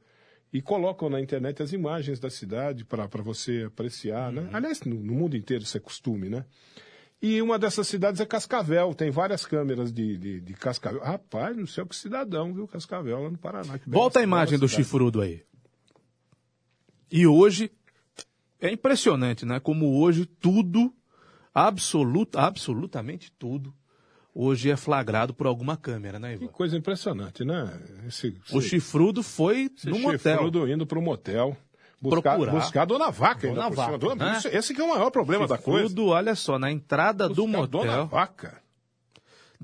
e 0.50 0.62
colocam 0.62 1.10
na 1.10 1.20
internet 1.20 1.62
as 1.62 1.74
imagens 1.74 2.18
da 2.18 2.30
cidade 2.30 2.82
para 2.82 3.22
você 3.22 3.64
apreciar, 3.66 4.32
né? 4.32 4.48
Aliás, 4.54 4.80
no, 4.80 4.94
no 4.94 5.12
mundo 5.12 5.36
inteiro 5.36 5.64
isso 5.64 5.76
é 5.76 5.80
costume, 5.80 6.30
né? 6.30 6.46
E 7.20 7.42
uma 7.42 7.58
dessas 7.58 7.86
cidades 7.86 8.22
é 8.22 8.24
Cascavel, 8.24 8.94
tem 8.94 9.10
várias 9.10 9.44
câmeras 9.44 9.92
de, 9.92 10.16
de, 10.16 10.40
de 10.40 10.54
Cascavel. 10.54 11.02
Rapaz, 11.02 11.54
não 11.54 11.66
sei 11.66 11.84
o 11.84 11.86
que 11.86 11.94
cidadão, 11.94 12.54
viu? 12.54 12.66
Cascavel 12.66 13.24
lá 13.24 13.30
no 13.30 13.36
Paraná. 13.36 13.78
Volta 13.86 14.20
a 14.20 14.22
imagem 14.22 14.58
do 14.58 14.66
cidade. 14.66 14.82
chifrudo 14.82 15.20
aí. 15.20 15.42
E 17.12 17.26
hoje 17.26 17.70
é 18.66 18.72
impressionante, 18.72 19.44
né? 19.44 19.60
Como 19.60 19.98
hoje 20.00 20.26
tudo, 20.26 20.92
absoluta, 21.52 22.40
absolutamente 22.40 23.30
tudo, 23.38 23.74
hoje 24.34 24.70
é 24.70 24.76
flagrado 24.76 25.32
por 25.34 25.46
alguma 25.46 25.76
câmera, 25.76 26.18
né, 26.18 26.36
Que 26.36 26.44
Ivan? 26.44 26.52
coisa 26.52 26.76
impressionante, 26.76 27.44
né? 27.44 27.70
Esse, 28.06 28.36
O 28.52 28.58
esse- 28.58 28.68
chifrudo 28.70 29.22
foi 29.22 29.70
no 29.84 29.98
motel. 29.98 30.18
chifrudo 30.36 30.68
indo 30.70 30.86
para 30.86 30.98
o 30.98 31.02
motel. 31.02 31.56
Buscar, 32.00 32.34
Procurar. 32.36 32.52
buscar 32.52 32.82
a 32.82 32.84
Dona 32.84 33.10
Vaca 33.10 33.46
ainda 33.46 33.62
Dona 33.62 33.70
cima. 33.70 33.86
Vaca, 33.86 33.98
Dona- 33.98 34.32
né? 34.32 34.40
esse, 34.52 34.74
que 34.74 34.80
é 34.80 34.84
o 34.84 34.90
maior 34.90 35.10
problema 35.10 35.46
da 35.46 35.56
coisa. 35.56 35.88
Chifrudo, 35.88 36.08
olha 36.08 36.34
só, 36.34 36.58
na 36.58 36.70
entrada 36.70 37.28
do 37.30 37.46
Buscar 37.46 37.66
Dona 37.66 37.84
motel, 37.92 38.06
Vaca. 38.08 38.62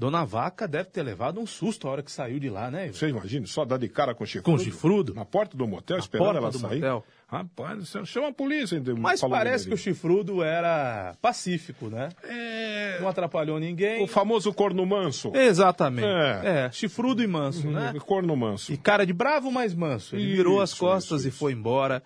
Dona 0.00 0.24
Vaca 0.24 0.66
deve 0.66 0.88
ter 0.88 1.02
levado 1.02 1.38
um 1.38 1.46
susto 1.46 1.86
a 1.86 1.90
hora 1.90 2.02
que 2.02 2.10
saiu 2.10 2.40
de 2.40 2.48
lá, 2.48 2.70
né, 2.70 2.86
Ivan? 2.86 2.94
Você 2.94 3.08
imagina, 3.08 3.46
só 3.46 3.66
dar 3.66 3.76
de 3.76 3.86
cara 3.86 4.14
com 4.14 4.24
chifrudo. 4.24 4.50
Com 4.50 4.58
chifrudo? 4.58 5.14
Na 5.14 5.26
porta 5.26 5.58
do 5.58 5.66
motel, 5.68 5.98
Na 5.98 6.00
esperando 6.00 6.38
ela 6.38 6.50
do 6.50 6.58
sair. 6.58 6.76
motel. 6.76 7.04
Rapaz, 7.28 7.92
chama 8.06 8.28
a 8.28 8.32
polícia. 8.32 8.78
ainda, 8.78 8.94
Mas 8.94 9.20
parece 9.20 9.68
que 9.68 9.74
o 9.74 9.76
chifrudo 9.76 10.42
era 10.42 11.14
pacífico, 11.20 11.90
né? 11.90 12.08
É... 12.24 12.98
Não 12.98 13.10
atrapalhou 13.10 13.60
ninguém. 13.60 14.02
O 14.02 14.06
famoso 14.06 14.54
corno 14.54 14.86
manso. 14.86 15.30
Exatamente. 15.36 16.08
É. 16.08 16.64
É. 16.64 16.72
chifrudo 16.72 17.22
e 17.22 17.26
manso, 17.26 17.70
né? 17.70 17.92
Corno 18.06 18.34
manso. 18.34 18.72
E 18.72 18.78
cara 18.78 19.04
de 19.04 19.12
bravo, 19.12 19.52
mas 19.52 19.74
manso. 19.74 20.16
Ele 20.16 20.24
Isso, 20.24 20.36
virou 20.36 20.62
as 20.62 20.72
costas 20.72 21.20
isso, 21.20 21.28
e 21.28 21.30
foi 21.30 21.52
embora. 21.52 22.02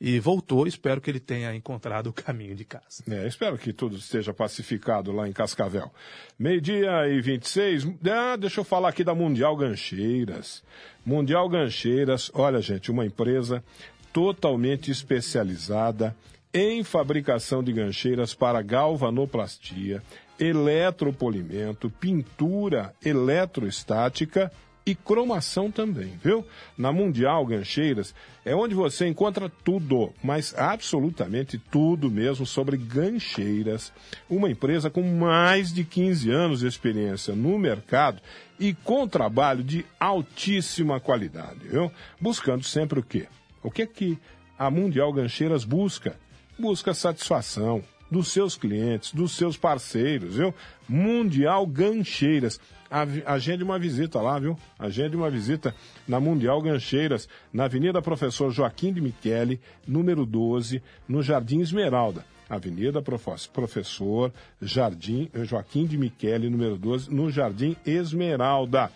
E 0.00 0.20
voltou. 0.20 0.66
Espero 0.66 1.00
que 1.00 1.10
ele 1.10 1.18
tenha 1.18 1.54
encontrado 1.54 2.08
o 2.08 2.12
caminho 2.12 2.54
de 2.54 2.64
casa. 2.64 3.02
É, 3.08 3.26
espero 3.26 3.58
que 3.58 3.72
tudo 3.72 3.96
esteja 3.96 4.32
pacificado 4.32 5.10
lá 5.10 5.28
em 5.28 5.32
Cascavel. 5.32 5.90
Meio-dia 6.38 7.08
e 7.08 7.20
26. 7.20 7.88
Ah, 8.08 8.36
deixa 8.36 8.60
eu 8.60 8.64
falar 8.64 8.90
aqui 8.90 9.02
da 9.02 9.14
Mundial 9.14 9.56
Gancheiras. 9.56 10.62
Mundial 11.04 11.48
Gancheiras, 11.48 12.30
olha, 12.32 12.60
gente, 12.60 12.90
uma 12.90 13.04
empresa 13.04 13.64
totalmente 14.12 14.90
especializada 14.90 16.16
em 16.52 16.82
fabricação 16.82 17.62
de 17.62 17.72
gancheiras 17.72 18.34
para 18.34 18.62
galvanoplastia, 18.62 20.02
eletropolimento, 20.38 21.90
pintura 21.90 22.94
eletrostática 23.04 24.50
e 24.88 24.94
cromação 24.94 25.70
também, 25.70 26.18
viu? 26.24 26.46
Na 26.76 26.90
Mundial 26.90 27.44
Gancheiras 27.44 28.14
é 28.42 28.56
onde 28.56 28.74
você 28.74 29.06
encontra 29.06 29.52
tudo, 29.62 30.14
mas 30.22 30.54
absolutamente 30.56 31.58
tudo 31.58 32.10
mesmo 32.10 32.46
sobre 32.46 32.78
gancheiras. 32.78 33.92
Uma 34.30 34.50
empresa 34.50 34.88
com 34.88 35.02
mais 35.02 35.74
de 35.74 35.84
15 35.84 36.30
anos 36.30 36.60
de 36.60 36.66
experiência 36.66 37.34
no 37.34 37.58
mercado 37.58 38.22
e 38.58 38.72
com 38.72 39.06
trabalho 39.06 39.62
de 39.62 39.84
altíssima 40.00 40.98
qualidade, 40.98 41.68
viu? 41.68 41.92
Buscando 42.18 42.64
sempre 42.64 42.98
o 42.98 43.02
quê? 43.02 43.28
O 43.62 43.70
que 43.70 43.82
é 43.82 43.86
que 43.86 44.18
a 44.58 44.70
Mundial 44.70 45.12
Gancheiras 45.12 45.64
busca? 45.64 46.16
Busca 46.58 46.94
satisfação 46.94 47.84
dos 48.10 48.28
seus 48.28 48.56
clientes, 48.56 49.12
dos 49.12 49.32
seus 49.32 49.56
parceiros, 49.56 50.36
viu? 50.36 50.54
Mundial 50.88 51.66
Gancheiras. 51.66 52.58
Agende 53.26 53.62
uma 53.64 53.78
visita 53.78 54.20
lá, 54.20 54.38
viu? 54.38 54.56
Agende 54.78 55.14
uma 55.16 55.30
visita 55.30 55.74
na 56.06 56.18
Mundial 56.18 56.60
Gancheiras, 56.62 57.28
na 57.52 57.64
Avenida 57.64 58.00
Professor 58.00 58.50
Joaquim 58.50 58.92
de 58.92 59.00
Michele, 59.00 59.60
número 59.86 60.24
12, 60.24 60.82
no 61.06 61.22
Jardim 61.22 61.60
Esmeralda. 61.60 62.24
Avenida 62.48 63.02
Prof- 63.02 63.48
Professor 63.52 64.32
Jardim 64.62 65.28
eh, 65.34 65.44
Joaquim 65.44 65.84
de 65.86 65.98
Michele, 65.98 66.48
número 66.48 66.78
12, 66.78 67.12
no 67.14 67.30
Jardim 67.30 67.76
Esmeralda. 67.84 68.90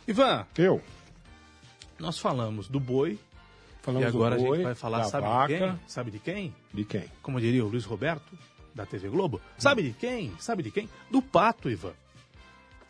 Ivan, 0.07 0.45
Eu, 0.57 0.81
nós 1.99 2.19
falamos 2.19 2.67
do 2.67 2.79
boi. 2.79 3.17
falamos 3.81 4.05
e 4.05 4.07
agora 4.07 4.35
do 4.35 4.43
a 4.43 4.45
boi, 4.45 4.57
gente 4.57 4.65
vai 4.65 4.75
falar, 4.75 4.97
da 4.99 5.03
sabe 5.05 5.27
vaca, 5.27 5.53
de 5.53 5.59
quem? 5.59 5.79
Sabe 5.87 6.11
de 6.11 6.19
quem? 6.19 6.53
de 6.73 6.85
quem? 6.85 7.05
Como 7.21 7.39
diria 7.39 7.65
o 7.65 7.69
Luiz 7.69 7.85
Roberto, 7.85 8.37
da 8.75 8.85
TV 8.85 9.07
Globo. 9.09 9.39
Sabe 9.57 9.83
de 9.83 9.93
quem? 9.93 10.33
Sabe 10.39 10.63
de 10.63 10.71
quem? 10.71 10.89
Do 11.09 11.21
pato, 11.21 11.69
Ivan. 11.69 11.93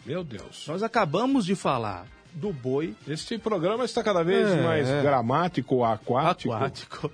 Meu 0.05 0.23
Deus. 0.23 0.65
Nós 0.67 0.83
acabamos 0.83 1.45
de 1.45 1.55
falar 1.55 2.05
do 2.33 2.51
boi 2.51 2.95
Este 3.07 3.37
programa 3.37 3.85
está 3.85 4.03
cada 4.03 4.23
vez 4.23 4.49
É, 4.49 4.61
mais 4.63 4.89
é. 4.89 5.01
gramático, 5.01 5.83
aquático. 5.83 6.51
aquático. 6.53 7.11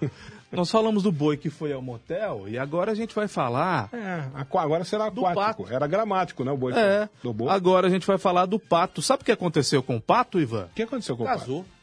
Nós 0.52 0.72
falamos 0.72 1.04
do 1.04 1.12
boi 1.12 1.38
que 1.38 1.50
foi 1.52 1.72
ao 1.72 1.82
motel 1.82 2.46
e 2.48 2.58
agora 2.58 2.92
a 2.92 2.96
gente 2.96 3.14
vai 3.14 3.28
falar. 3.28 3.90
É, 3.94 4.24
agora 4.58 4.84
será 4.84 5.10
Do 5.10 5.24
aquático. 5.26 5.64
pato. 5.64 5.74
Era 5.76 5.86
gramático, 5.86 6.44
né? 6.44 6.52
O 6.52 6.58
boi 6.58 6.74
É, 6.74 7.08
do 7.22 7.32
boi. 7.32 7.50
agora 7.50 7.86
a 7.86 7.90
gente 7.90 8.08
vai 8.08 8.18
falar 8.18 8.46
do 8.48 8.58
pato. 8.60 9.02
Sabe 9.02 9.22
o 9.22 9.26
que 9.26 9.32
aconteceu 9.32 9.84
com 9.84 9.98
o 9.98 10.02
pato, 10.02 10.40
Ivan? 10.40 10.66
O 10.66 10.70
que 10.74 10.82
aconteceu 10.84 11.16
com 11.16 11.24
o 11.24 11.28
Casou. 11.28 11.64
pato? 11.64 11.80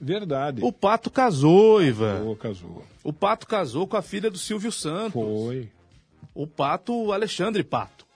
Verdade. 0.00 0.62
O 0.64 0.72
pato 0.72 1.10
casou, 1.10 1.82
Ivan. 1.82 2.14
Casou, 2.18 2.36
casou. 2.36 2.84
O 3.04 3.12
pato 3.12 3.46
casou 3.46 3.86
com 3.86 3.98
a 3.98 4.02
filha 4.02 4.30
do 4.30 4.38
Silvio 4.38 4.72
Santos. 4.72 5.12
Foi. 5.12 5.68
O 6.34 6.46
pato, 6.46 6.94
o 6.94 7.12
Alexandre 7.12 7.62
Pato. 7.62 8.06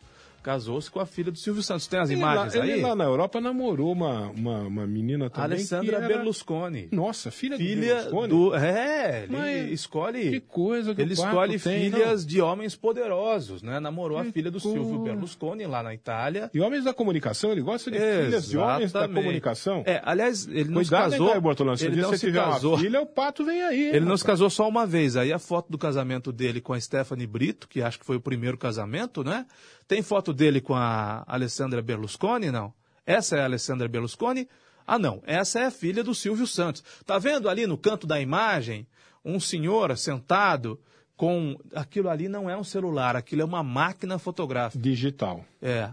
Casou-se 0.45 0.91
com 0.91 1.01
a 1.01 1.07
filha 1.07 1.33
do 1.33 1.39
Silvio 1.39 1.63
Santos. 1.63 1.87
Tem 1.87 1.99
as 1.99 2.11
Ele 2.11 2.21
imagens 2.21 2.55
lá, 2.55 2.63
aí? 2.63 2.71
Ele 2.73 2.83
lá 2.83 2.95
na 2.95 3.05
Europa 3.05 3.41
namorou 3.41 3.91
uma, 3.91 4.29
uma, 4.29 4.59
uma 4.65 4.87
menina 4.87 5.31
também. 5.31 5.45
Alessandra 5.57 5.97
era... 5.97 6.07
Berlusconi. 6.07 6.89
Nossa, 6.93 7.31
filha, 7.31 7.57
Filha 7.57 7.95
do 7.95 8.11
Berlusconi? 8.11 8.29
do. 8.29 8.55
É, 8.55 9.23
ele 9.23 9.33
Mas 9.33 9.71
escolhe. 9.71 10.31
Que 10.33 10.41
coisa 10.41 10.95
que 10.95 11.01
Ele 11.01 11.15
escolhe 11.15 11.59
tem, 11.59 11.91
filhas 11.91 12.27
de 12.27 12.43
homens 12.43 12.77
poderosos, 12.77 13.63
né? 13.63 13.81
Namorou 13.81 14.19
a 14.19 14.25
Que 14.27 14.33
filha 14.33 14.51
do. 14.51 14.61
Silvio 14.61 14.99
Berlusconi 14.99 15.67
lá 15.67 15.83
na 15.83 15.95
Itália. 15.95 16.51
E 16.53 16.61
homens 16.61 16.85
da 16.85 16.93
comunicação, 16.93 17.51
ele 17.51 17.63
gosta 17.63 17.91
de 17.91 17.99
filhas 17.99 18.47
de 18.47 18.59
homens 18.59 18.93
da 18.93 19.01
Exatamente. 19.01 19.23
comunicação. 19.23 19.83
É, 19.87 20.03
aliás, 20.05 20.47
ele 20.47 20.69
não 20.69 20.85
se 20.85 20.91
Cuidado, 20.91 21.05
hein, 21.05 21.11
casou. 21.13 21.29
Caio 21.29 21.41
Bortolano? 21.41 21.77
Se 21.79 21.87
ele 21.87 22.03
não 22.03 22.13
se 22.13 22.19
tiver 22.21 22.45
casou. 22.45 22.73
uma 22.75 22.83
filha, 22.83 23.01
o 23.01 23.07
pato 23.07 23.47
vem 23.47 23.63
aí. 23.63 23.89
Ele 23.89 24.01
não 24.01 24.17
se 24.17 24.23
rapaz. 24.25 24.35
casou 24.41 24.51
só 24.51 24.69
uma 24.69 24.87
vez. 24.87 25.17
Aí 25.17 25.33
a 25.33 25.39
foto 25.39 25.71
do 25.71 25.79
casamento 25.79 26.31
dele 26.31 26.61
com 26.61 26.75
a 26.75 26.81
Stephanie 26.81 27.27
Brito, 27.27 27.67
que 27.67 27.81
acho 27.81 27.99
que 27.99 28.05
foi 28.05 28.17
o 28.17 28.21
primeiro 28.21 28.59
casamento, 28.59 29.25
né? 29.25 29.47
Tem 29.87 30.03
foto 30.03 30.33
dele 30.33 30.61
com 30.61 30.75
a 30.75 31.25
Alessandra 31.27 31.83
Berlusconi, 31.83 32.51
não? 32.51 32.73
Essa 33.07 33.37
é 33.37 33.41
a 33.41 33.45
Alessandra 33.45 33.87
Berlusconi? 33.89 34.49
Ah, 34.87 34.99
não. 34.99 35.23
Essa 35.27 35.61
é 35.61 35.67
a 35.67 35.71
filha 35.71 36.03
do 36.03 36.15
Silvio 36.15 36.47
Santos. 36.47 36.83
Tá 37.07 37.19
vendo 37.19 37.49
ali 37.49 37.67
no 37.67 37.77
canto 37.79 38.07
da 38.07 38.21
imagem 38.21 38.87
um 39.25 39.39
senhor 39.41 39.97
sentado 39.97 40.79
com. 41.17 41.57
Aquilo 41.75 42.09
ali 42.09 42.29
não 42.29 42.49
é 42.51 42.57
um 42.57 42.65
celular, 42.65 43.17
aquilo 43.17 43.43
é 43.43 43.45
uma 43.45 43.63
máquina 43.63 44.19
fotográfica. 44.19 44.83
Digital. 44.83 45.45
É. 45.63 45.91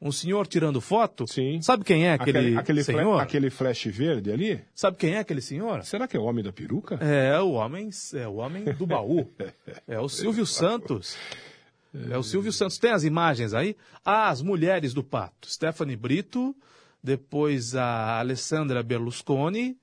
Um 0.00 0.10
senhor 0.10 0.46
tirando 0.48 0.80
foto? 0.80 1.26
Sim. 1.28 1.62
Sabe 1.62 1.84
quem 1.84 2.06
é 2.08 2.14
aquele, 2.14 2.56
aquele, 2.56 2.82
fla- 2.82 2.94
senhor? 2.94 3.20
aquele 3.20 3.50
flash 3.50 3.84
verde 3.86 4.32
ali? 4.32 4.60
Sabe 4.74 4.96
quem 4.96 5.14
é 5.14 5.18
aquele 5.20 5.40
senhor? 5.40 5.84
Será 5.84 6.08
que 6.08 6.16
é 6.16 6.20
o 6.20 6.24
homem 6.24 6.42
da 6.42 6.52
peruca? 6.52 6.96
É 6.96 7.38
o 7.40 7.52
homem, 7.52 7.88
é 8.14 8.26
o 8.26 8.34
homem 8.36 8.64
do 8.64 8.84
baú. 8.86 9.30
É 9.86 10.00
o 10.00 10.08
Silvio 10.08 10.44
Santos. 10.44 11.16
É 11.94 12.16
o 12.16 12.22
Silvio 12.22 12.52
Santos. 12.52 12.78
Tem 12.78 12.90
as 12.90 13.04
imagens 13.04 13.52
aí? 13.52 13.76
Ah, 14.04 14.28
as 14.28 14.40
mulheres 14.40 14.94
do 14.94 15.04
pato. 15.04 15.48
Stephanie 15.50 15.96
Brito, 15.96 16.56
depois 17.02 17.74
a 17.74 18.18
Alessandra 18.18 18.82
Berlusconi, 18.82 19.78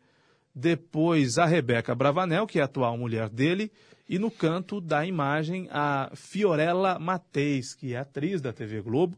depois 0.53 1.38
a 1.38 1.45
Rebeca 1.45 1.93
Bravanel, 1.93 2.47
que 2.47 2.60
é 2.60 2.62
a 2.64 2.66
atual 2.66 2.97
mulher 2.97 3.30
dele, 3.30 3.72
e 4.07 4.18
no 4.18 4.32
canto 4.32 4.82
da 4.82 5.05
imagem 5.05 5.68
a 5.72 6.12
Fiorella 6.16 6.97
Mateis, 6.97 7.76
que 7.76 7.93
é 7.93 7.97
atriz 7.97 8.41
da 8.41 8.51
TV 8.51 8.82
Globo, 8.82 9.16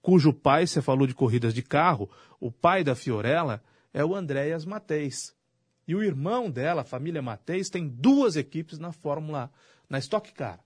cujo 0.00 0.32
pai, 0.32 0.66
você 0.66 0.82
falou 0.82 1.06
de 1.06 1.14
corridas 1.14 1.54
de 1.54 1.62
carro, 1.62 2.10
o 2.40 2.50
pai 2.50 2.82
da 2.82 2.96
Fiorella 2.96 3.62
é 3.94 4.04
o 4.04 4.16
Andréas 4.16 4.64
Mateis. 4.64 5.32
E 5.86 5.94
o 5.94 6.02
irmão 6.02 6.50
dela, 6.50 6.82
a 6.82 6.84
família 6.84 7.22
Mateis, 7.22 7.70
tem 7.70 7.88
duas 7.88 8.34
equipes 8.34 8.78
na 8.80 8.92
Fórmula, 8.92 9.50
na 9.88 9.98
Stock 9.98 10.32
Car. 10.32 10.58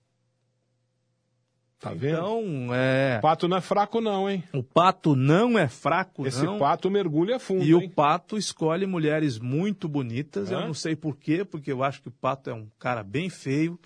Tá 1.78 1.92
vendo? 1.92 2.16
Então, 2.16 2.74
é, 2.74 3.18
O 3.18 3.20
pato 3.22 3.46
não 3.46 3.56
é 3.58 3.60
fraco, 3.60 4.00
não, 4.00 4.28
hein? 4.30 4.42
o 4.54 4.62
pato 4.62 5.14
não 5.14 5.58
é 5.58 5.68
fraco, 5.68 6.26
Esse 6.26 6.44
não. 6.44 6.58
pato 6.58 6.90
mergulha 6.90 7.38
fundo. 7.38 7.62
E 7.64 7.74
o 7.74 7.82
hein? 7.82 7.88
Pato 7.90 8.38
escolhe 8.38 8.86
mulheres 8.86 9.38
muito 9.38 9.86
bonitas. 9.86 10.50
Eu 10.50 10.58
Hã? 10.58 10.66
não 10.66 10.74
sei 10.74 10.96
por 10.96 11.16
quê, 11.16 11.44
porque 11.44 11.70
eu 11.70 11.82
acho 11.82 12.00
que 12.00 12.08
o 12.08 12.12
Pato 12.12 12.48
é 12.48 12.54
um 12.54 12.66
cara 12.78 13.02
bem 13.02 13.28
feio, 13.28 13.78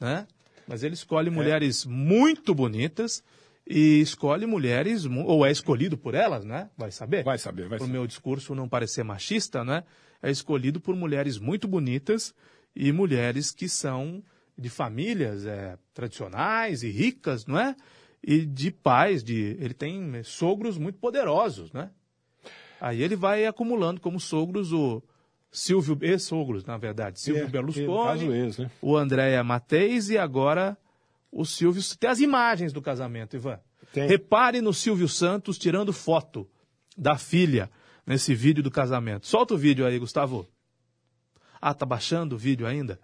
né? 0.00 0.26
Mas 0.66 0.82
ele 0.82 0.94
É. 0.94 0.96
escolhe 0.96 1.28
mulheres 1.30 1.84
muito 1.84 2.54
bonitas 2.54 3.22
e 3.68 4.00
escolhe 4.00 4.46
mulheres, 4.46 5.04
mu- 5.04 5.26
ou 5.26 5.44
é 5.44 5.50
escolhido 5.52 5.98
por 5.98 6.14
elas, 6.14 6.42
né? 6.44 6.70
Vai 6.76 6.90
saber? 6.90 7.22
Vai 7.22 7.36
saber, 7.36 7.68
vai 7.68 7.78
Para 7.78 7.86
o 7.86 7.90
meu 7.90 8.06
discurso 8.06 8.54
não 8.54 8.66
parecer 8.68 9.04
machista, 9.04 9.62
né? 9.62 9.84
É 10.22 10.30
escolhido 10.30 10.80
por 10.80 10.96
mulheres 10.96 11.38
muito 11.38 11.68
bonitas 11.68 12.34
e 12.74 12.90
mulheres 12.92 13.50
que 13.50 13.68
são 13.68 14.22
de 14.58 14.68
famílias 14.70 15.44
é, 15.44 15.76
tradicionais 15.92 16.82
e 16.82 16.90
ricas, 16.90 17.46
não 17.46 17.58
é? 17.58 17.76
E 18.22 18.44
de 18.44 18.70
pais, 18.70 19.22
de 19.22 19.56
ele 19.60 19.74
tem 19.74 20.22
sogros 20.22 20.78
muito 20.78 20.98
poderosos, 20.98 21.72
né? 21.72 21.90
Aí 22.80 23.02
ele 23.02 23.16
vai 23.16 23.46
acumulando 23.46 24.00
como 24.00 24.18
sogros 24.18 24.72
o 24.72 25.02
Silvio, 25.50 25.96
ex-sogros, 26.02 26.64
na 26.64 26.76
verdade, 26.76 27.20
Silvio 27.20 27.44
É, 27.44 27.48
Berlusconi, 27.48 28.26
ex, 28.26 28.58
né? 28.58 28.70
o 28.82 28.96
Andréa 28.96 29.42
Mateis 29.44 30.10
e 30.10 30.18
agora 30.18 30.76
o 31.30 31.44
Silvio. 31.44 31.82
Tem 31.98 32.10
as 32.10 32.20
imagens 32.20 32.72
do 32.72 32.82
casamento, 32.82 33.36
Ivan. 33.36 33.58
Tem. 33.92 34.08
Repare 34.08 34.60
no 34.60 34.74
Silvio 34.74 35.08
Santos 35.08 35.58
tirando 35.58 35.92
foto 35.92 36.48
da 36.96 37.16
filha 37.16 37.70
nesse 38.06 38.34
vídeo 38.34 38.62
do 38.62 38.70
casamento. 38.70 39.26
Solta 39.26 39.54
o 39.54 39.58
vídeo 39.58 39.86
aí, 39.86 39.98
Gustavo. 39.98 40.46
Ah, 41.60 41.72
tá 41.72 41.86
baixando 41.86 42.34
o 42.34 42.38
vídeo 42.38 42.66
ainda? 42.66 43.00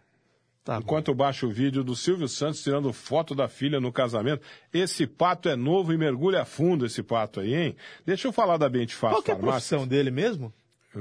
Tá. 0.64 0.78
Enquanto 0.78 1.08
eu 1.08 1.14
baixo 1.14 1.46
o 1.48 1.50
vídeo 1.50 1.82
do 1.82 1.96
Silvio 1.96 2.28
Santos 2.28 2.62
tirando 2.62 2.92
foto 2.92 3.34
da 3.34 3.48
filha 3.48 3.80
no 3.80 3.90
casamento. 3.92 4.42
Esse 4.72 5.06
pato 5.08 5.48
é 5.48 5.56
novo 5.56 5.92
e 5.92 5.98
mergulha 5.98 6.44
fundo 6.44 6.86
esse 6.86 7.02
pato 7.02 7.40
aí, 7.40 7.52
hein? 7.54 7.76
Deixa 8.06 8.28
eu 8.28 8.32
falar 8.32 8.56
da 8.58 8.68
Bente 8.68 8.94
Fácil 8.94 9.16
Qual 9.16 9.22
que 9.24 9.30
é 9.30 9.34
a 9.34 9.36
Farmácia. 9.36 9.52
profissão 9.76 9.88
dele 9.88 10.10
mesmo? 10.12 10.52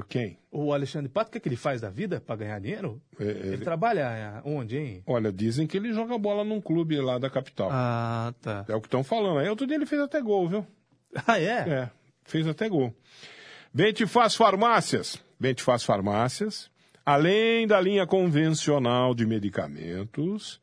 Quem? 0.07 0.39
O 0.49 0.71
Alexandre 0.73 1.09
Pato, 1.09 1.27
o 1.27 1.31
que, 1.33 1.37
é 1.37 1.41
que 1.41 1.49
ele 1.49 1.57
faz 1.57 1.81
da 1.81 1.89
vida 1.89 2.19
para 2.21 2.37
ganhar 2.37 2.59
dinheiro? 2.61 3.01
É, 3.19 3.23
Ele 3.23 3.47
ele- 3.49 3.57
trabalha 3.63 4.41
onde, 4.45 4.77
hein? 4.77 5.03
Olha, 5.05 5.31
dizem 5.33 5.67
que 5.67 5.75
ele 5.77 5.91
joga 5.93 6.17
bola 6.17 6.43
num 6.45 6.61
clube 6.61 6.95
lá 7.01 7.19
da 7.19 7.29
capital. 7.29 7.67
Ah, 7.71 8.33
tá. 8.41 8.65
É 8.69 8.73
o 8.75 8.79
que 8.81 8.87
estão 8.87 9.03
falando. 9.03 9.39
Aí 9.39 9.49
outro 9.49 9.67
dia 9.67 9.75
ele 9.75 9.85
fez 9.85 10.01
até 10.01 10.21
gol, 10.21 10.47
viu? 10.47 10.65
Ah, 11.27 11.37
é? 11.39 11.69
É, 11.69 11.89
fez 12.23 12.47
até 12.47 12.69
gol. 12.69 12.95
Bente 13.73 14.07
Faz 14.07 14.33
Farmácias. 14.33 15.21
Bente 15.37 15.61
Faz 15.61 15.83
Farmácias, 15.83 16.71
além 17.05 17.67
da 17.67 17.79
linha 17.79 18.05
convencional 18.05 19.13
de 19.13 19.25
medicamentos 19.25 20.59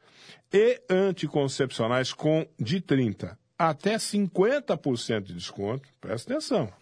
e 0.53 0.81
anticoncepcionais 0.89 2.13
com 2.13 2.47
de 2.59 2.81
30 2.81 3.39
até 3.59 3.97
50% 3.97 5.23
de 5.23 5.35
desconto. 5.35 5.89
Presta 6.01 6.33
atenção. 6.33 6.73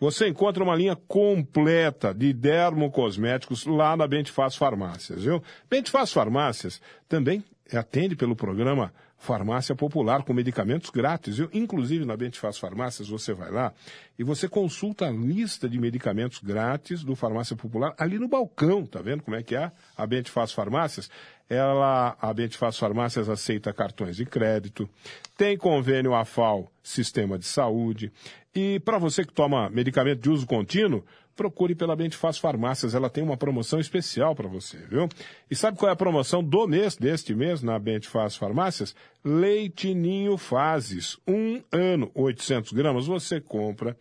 Você 0.00 0.28
encontra 0.28 0.62
uma 0.62 0.74
linha 0.74 0.96
completa 0.96 2.12
de 2.12 2.32
dermocosméticos 2.32 3.64
lá 3.64 3.96
na 3.96 4.06
Bente 4.06 4.30
Faz 4.30 4.56
Farmácias, 4.56 5.24
viu? 5.24 5.42
Bente 5.70 5.90
Faz 5.90 6.12
Farmácias 6.12 6.80
também 7.08 7.44
atende 7.72 8.16
pelo 8.16 8.36
programa 8.36 8.92
Farmácia 9.16 9.74
Popular 9.74 10.22
com 10.22 10.34
medicamentos 10.34 10.90
grátis, 10.90 11.38
viu? 11.38 11.48
Inclusive 11.52 12.04
na 12.04 12.16
Bente 12.16 12.38
Faz 12.38 12.58
Farmácias 12.58 13.08
você 13.08 13.32
vai 13.32 13.50
lá 13.50 13.72
e 14.18 14.22
você 14.22 14.48
consulta 14.48 15.06
a 15.06 15.10
lista 15.10 15.66
de 15.66 15.78
medicamentos 15.78 16.40
grátis 16.40 17.02
do 17.02 17.16
Farmácia 17.16 17.56
Popular 17.56 17.94
ali 17.96 18.18
no 18.18 18.28
balcão, 18.28 18.84
tá 18.84 19.00
vendo 19.00 19.22
como 19.22 19.36
é 19.36 19.42
que 19.42 19.56
é? 19.56 19.72
A 19.96 20.06
Bente 20.06 20.30
Faz 20.30 20.52
Farmácias, 20.52 21.08
ela, 21.48 22.16
a 22.20 22.34
Bente 22.34 22.58
Faz 22.58 22.76
Farmácias 22.76 23.28
aceita 23.28 23.72
cartões 23.72 24.16
de 24.16 24.26
crédito, 24.26 24.88
tem 25.36 25.56
convênio 25.56 26.14
AFAL 26.14 26.70
Sistema 26.84 27.38
de 27.38 27.46
Saúde, 27.46 28.12
e 28.54 28.78
para 28.80 28.98
você 28.98 29.24
que 29.24 29.32
toma 29.32 29.68
medicamento 29.68 30.20
de 30.20 30.30
uso 30.30 30.46
contínuo, 30.46 31.04
procure 31.34 31.74
pela 31.74 31.96
Bente 31.96 32.16
Faz 32.16 32.38
Farmácias, 32.38 32.94
ela 32.94 33.10
tem 33.10 33.24
uma 33.24 33.36
promoção 33.36 33.80
especial 33.80 34.36
para 34.36 34.46
você, 34.46 34.76
viu? 34.76 35.08
E 35.50 35.56
sabe 35.56 35.76
qual 35.76 35.88
é 35.88 35.92
a 35.92 35.96
promoção 35.96 36.44
do 36.44 36.68
mês, 36.68 36.96
deste 36.96 37.34
mês, 37.34 37.62
na 37.62 37.76
Bente 37.78 38.06
Faz 38.06 38.36
Farmácias? 38.36 38.94
Leite 39.24 39.94
Ninho 39.94 40.36
Fases, 40.36 41.18
um 41.26 41.60
ano, 41.72 42.10
800 42.14 42.72
gramas, 42.72 43.06
você 43.06 43.40
compra 43.40 43.96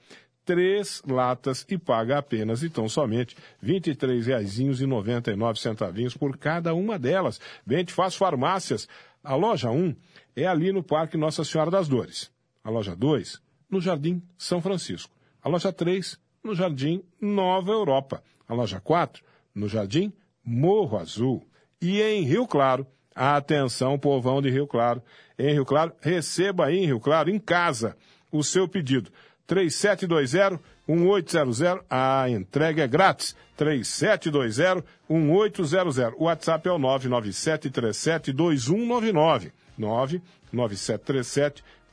três 0.45 1.01
latas 1.07 1.65
e 1.69 1.77
paga 1.77 2.17
apenas, 2.17 2.63
então, 2.63 2.89
somente 2.89 3.38
R$ 3.61 3.79
23,99 3.79 6.17
por 6.17 6.38
cada 6.38 6.73
uma 6.73 6.99
delas. 6.99 7.39
Bente 7.65 7.93
Faz 7.93 8.13
Farmácias. 8.15 8.89
A 9.23 9.36
loja 9.36 9.71
1 9.71 9.95
é 10.36 10.45
ali 10.45 10.73
no 10.73 10.84
Parque 10.84 11.15
Nossa 11.15 11.45
Senhora 11.45 11.71
das 11.71 11.88
Dores. 11.88 12.32
A 12.64 12.70
loja 12.70 12.95
2, 12.95 13.41
no 13.70 13.82
Jardim 13.82 14.24
São 14.38 14.61
Francisco. 14.61 15.14
A 15.41 15.49
loja 15.49 15.74
3, 15.74 16.18
no 16.43 16.53
Jardim 16.55 17.03
Nova 17.20 17.72
Europa. 17.72 18.24
A 18.47 18.53
loja 18.53 18.80
4, 18.80 19.22
no 19.53 19.68
Jardim 19.68 20.14
Morro 20.43 20.97
Azul. 20.97 21.45
E 21.82 22.01
em 22.01 22.24
Rio 22.24 22.47
Claro, 22.47 22.88
atenção, 23.14 23.99
povão 23.99 24.41
de 24.41 24.49
Rio 24.49 24.68
Claro. 24.68 25.03
Em 25.38 25.53
Rio 25.53 25.66
Claro, 25.66 25.91
receba 25.99 26.68
aí 26.68 26.78
em 26.78 26.86
Rio 26.86 26.99
Claro, 26.99 27.30
em 27.30 27.39
casa, 27.39 27.97
o 28.32 28.43
seu 28.43 28.68
pedido. 28.68 29.11
3720-1800. 29.47 31.84
A 31.89 32.30
entrega 32.30 32.84
é 32.84 32.88
grátis. 32.88 33.36
3720-1800. 33.57 36.14
O 36.18 36.26
WhatsApp 36.26 36.68
é 36.68 36.72
o 36.72 36.80
997372199. 36.80 39.51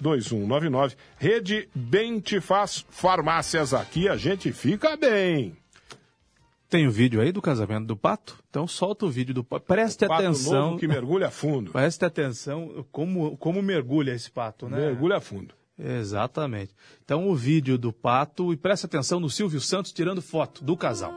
997372199. 0.03 0.97
Rede 1.19 1.69
Bem 1.75 2.21
Te 2.21 2.41
Faz 2.41 2.85
Farmácias. 2.91 3.75
Aqui 3.75 4.09
a 4.09 4.17
gente 4.17 4.53
fica 4.53 4.97
bem. 4.97 5.57
Tem 6.69 6.87
o 6.87 6.91
vídeo 6.91 7.21
aí 7.21 7.33
do 7.33 7.43
casamento 7.43 7.87
do 7.87 7.97
Pato? 7.97 8.39
Então 8.49 8.67
solta 8.67 9.05
o 9.05 9.11
vídeo 9.11 9.35
do 9.35 9.43
Pato. 9.43 9.67
Preste 9.67 10.07
Pato 10.07 10.23
atenção. 10.23 10.67
novo 10.67 10.79
que 10.79 10.87
mergulha 10.87 11.29
fundo. 11.31 11.73
Preste 11.73 12.05
atenção 12.05 12.87
como, 12.93 13.37
como 13.39 13.61
mergulha 13.61 14.13
esse 14.13 14.31
pato, 14.31 14.69
né? 14.69 14.77
Mergulha 14.77 15.21
fundo. 15.21 15.53
Exatamente. 15.77 16.73
Então 17.05 17.29
o 17.29 17.35
vídeo 17.35 17.77
do 17.77 17.93
pato 17.93 18.53
e 18.53 18.57
preste 18.57 18.87
atenção 18.87 19.19
no 19.19 19.29
Silvio 19.29 19.61
Santos 19.61 19.93
tirando 19.93 20.23
foto 20.23 20.63
do 20.63 20.77
casal. 20.77 21.13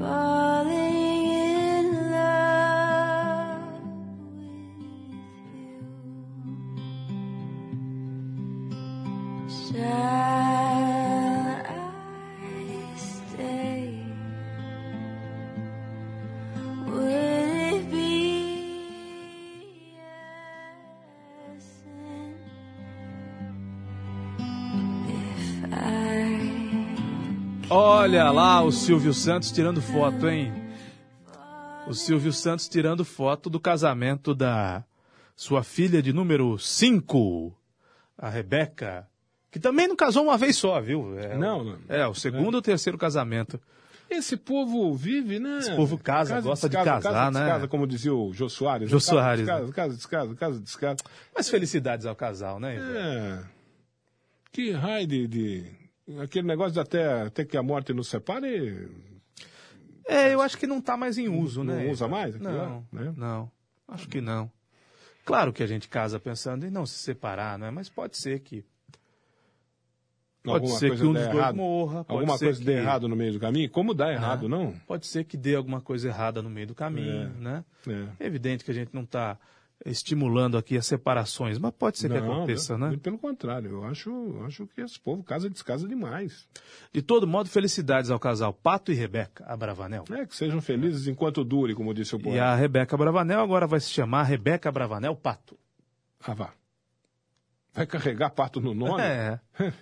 far. 0.00 0.59
Olha 27.72 28.32
lá 28.32 28.62
o 28.62 28.72
Silvio 28.72 29.14
Santos 29.14 29.52
tirando 29.52 29.80
foto, 29.80 30.28
hein? 30.28 30.52
O 31.86 31.94
Silvio 31.94 32.32
Santos 32.32 32.68
tirando 32.68 33.04
foto 33.04 33.48
do 33.48 33.60
casamento 33.60 34.34
da 34.34 34.82
sua 35.36 35.62
filha 35.62 36.02
de 36.02 36.12
número 36.12 36.58
5, 36.58 37.56
a 38.18 38.28
Rebeca, 38.28 39.06
que 39.52 39.60
também 39.60 39.86
não 39.86 39.94
casou 39.94 40.24
uma 40.24 40.36
vez 40.36 40.56
só, 40.56 40.80
viu? 40.80 41.16
É, 41.16 41.38
Não, 41.38 41.62
não. 41.62 41.78
É, 41.88 42.04
o 42.08 42.14
segundo 42.14 42.56
ou 42.56 42.62
terceiro 42.62 42.98
casamento. 42.98 43.60
Esse 44.10 44.36
povo 44.36 44.92
vive, 44.92 45.38
né? 45.38 45.58
Esse 45.58 45.76
povo 45.76 45.96
casa, 45.96 46.40
gosta 46.40 46.68
de 46.68 46.74
casar, 46.76 47.00
casa, 47.00 47.30
né? 47.30 47.44
Descasa, 47.44 47.68
como 47.68 47.86
dizia 47.86 48.12
o 48.12 48.32
Jô 48.32 48.48
Soares. 48.48 48.90
Jô 48.90 48.96
né? 48.96 49.00
Casa, 49.00 49.10
Soares, 49.12 49.46
Casa, 49.46 49.72
casa, 49.72 49.94
descasa, 49.94 50.34
casa, 50.34 50.60
descasa. 50.60 50.96
Mas 51.32 51.48
felicidades 51.48 52.04
ao 52.04 52.16
casal, 52.16 52.58
né? 52.58 52.74
Ivan? 52.74 52.98
É. 52.98 53.44
Que 54.50 54.72
raio 54.72 55.06
de, 55.06 55.28
de, 55.28 55.79
Aquele 56.18 56.46
negócio 56.46 56.72
de 56.72 56.80
até, 56.80 57.22
até 57.22 57.44
que 57.44 57.56
a 57.56 57.62
morte 57.62 57.92
nos 57.92 58.08
separe, 58.08 58.88
É, 60.06 60.34
eu 60.34 60.40
acho 60.40 60.56
que 60.58 60.66
não 60.66 60.78
está 60.78 60.96
mais 60.96 61.18
em 61.18 61.28
uso, 61.28 61.62
não 61.62 61.74
né? 61.74 61.90
usa 61.90 62.08
mais 62.08 62.34
aquilo 62.34 62.50
Não, 62.52 62.86
né? 62.92 63.12
não. 63.16 63.50
Acho 63.86 64.08
que 64.08 64.20
não. 64.20 64.50
Claro 65.24 65.52
que 65.52 65.62
a 65.62 65.66
gente 65.66 65.88
casa 65.88 66.18
pensando 66.18 66.66
em 66.66 66.70
não 66.70 66.84
se 66.86 66.94
separar, 66.98 67.58
não 67.58 67.66
é? 67.66 67.70
Mas 67.70 67.88
pode 67.88 68.16
ser 68.16 68.40
que 68.40 68.64
Pode 70.42 70.62
alguma 70.64 70.78
ser 70.78 70.96
que 70.96 71.04
um 71.04 71.12
dê 71.12 71.18
dos 71.18 71.26
dois 71.28 71.36
errado, 71.36 71.54
morra, 71.56 72.04
alguma 72.08 72.38
coisa 72.38 72.58
dê 72.64 72.72
que- 72.72 72.78
errado 72.78 73.06
no 73.08 73.14
meio 73.14 73.34
do 73.34 73.38
caminho. 73.40 73.68
Como 73.70 73.92
dá 73.92 74.10
errado, 74.10 74.46
Ah. 74.46 74.48
não? 74.48 74.72
pode 74.86 75.06
ser 75.06 75.24
que 75.24 75.36
dê 75.36 75.54
alguma 75.54 75.80
coisa 75.82 76.08
errada 76.08 76.40
no 76.40 76.48
meio 76.48 76.66
do 76.66 76.74
caminho, 76.74 77.24
É. 77.24 77.40
né? 77.40 77.64
É. 77.86 78.24
É 78.24 78.26
evidente 78.26 78.64
que 78.64 78.70
a 78.70 78.74
gente 78.74 78.94
não 78.94 79.02
está 79.02 79.38
estimulando 79.86 80.58
aqui 80.58 80.76
as 80.76 80.86
separações, 80.86 81.58
mas 81.58 81.72
pode 81.72 81.98
ser 81.98 82.10
que 82.10 82.20
Não, 82.20 82.32
aconteça, 82.32 82.76
não, 82.76 82.90
né? 82.90 82.96
Pelo 83.02 83.16
contrário, 83.18 83.70
eu 83.70 83.84
acho, 83.84 84.42
acho 84.46 84.66
que 84.66 84.80
esse 84.80 85.00
povo 85.00 85.22
casa 85.22 85.46
e 85.46 85.50
descasa 85.50 85.88
demais. 85.88 86.46
De 86.92 87.00
todo 87.00 87.26
modo, 87.26 87.48
felicidades 87.48 88.10
ao 88.10 88.18
casal 88.18 88.52
Pato 88.52 88.92
e 88.92 88.94
Rebeca 88.94 89.44
Abravanel. 89.46 90.04
É, 90.10 90.26
que 90.26 90.36
sejam 90.36 90.60
felizes 90.60 91.06
enquanto 91.06 91.42
dure, 91.44 91.74
como 91.74 91.94
disse 91.94 92.14
o 92.14 92.18
E 92.18 92.22
poeta. 92.22 92.44
a 92.44 92.54
Rebeca 92.54 92.96
Bravanel 92.96 93.40
agora 93.40 93.66
vai 93.66 93.80
se 93.80 93.88
chamar 93.90 94.24
Rebeca 94.24 94.70
Bravanel 94.70 95.16
Pato. 95.16 95.58
Ah, 96.22 96.34
vá. 96.34 96.52
Vai 97.72 97.86
carregar 97.86 98.30
pato 98.30 98.60
no 98.60 98.74
nome? 98.74 99.00
É. 99.02 99.40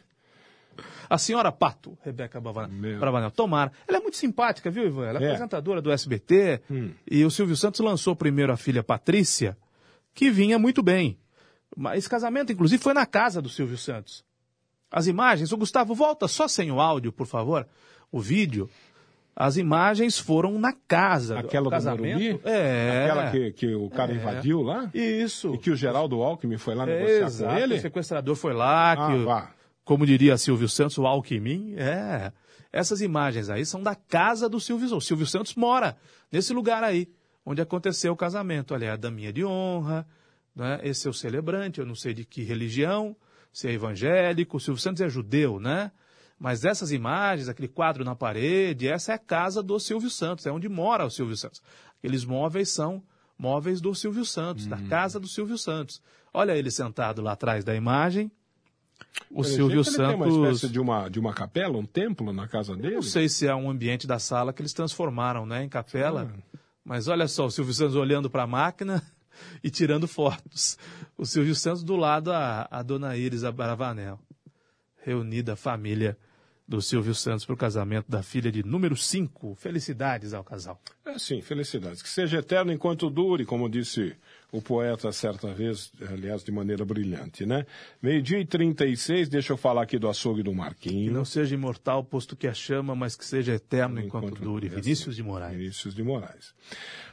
A 1.11 1.18
senhora 1.18 1.51
Pato, 1.51 1.99
Rebeca. 2.05 2.40
Bravanel, 2.40 3.30
tomara. 3.32 3.72
Ela 3.88 3.99
é 3.99 4.01
muito 4.01 4.16
simpática, 4.16 4.70
viu, 4.70 4.86
Ivan? 4.86 5.07
Ela 5.07 5.18
é, 5.18 5.22
É. 5.24 5.26
apresentadora 5.28 5.80
do 5.82 5.90
SBT. 5.90 6.61
Hum. 6.70 6.90
E 7.11 7.24
o 7.24 7.30
Silvio 7.30 7.57
Santos 7.57 7.80
lançou 7.80 8.14
primeiro 8.14 8.53
a 8.53 8.57
filha 8.57 8.84
Patrícia, 8.84 9.57
que 10.19 10.31
vinha 10.33 10.59
muito 10.59 10.83
bem. 10.83 11.16
Esse 11.95 12.09
casamento, 12.11 12.51
inclusive, 12.53 12.83
foi 12.83 12.93
na 12.93 13.07
casa 13.07 13.41
do 13.41 13.49
Silvio 13.49 13.79
Santos. 13.79 14.25
As 14.91 15.07
imagens, 15.07 15.53
o 15.53 15.57
Gustavo, 15.57 15.95
volta 15.95 16.27
só 16.27 16.49
sem 16.49 16.73
o 16.73 16.81
áudio, 16.81 17.12
por 17.12 17.27
favor, 17.27 17.64
o 18.11 18.19
vídeo. 18.21 18.69
As 19.37 19.57
imagens 19.57 20.19
foram 20.19 20.59
na 20.59 20.73
casa. 20.73 21.39
Aquela 21.39 21.64
do 21.64 21.71
casamento. 21.71 22.19
Morumbi? 22.19 22.41
É. 22.45 23.05
Aquela 23.05 23.31
que, 23.31 23.53
que 23.53 23.75
o 23.77 23.89
cara 23.91 24.11
É. 24.12 24.16
invadiu 24.16 24.61
lá? 24.62 24.91
Isso. 24.93 25.55
E 25.55 25.59
que 25.59 25.71
o 25.71 25.77
Geraldo 25.77 26.21
Alckmin 26.21 26.59
foi 26.59 26.75
lá 26.75 26.85
negociar 26.85 27.27
exato. 27.27 27.53
com 27.55 27.59
ele? 27.61 27.75
O 27.77 27.81
sequestrador 27.81 28.35
foi 28.35 28.53
lá, 28.55 28.93
Ah, 28.95 29.12
que, 29.12 29.25
vá. 29.25 29.51
como 29.85 30.05
diria 30.05 30.37
Silvio 30.37 30.69
Santos, 30.69 30.99
o 30.99 31.07
Alckmin. 31.07 31.75
É. 31.77 32.33
Essas 32.73 33.01
imagens 33.01 33.49
aí 33.51 33.64
são 33.64 33.81
da 33.81 33.95
casa 33.95 34.49
do 34.49 34.59
Silvio 34.59 34.89
Santos. 34.89 35.05
O 35.05 35.07
Silvio 35.07 35.27
Santos 35.27 35.55
mora 35.55 35.97
nesse 36.33 36.53
lugar 36.53 36.83
aí, 36.83 37.09
onde 37.49 37.62
aconteceu 37.62 38.12
o 38.12 38.16
casamento. 38.16 38.74
Ali 38.74 38.84
é 38.84 38.90
a 38.90 38.96
daminha 38.96 39.32
de 39.32 39.42
honra, 39.42 40.07
né? 40.55 40.78
esse 40.82 41.07
é 41.07 41.11
o 41.11 41.14
celebrante, 41.14 41.80
eu 41.80 41.86
não 41.86 41.94
sei 41.94 42.12
de 42.12 42.22
que 42.22 42.42
religião, 42.42 43.16
se 43.51 43.66
é 43.66 43.72
evangélico. 43.72 44.59
O 44.59 44.61
Silvio 44.61 44.82
Santos 44.82 45.01
é 45.01 45.09
judeu, 45.09 45.59
né? 45.59 45.90
Mas 46.38 46.66
essas 46.66 46.92
imagens, 46.92 47.49
aquele 47.49 47.66
quadro 47.66 48.05
na 48.05 48.14
parede, 48.14 48.86
essa 48.86 49.12
é 49.12 49.14
a 49.14 49.18
casa 49.18 49.62
do 49.62 49.80
Silvio 49.80 50.11
Santos, 50.11 50.44
é 50.46 50.53
onde 50.53 50.68
mora 50.68 51.07
o 51.07 51.11
Silvio 51.11 51.36
Santos. 51.36 51.62
Aqueles 51.99 52.24
móveis 52.24 52.68
são 52.68 53.03
móveis 53.36 53.80
do 53.80 53.94
Silvio 53.94 54.26
Santos, 54.26 54.66
da 54.66 54.76
casa 54.82 55.18
do 55.18 55.26
Silvio 55.26 55.57
Santos. 55.57 56.03
Olha 56.32 56.55
ele 56.55 56.70
sentado 56.70 57.22
lá 57.22 57.32
atrás 57.32 57.64
da 57.64 57.74
imagem. 57.74 58.30
O 59.30 59.42
Silvio 59.42 59.80
ele 59.80 59.90
Tem 59.96 60.14
uma 60.14 60.26
Santos. 60.26 60.36
espécie 60.36 60.72
de 60.72 60.78
uma, 60.78 61.09
de 61.09 61.18
uma 61.18 61.32
capela, 61.32 61.78
um 61.78 61.84
templo 61.84 62.32
na 62.32 62.46
casa 62.46 62.76
dele? 62.76 62.96
Não 62.96 63.03
sei 63.03 63.28
se 63.28 63.46
é 63.46 63.55
um 63.55 63.70
ambiente 63.70 64.07
da 64.07 64.18
sala 64.18 64.53
que 64.53 64.61
eles 64.61 64.72
transformaram 64.72 65.46
né, 65.46 65.64
em 65.64 65.68
capela. 65.68 66.30
Mas 66.89 67.07
olha 67.07 67.28
só, 67.28 67.45
o 67.45 67.51
Silvio 67.51 67.74
Santos 67.74 67.97
olhando 67.97 68.30
para 68.30 68.45
a 68.45 68.47
máquina 68.47 69.03
e 69.62 69.68
tirando 69.68 70.09
fotos. 70.09 70.78
O 71.18 71.26
Silvio 71.26 71.55
Santos 71.55 71.84
do 71.84 71.97
lado 71.97 72.32
a, 72.32 72.66
a 72.70 72.82
dona 72.82 73.14
Iris 73.14 73.45
Abravanel. 73.45 74.18
Reunida 75.05 75.53
a 75.53 75.57
família 75.57 76.16
do 76.66 76.80
Silvio 76.80 77.14
Santos 77.14 77.45
para 77.45 77.53
o 77.53 77.59
casamento 77.59 78.11
da 78.11 78.22
filha 78.22 78.51
de 78.51 78.62
número 78.62 78.97
5. 78.97 79.55
Felicidades 79.55 80.32
ao 80.32 80.43
casal. 80.43 80.80
É 81.05 81.18
sim, 81.18 81.43
felicidades. 81.43 82.01
Que 82.01 82.09
seja 82.09 82.39
eterno 82.39 82.72
enquanto 82.72 83.11
dure, 83.11 83.45
como 83.45 83.68
disse 83.68 84.16
o 84.51 84.62
poeta 84.62 85.12
certa 85.12 85.53
vez, 85.53 85.92
aliás, 86.11 86.42
de 86.42 86.51
maneira 86.51 86.84
brilhante, 86.84 87.44
né? 87.44 87.66
Meio-dia 88.03 88.38
e 88.40 88.46
36, 88.46 89.28
deixa 89.28 89.53
eu 89.53 89.57
falar 89.59 89.82
aqui 89.82 89.99
do 89.99 90.09
açougue 90.09 90.42
do 90.42 90.51
Que 90.53 90.57
Marquinho. 90.57 91.12
não 91.12 91.24
seja 91.24 91.55
imortal, 91.55 92.03
posto 92.03 92.34
que 92.34 92.46
a 92.46 92.55
chama, 92.55 92.94
mas 92.94 93.14
que 93.14 93.24
seja 93.24 93.53
eterno 93.55 94.01
enquanto, 94.01 94.26
Enquanto 94.28 94.40
dure. 94.42 94.68
dure, 94.68 94.80
Vinícius 94.82 95.16
de 95.16 95.22
Moraes. 95.22 95.57
Vinícius 95.57 95.94
de 95.94 96.03
Moraes. 96.03 96.55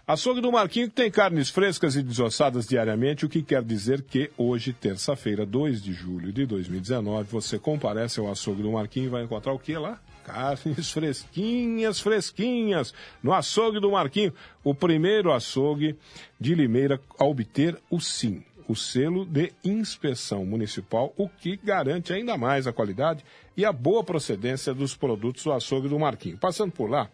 Açougue 0.07 0.39
do 0.39 0.51
Marquinho 0.51 0.87
que 0.87 0.95
tem 0.95 1.09
carnes 1.11 1.49
frescas 1.49 1.95
e 1.95 2.03
desossadas 2.03 2.67
diariamente, 2.67 3.25
o 3.25 3.29
que 3.29 3.41
quer 3.41 3.63
dizer 3.63 4.03
que 4.03 4.31
hoje, 4.37 4.71
terça-feira, 4.71 5.45
2 5.45 5.81
de 5.81 5.91
julho 5.93 6.31
de 6.31 6.45
2019, 6.45 7.27
você 7.29 7.57
comparece 7.59 8.19
ao 8.19 8.31
açougue 8.31 8.61
do 8.61 8.71
Marquinho 8.71 9.07
e 9.07 9.09
vai 9.09 9.23
encontrar 9.23 9.51
o 9.51 9.59
que 9.59 9.75
lá? 9.77 9.99
Carnes 10.25 10.91
fresquinhas, 10.91 11.99
fresquinhas, 11.99 12.93
no 13.21 13.33
açougue 13.33 13.79
do 13.79 13.91
Marquinho, 13.91 14.33
o 14.63 14.73
primeiro 14.73 15.31
açougue 15.31 15.95
de 16.39 16.55
Limeira 16.55 16.99
a 17.17 17.25
obter 17.25 17.77
o 17.89 17.99
SIM, 17.99 18.43
o 18.67 18.75
selo 18.75 19.25
de 19.25 19.53
inspeção 19.63 20.45
municipal, 20.45 21.13
o 21.15 21.29
que 21.29 21.55
garante 21.55 22.11
ainda 22.11 22.35
mais 22.37 22.65
a 22.65 22.73
qualidade 22.73 23.23
e 23.55 23.63
a 23.63 23.71
boa 23.71 24.03
procedência 24.03 24.73
dos 24.73 24.95
produtos 24.95 25.43
do 25.43 25.53
açougue 25.53 25.87
do 25.87 25.99
Marquinho. 25.99 26.37
Passando 26.37 26.71
por 26.71 26.89
lá, 26.89 27.09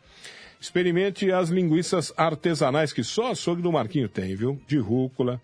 Experimente 0.62 1.32
as 1.32 1.50
linguiças 1.50 2.14
artesanais 2.16 2.94
que 2.94 3.04
só 3.04 3.32
açougue 3.32 3.64
do 3.64 3.72
Marquinho 3.72 4.08
tem, 4.08 4.36
viu? 4.36 4.62
De 4.68 4.78
rúcula, 4.78 5.42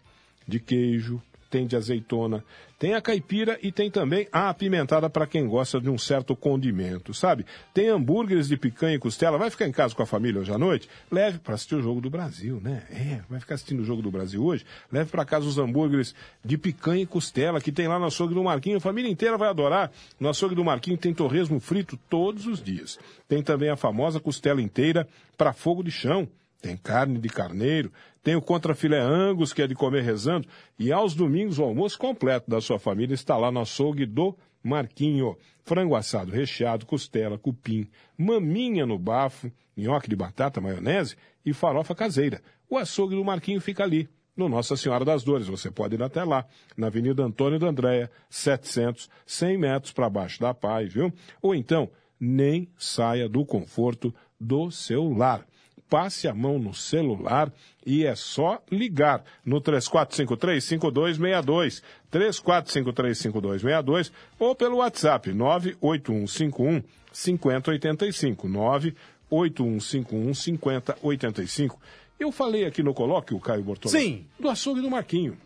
de 0.47 0.59
queijo, 0.59 1.19
tem 1.49 1.65
de 1.65 1.75
azeitona, 1.75 2.43
tem 2.79 2.93
a 2.93 3.01
caipira 3.01 3.57
e 3.63 3.71
tem 3.71 3.89
também 3.89 4.27
a 4.31 4.49
apimentada 4.49 5.09
para 5.09 5.25
quem 5.25 5.47
gosta 5.47 5.81
de 5.81 5.89
um 5.89 5.97
certo 5.97 6.35
condimento, 6.35 7.11
sabe? 7.11 7.43
Tem 7.73 7.89
hambúrgueres 7.89 8.47
de 8.47 8.55
picanha 8.55 8.95
e 8.95 8.99
costela. 8.99 9.37
Vai 9.37 9.49
ficar 9.49 9.67
em 9.67 9.71
casa 9.71 9.95
com 9.95 10.03
a 10.03 10.05
família 10.05 10.41
hoje 10.41 10.51
à 10.51 10.59
noite? 10.59 10.87
Leve 11.11 11.39
para 11.39 11.55
assistir 11.55 11.75
o 11.75 11.81
Jogo 11.81 11.99
do 11.99 12.09
Brasil, 12.09 12.61
né? 12.61 12.83
É, 12.91 13.21
vai 13.27 13.39
ficar 13.39 13.55
assistindo 13.55 13.79
o 13.79 13.83
Jogo 13.83 14.03
do 14.03 14.11
Brasil 14.11 14.43
hoje? 14.43 14.63
Leve 14.91 15.09
para 15.09 15.25
casa 15.25 15.47
os 15.47 15.57
hambúrgueres 15.57 16.13
de 16.45 16.55
picanha 16.55 17.01
e 17.01 17.07
costela 17.07 17.59
que 17.59 17.71
tem 17.71 17.87
lá 17.87 17.97
no 17.97 18.05
açougue 18.05 18.35
do 18.35 18.43
Marquinho. 18.43 18.77
A 18.77 18.81
família 18.81 19.09
inteira 19.09 19.37
vai 19.37 19.49
adorar. 19.49 19.91
No 20.19 20.29
açougue 20.29 20.53
do 20.53 20.63
Marquinho 20.63 20.97
tem 20.97 21.13
torresmo 21.15 21.59
frito 21.59 21.97
todos 22.07 22.45
os 22.45 22.61
dias. 22.61 22.99
Tem 23.27 23.41
também 23.41 23.69
a 23.69 23.75
famosa 23.75 24.19
costela 24.19 24.61
inteira 24.61 25.07
para 25.35 25.51
fogo 25.51 25.81
de 25.81 25.89
chão. 25.89 26.27
Tem 26.61 26.75
carne 26.75 27.19
de 27.19 27.29
carneiro, 27.29 27.91
tem 28.23 28.35
o 28.35 28.41
contrafilé 28.41 28.99
angus, 28.99 29.53
que 29.53 29.61
é 29.61 29.67
de 29.67 29.75
comer 29.75 30.03
rezando, 30.03 30.47
e 30.77 30.91
aos 30.91 31.13
domingos 31.13 31.59
o 31.59 31.63
almoço 31.63 31.97
completo 31.97 32.49
da 32.49 32.59
sua 32.59 32.79
família 32.79 33.13
está 33.13 33.37
lá 33.37 33.51
no 33.51 33.61
açougue 33.61 34.05
do 34.05 34.35
Marquinho. 34.63 35.37
Frango 35.63 35.95
assado 35.95 36.31
recheado, 36.31 36.85
costela, 36.85 37.37
cupim, 37.37 37.87
maminha 38.17 38.85
no 38.85 38.97
bafo, 38.97 39.51
nhoque 39.75 40.09
de 40.09 40.15
batata, 40.15 40.59
maionese 40.59 41.15
e 41.45 41.53
farofa 41.53 41.93
caseira. 41.93 42.41
O 42.69 42.77
açougue 42.77 43.15
do 43.15 43.23
Marquinho 43.23 43.61
fica 43.61 43.83
ali, 43.83 44.09
no 44.35 44.49
Nossa 44.49 44.75
Senhora 44.75 45.05
das 45.05 45.23
Dores. 45.23 45.47
Você 45.47 45.69
pode 45.69 45.95
ir 45.95 46.03
até 46.03 46.23
lá, 46.23 46.45
na 46.75 46.87
Avenida 46.87 47.23
Antônio 47.23 47.59
da 47.59 47.67
Andréia, 47.67 48.09
700, 48.29 49.09
100 49.25 49.57
metros 49.57 49.93
para 49.93 50.09
baixo 50.09 50.39
da 50.39 50.53
Paz, 50.53 50.91
viu? 50.91 51.13
Ou 51.41 51.53
então, 51.53 51.89
nem 52.19 52.67
saia 52.77 53.29
do 53.29 53.45
conforto 53.45 54.13
do 54.39 54.71
seu 54.71 55.07
lar 55.13 55.45
passe 55.89 56.27
a 56.27 56.33
mão 56.33 56.59
no 56.59 56.73
celular 56.73 57.49
e 57.85 58.05
é 58.05 58.13
só 58.15 58.61
ligar 58.71 59.23
no 59.45 59.61
3453-5262, 59.61 61.81
3453-5262 62.11 64.11
ou 64.37 64.53
pelo 64.55 64.77
WhatsApp 64.77 65.31
98151 65.31 66.83
5085, 67.11 68.47
98151 68.47 70.33
5085. 70.33 71.79
Eu 72.19 72.31
falei 72.31 72.65
aqui 72.65 72.81
no 72.81 72.93
colóquio, 72.93 73.37
Caio 73.39 73.63
Bortolão, 73.63 73.99
Sim. 73.99 74.25
do 74.39 74.49
açougue 74.49 74.81
do 74.81 74.89
Marquinho. 74.89 75.37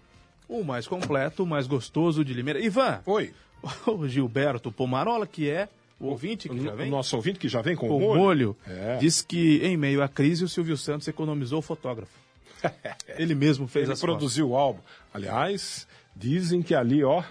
O 0.47 0.63
mais 0.63 0.87
completo, 0.87 1.43
o 1.43 1.47
mais 1.47 1.67
gostoso 1.67 2.23
de 2.25 2.33
Limeira. 2.33 2.59
Ivan, 2.59 3.01
Oi, 3.05 3.33
o 3.87 4.07
Gilberto 4.07 4.71
Pomarola, 4.71 5.27
que 5.27 5.49
é 5.49 5.69
o 6.01 6.07
ouvinte 6.07 6.49
que 6.49 6.59
já 6.59 6.73
o 6.73 6.75
vem 6.75 6.89
nosso 6.89 7.15
ouvinte 7.15 7.39
que 7.39 7.47
já 7.47 7.61
vem 7.61 7.75
com 7.75 7.87
com 7.87 7.97
o 7.97 7.99
molho, 7.99 8.19
molho. 8.19 8.57
É. 8.67 8.97
diz 8.97 9.21
que 9.21 9.57
em 9.63 9.77
meio 9.77 10.01
à 10.01 10.07
crise 10.07 10.43
o 10.43 10.49
Silvio 10.49 10.75
Santos 10.75 11.07
economizou 11.07 11.59
o 11.59 11.61
fotógrafo. 11.61 12.19
Ele 13.17 13.35
mesmo 13.35 13.67
fez 13.67 13.85
Ele 13.85 13.93
as 13.93 13.99
produziu 14.01 14.49
o 14.49 14.55
álbum. 14.57 14.81
Aliás, 15.13 15.87
dizem 16.15 16.61
que 16.61 16.73
ali, 16.75 17.03
ó, 17.03 17.23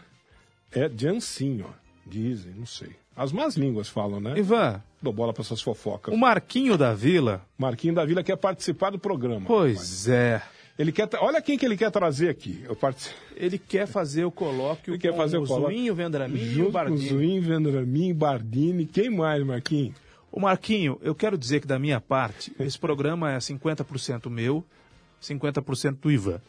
é 0.72 0.88
de 0.88 1.06
ancinho, 1.08 1.66
ó. 1.68 1.80
Dizem, 2.06 2.52
não 2.54 2.66
sei. 2.66 2.90
As 3.16 3.32
más 3.32 3.56
línguas 3.56 3.88
falam, 3.88 4.20
né? 4.20 4.30
fotos. 4.30 4.46
Ivan, 4.46 4.82
Dou 5.02 5.12
bola 5.12 5.32
para 5.32 5.42
essas 5.42 5.62
fofocas. 5.62 6.12
o 6.12 6.16
Marquinho 6.16 6.76
da 6.76 6.92
Vila, 6.94 7.46
Marquinho 7.56 7.94
da 7.94 8.04
Vila 8.04 8.22
quer 8.22 8.36
participar 8.36 8.90
do 8.90 8.98
programa. 8.98 9.46
pois 9.46 10.08
é, 10.08 10.42
Ele 10.80 10.92
quer. 10.92 11.08
Olha 11.20 11.42
quem 11.42 11.58
que 11.58 11.66
ele 11.66 11.76
quer 11.76 11.90
trazer 11.90 12.30
aqui. 12.30 12.64
Ele 13.36 13.58
quer 13.58 13.86
fazer 13.86 14.24
o 14.24 14.30
colóquio 14.30 14.92
Ele 14.94 14.98
quer 14.98 15.10
com 15.10 15.16
fazer 15.18 15.36
o 15.36 15.42
o. 15.42 15.46
Zuinho, 15.46 15.94
Vendramin 15.94 16.40
e 16.40 16.62
o 16.62 16.66
com 16.66 16.70
Bardini. 16.72 17.08
Zuim, 17.08 17.40
Vendramin, 17.40 18.14
Bardini. 18.14 18.86
Quem 18.86 19.10
mais, 19.10 19.44
Marquinho? 19.44 19.94
O 20.32 20.40
Marquinho, 20.40 20.98
eu 21.02 21.14
quero 21.14 21.36
dizer 21.36 21.60
que 21.60 21.66
da 21.66 21.78
minha 21.78 22.00
parte, 22.00 22.50
esse 22.58 22.78
programa 22.78 23.30
é 23.30 23.36
50% 23.36 24.30
meu, 24.30 24.64
50% 25.22 25.98
do 26.00 26.10
Ivan. 26.10 26.40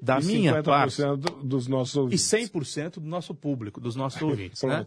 Da 0.00 0.18
E 0.18 0.24
minha 0.24 0.54
50% 0.54 0.64
parte, 0.64 1.02
do- 1.02 1.42
dos 1.42 1.66
nossos 1.68 1.94
e 1.94 1.98
ouvintes. 1.98 2.22
100% 2.24 2.94
do 3.00 3.06
nosso 3.06 3.34
público, 3.34 3.80
dos 3.82 3.94
nossos 3.96 4.20
ouvintes, 4.22 4.62
né? 4.62 4.86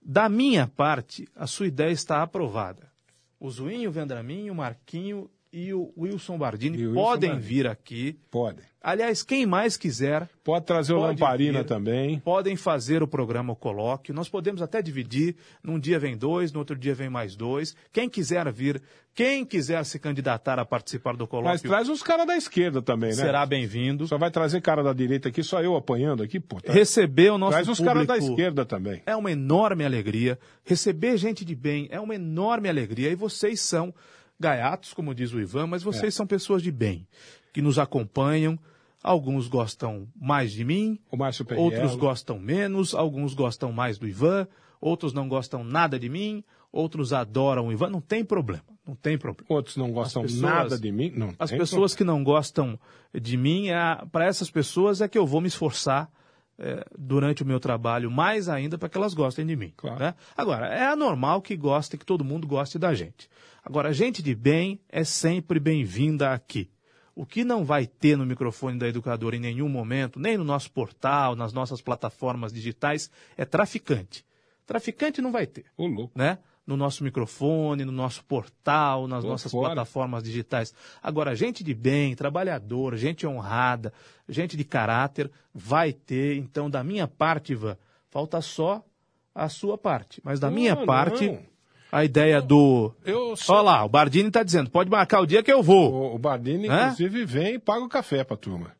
Da 0.00 0.28
minha 0.28 0.68
parte, 0.68 1.28
a 1.34 1.46
sua 1.48 1.66
ideia 1.66 1.90
está 1.90 2.22
aprovada. 2.22 2.88
O 3.40 3.50
Zuinho, 3.50 3.90
o 3.90 3.92
Vendramin, 3.92 4.50
o 4.50 4.54
Marquinho 4.54 5.28
e 5.52 5.74
o 5.74 5.92
Wilson 5.98 6.38
Bardini 6.38 6.76
o 6.78 6.90
Wilson 6.90 6.94
podem 7.02 7.30
Bardini. 7.30 7.48
vir 7.48 7.66
aqui. 7.66 8.18
Pode. 8.30 8.62
Aliás, 8.82 9.22
quem 9.22 9.44
mais 9.44 9.76
quiser, 9.76 10.26
Pode 10.42 10.64
trazer 10.64 10.94
o 10.94 11.00
Pode 11.00 11.20
Lamparina 11.20 11.58
vir. 11.58 11.66
também. 11.66 12.18
podem 12.20 12.56
fazer 12.56 13.02
o 13.02 13.06
programa 13.08 13.52
o 13.52 13.56
Colóquio. 13.56 14.14
Nós 14.14 14.28
podemos 14.28 14.62
até 14.62 14.80
dividir. 14.80 15.36
Num 15.62 15.78
dia 15.78 15.98
vem 15.98 16.16
dois, 16.16 16.50
no 16.50 16.60
outro 16.60 16.76
dia 16.76 16.94
vem 16.94 17.10
mais 17.10 17.36
dois. 17.36 17.76
Quem 17.92 18.08
quiser 18.08 18.50
vir, 18.50 18.80
quem 19.14 19.44
quiser 19.44 19.84
se 19.84 19.98
candidatar 19.98 20.58
a 20.58 20.64
participar 20.64 21.12
do 21.14 21.24
Mas 21.24 21.28
Colóquio, 21.30 21.68
traz 21.70 21.88
os 21.90 22.02
caras 22.02 22.26
da 22.26 22.36
esquerda 22.36 22.80
também, 22.80 23.10
né? 23.10 23.16
será 23.16 23.44
bem-vindo. 23.44 24.06
Só 24.06 24.16
vai 24.16 24.30
trazer 24.30 24.62
cara 24.62 24.82
da 24.82 24.94
direita 24.94 25.28
aqui, 25.28 25.42
só 25.42 25.60
eu 25.62 25.76
apanhando 25.76 26.22
aqui, 26.22 26.40
pô. 26.40 26.58
Tá? 26.58 26.72
Receber 26.72 27.30
o 27.32 27.36
nosso 27.38 27.52
Traz 27.52 27.68
os 27.68 27.80
caras 27.80 28.06
da 28.06 28.16
esquerda 28.16 28.64
também. 28.64 29.02
É 29.04 29.14
uma 29.14 29.30
enorme 29.30 29.84
alegria. 29.84 30.38
Receber 30.64 31.18
gente 31.18 31.44
de 31.44 31.54
bem 31.54 31.86
é 31.90 32.00
uma 32.00 32.14
enorme 32.14 32.68
alegria. 32.68 33.10
E 33.10 33.14
vocês 33.14 33.60
são 33.60 33.92
gaiatos, 34.40 34.94
como 34.94 35.14
diz 35.14 35.32
o 35.32 35.40
Ivan, 35.40 35.66
mas 35.66 35.82
vocês 35.82 36.14
são 36.14 36.26
pessoas 36.26 36.62
de 36.62 36.72
bem, 36.72 37.06
que 37.52 37.60
nos 37.62 37.78
acompanham. 37.78 38.58
Alguns 39.02 39.48
gostam 39.48 40.08
mais 40.14 40.52
de 40.52 40.64
mim, 40.64 40.98
outros 41.62 41.92
gostam 41.96 42.38
menos, 42.38 42.94
alguns 42.94 43.32
gostam 43.34 43.72
mais 43.72 43.98
do 43.98 44.06
Ivan, 44.08 44.46
outros 44.80 45.12
não 45.14 45.26
gostam 45.28 45.64
nada 45.64 45.98
de 45.98 46.08
mim, 46.08 46.44
outros 46.70 47.12
adoram 47.12 47.68
o 47.68 47.72
Ivan. 47.72 47.88
Não 47.88 48.00
tem 48.02 48.22
problema, 48.24 48.62
não 48.86 48.94
tem 48.94 49.16
problema. 49.16 49.46
Outros 49.48 49.76
não 49.78 49.90
gostam 49.90 50.22
As 50.22 50.32
pessoas- 50.32 50.52
nada 50.52 50.78
de 50.78 50.92
mim. 50.92 51.12
Não, 51.16 51.34
As 51.38 51.50
pessoas 51.50 51.94
que 51.94 52.04
não 52.04 52.22
gostam 52.22 52.78
de 53.18 53.36
mim, 53.38 53.68
para 54.12 54.26
essas 54.26 54.50
pessoas 54.50 55.00
é 55.00 55.08
que 55.08 55.16
eu 55.16 55.26
vou 55.26 55.40
me 55.40 55.48
esforçar 55.48 56.10
eh, 56.60 56.84
durante 56.96 57.42
o 57.42 57.46
meu 57.46 57.58
trabalho, 57.58 58.10
mais 58.10 58.48
ainda 58.48 58.76
para 58.76 58.88
que 58.88 58.98
elas 58.98 59.14
gostem 59.14 59.46
de 59.46 59.56
mim. 59.56 59.72
Claro. 59.76 59.98
né? 59.98 60.14
Agora, 60.36 60.66
é 60.66 60.86
anormal 60.86 61.40
que 61.40 61.56
gostem, 61.56 61.98
que 61.98 62.04
todo 62.06 62.22
mundo 62.24 62.46
goste 62.46 62.78
da 62.78 62.94
gente. 62.94 63.28
Agora, 63.64 63.92
gente 63.92 64.22
de 64.22 64.34
bem 64.34 64.78
é 64.88 65.02
sempre 65.02 65.58
bem-vinda 65.58 66.32
aqui. 66.32 66.70
O 67.14 67.26
que 67.26 67.44
não 67.44 67.64
vai 67.64 67.86
ter 67.86 68.16
no 68.16 68.24
microfone 68.24 68.78
da 68.78 68.86
educadora 68.88 69.36
em 69.36 69.40
nenhum 69.40 69.68
momento, 69.68 70.20
nem 70.20 70.38
no 70.38 70.44
nosso 70.44 70.70
portal, 70.70 71.34
nas 71.34 71.52
nossas 71.52 71.80
plataformas 71.80 72.52
digitais, 72.52 73.10
é 73.36 73.44
traficante. 73.44 74.24
Traficante 74.66 75.20
não 75.20 75.32
vai 75.32 75.46
ter 75.46 75.64
Ô, 75.76 75.86
louco. 75.86 76.12
né? 76.16 76.38
No 76.70 76.76
nosso 76.76 77.02
microfone, 77.02 77.84
no 77.84 77.90
nosso 77.90 78.24
portal, 78.24 79.08
nas 79.08 79.24
nossas 79.24 79.50
fora. 79.50 79.74
plataformas 79.74 80.22
digitais. 80.22 80.72
Agora, 81.02 81.34
gente 81.34 81.64
de 81.64 81.74
bem, 81.74 82.14
trabalhador, 82.14 82.96
gente 82.96 83.26
honrada, 83.26 83.92
gente 84.28 84.56
de 84.56 84.62
caráter, 84.62 85.28
vai 85.52 85.92
ter. 85.92 86.36
Então, 86.36 86.70
da 86.70 86.84
minha 86.84 87.08
parte, 87.08 87.52
Ivan, 87.54 87.76
falta 88.08 88.40
só 88.40 88.84
a 89.34 89.48
sua 89.48 89.76
parte. 89.76 90.20
Mas 90.24 90.38
da 90.38 90.46
Não, 90.48 90.54
minha 90.54 90.76
não. 90.76 90.86
parte, 90.86 91.36
a 91.90 92.04
ideia 92.04 92.40
do. 92.40 92.94
Eu 93.04 93.34
só... 93.34 93.54
Olha 93.54 93.62
lá, 93.62 93.84
o 93.84 93.88
Bardini 93.88 94.28
está 94.28 94.44
dizendo, 94.44 94.70
pode 94.70 94.88
marcar 94.88 95.20
o 95.22 95.26
dia 95.26 95.42
que 95.42 95.52
eu 95.52 95.64
vou. 95.64 95.92
O, 95.92 96.14
o 96.14 96.18
Bardini, 96.18 96.68
Hã? 96.68 96.82
inclusive, 96.92 97.24
vem 97.24 97.54
e 97.54 97.58
paga 97.58 97.84
o 97.84 97.88
café 97.88 98.22
pra 98.22 98.36
turma. 98.36 98.70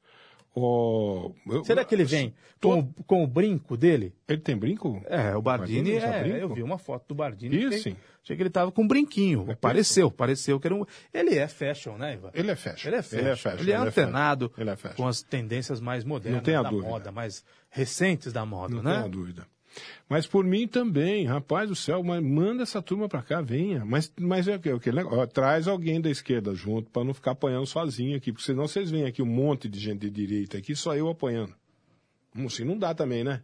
O... 0.55 1.33
eu- 1.47 1.65
Será 1.65 1.85
que 1.85 1.95
ele 1.95 2.05
vem 2.05 2.35
Tô- 2.61 2.71
com, 2.71 2.79
o- 2.81 3.05
com 3.05 3.25
o 3.25 3.27
brinco 3.27 3.77
dele? 3.77 4.13
Ele 4.29 4.41
tem 4.41 4.57
brinco? 4.57 5.01
É, 5.07 5.35
o 5.37 5.41
Bardini, 5.43 5.93
é, 5.93 6.21
brinco? 6.23 6.37
eu 6.39 6.55
vi 6.55 6.63
uma 6.63 6.77
foto 6.77 7.07
do 7.09 7.15
Bardini. 7.15 7.57
Isso, 7.57 7.71
tem- 7.71 7.79
sim. 7.81 7.97
Achei 8.23 8.37
que 8.37 8.43
ele 8.43 8.51
tava 8.51 8.71
com 8.71 8.83
um 8.83 8.87
brinquinho. 8.89 9.47
É 9.49 9.55
pareceu, 9.55 10.11
pareceu 10.11 10.61
que 10.61 10.67
era 10.67 10.75
um. 10.75 10.85
Ele 11.15 11.37
é 11.37 11.49
fashion, 11.49 11.97
né, 11.97 12.15
Ivan? 12.15 12.31
Ele 12.35 12.51
é 12.51 12.57
fashion. 12.57 12.89
Ele 12.89 12.97
é 12.97 13.03
fashion. 13.03 13.19
Ele 13.21 13.29
é 13.31 13.37
fashion. 13.37 13.61
Ele 13.61 13.73
é 13.73 13.77
antenado 13.77 14.53
Ele 14.59 14.71
é 14.71 14.77
com 14.97 15.07
as 15.09 15.23
tendências 15.23 15.81
mais 15.81 16.05
modernas 16.05 16.39
Não 16.39 16.45
tenha 16.45 16.63
da 16.63 16.69
dúvida. 16.69 16.89
moda, 16.89 17.13
mais 17.13 17.45
recentes 17.71 18.33
da 18.33 18.45
moda, 18.45 18.75
Não 18.75 18.83
né? 18.83 18.97
tenha 18.97 19.09
dúvida. 19.09 19.47
Mas 20.09 20.27
por 20.27 20.45
mim 20.45 20.67
também, 20.67 21.25
rapaz 21.25 21.69
do 21.69 21.77
céu, 21.77 22.03
manda 22.03 22.63
essa 22.63 22.83
turma 22.83 23.09
pra 23.09 23.23
cá, 23.23 23.41
venha. 23.41 23.85
Mas, 23.85 24.13
mas 24.19 24.49
é 24.49 24.57
o 24.57 24.61
que? 24.81 24.91
É 24.91 25.05
ó, 25.05 25.27
traz 25.27 25.69
alguém 25.69 26.01
da 26.01 26.11
esquerda 26.11 26.55
junto 26.55 26.91
pra 26.91 27.05
não 27.05 27.15
ficar 27.15 27.33
apanhando 27.33 27.67
sozinho 27.67 28.17
aqui, 28.17 28.33
porque 28.33 28.45
senão 28.45 28.67
vocês 28.67 28.91
vêm 28.91 29.05
aqui 29.05 29.23
um 29.23 29.27
monte 29.27 29.69
de 29.69 29.79
gente 29.79 30.01
de 30.01 30.11
direita 30.11 30.59
aqui, 30.59 30.75
só 30.75 30.97
eu 30.97 31.09
apanhando. 31.09 31.55
Hum, 32.35 32.47
Assim 32.47 32.65
não 32.65 32.77
dá 32.77 32.95
também, 32.95 33.23
né? 33.23 33.43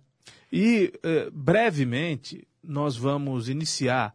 E 0.52 0.92
eh, 1.02 1.30
brevemente 1.32 2.46
nós 2.62 2.96
vamos 2.96 3.48
iniciar 3.48 4.14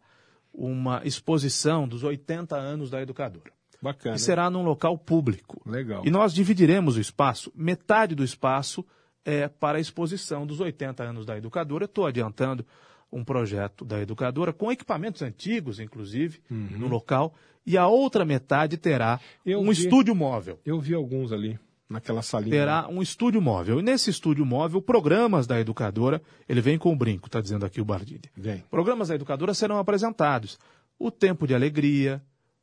uma 0.52 1.00
exposição 1.04 1.88
dos 1.88 2.02
80 2.02 2.56
anos 2.56 2.90
da 2.90 3.00
educadora. 3.00 3.52
Bacana. 3.80 4.14
que 4.14 4.22
será 4.22 4.48
num 4.48 4.62
local 4.62 4.96
público. 4.96 5.60
Legal. 5.66 6.06
E 6.06 6.10
nós 6.10 6.32
dividiremos 6.32 6.96
o 6.96 7.00
espaço, 7.00 7.50
metade 7.52 8.14
do 8.14 8.22
espaço 8.22 8.86
é 9.24 9.48
para 9.48 9.78
a 9.78 9.80
exposição 9.80 10.46
dos 10.46 10.60
80 10.60 11.02
anos 11.02 11.26
da 11.26 11.36
educadora. 11.36 11.84
Estou 11.84 12.06
adiantando 12.06 12.64
um 13.10 13.22
projeto 13.24 13.84
da 13.84 14.00
educadora 14.00 14.52
com 14.52 14.72
equipamentos 14.72 15.22
antigos, 15.22 15.78
inclusive, 15.78 16.40
no 16.50 16.88
local, 16.88 17.34
e 17.64 17.76
a 17.76 17.86
outra 17.86 18.24
metade 18.24 18.76
terá 18.76 19.20
Eu 19.44 19.60
um 19.60 19.66
vi. 19.66 19.72
estúdio 19.72 20.14
móvel. 20.14 20.58
Eu 20.64 20.80
vi 20.80 20.94
alguns 20.94 21.30
ali, 21.30 21.58
naquela 21.88 22.22
salinha. 22.22 22.50
Terá 22.50 22.88
um 22.88 23.02
estúdio 23.02 23.40
móvel. 23.40 23.78
E 23.78 23.82
nesse 23.82 24.10
estúdio 24.10 24.44
móvel, 24.46 24.80
programas 24.80 25.46
da 25.46 25.60
educadora, 25.60 26.22
ele 26.48 26.60
vem 26.60 26.78
com 26.78 26.92
o 26.92 26.96
brinco, 26.96 27.28
está 27.28 27.40
dizendo 27.40 27.66
aqui 27.66 27.80
o 27.80 27.84
Bardini. 27.84 28.22
Vem. 28.36 28.64
Programas 28.70 29.08
da 29.08 29.14
educadora 29.14 29.52
serão 29.54 29.78
apresentados. 29.78 30.58
O 30.98 31.10
Tempo 31.10 31.46
de 31.46 31.54
Alegria, 31.54 32.22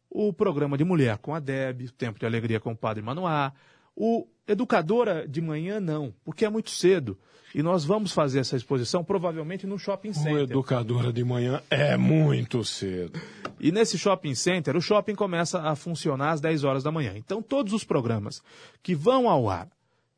o 0.10 0.34
programa 0.34 0.78
de 0.78 0.84
Mulher 0.84 1.18
com 1.20 1.34
a 1.36 1.40
Deb, 1.40 1.84
o 1.84 1.92
Tempo 1.92 2.20
de 2.20 2.26
Alegria 2.26 2.60
com 2.60 2.72
o 2.72 2.76
Padre 2.76 3.04
Manoá, 3.04 3.54
o 3.96 4.28
Educadora 4.52 5.28
de 5.28 5.40
Manhã 5.42 5.80
não, 5.80 6.14
porque 6.26 6.44
é 6.44 6.50
muito 6.50 6.72
cedo. 6.72 7.18
E 7.54 7.64
nós 7.64 7.84
vamos 7.86 8.12
fazer 8.12 8.40
essa 8.40 8.56
exposição 8.56 9.04
provavelmente 9.04 9.66
no 9.66 9.78
Shopping 9.80 10.10
O 10.10 10.14
Center. 10.14 10.42
educadora 10.42 11.12
de 11.12 11.24
manhã 11.24 11.62
é 11.70 11.98
muito 11.98 12.64
cedo. 12.64 13.20
E 13.60 13.72
nesse 13.72 13.98
shopping 13.98 14.36
center, 14.36 14.76
o 14.76 14.82
shopping 14.82 15.16
começa 15.16 15.62
a 15.62 15.76
funcionar 15.76 16.32
às 16.32 16.42
10 16.42 16.64
horas 16.64 16.84
da 16.84 16.92
manhã. 16.92 17.14
Então, 17.16 17.42
todos 17.42 17.74
os 17.74 17.84
programas 17.84 18.42
que 18.84 18.94
vão 18.94 19.28
ao 19.28 19.50
ar 19.50 19.68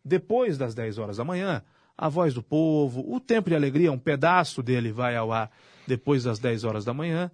depois 0.03 0.57
das 0.57 0.73
10 0.75 0.97
horas 0.97 1.17
da 1.17 1.23
manhã, 1.23 1.61
a 1.97 2.09
Voz 2.09 2.33
do 2.33 2.43
Povo, 2.43 3.03
o 3.07 3.19
Tempo 3.19 3.49
de 3.49 3.55
Alegria, 3.55 3.91
um 3.91 3.99
pedaço 3.99 4.61
dele 4.61 4.91
vai 4.91 5.15
ao 5.15 5.31
ar 5.31 5.49
depois 5.87 6.23
das 6.23 6.37
10 6.39 6.63
horas 6.63 6.83
da 6.85 6.93
manhã, 6.93 7.31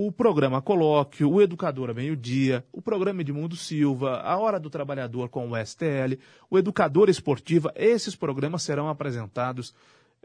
o 0.00 0.12
programa 0.12 0.62
Colóquio, 0.62 1.28
o 1.28 1.42
Educador 1.42 1.92
Meio-Dia, 1.92 2.64
o 2.72 2.80
programa 2.80 3.20
Edmundo 3.20 3.56
Silva, 3.56 4.20
a 4.20 4.38
Hora 4.38 4.60
do 4.60 4.70
Trabalhador 4.70 5.28
com 5.28 5.50
o 5.50 5.56
STL, 5.56 6.16
o 6.48 6.56
Educador 6.56 7.08
Esportiva, 7.08 7.72
esses 7.74 8.14
programas 8.14 8.62
serão 8.62 8.88
apresentados 8.88 9.74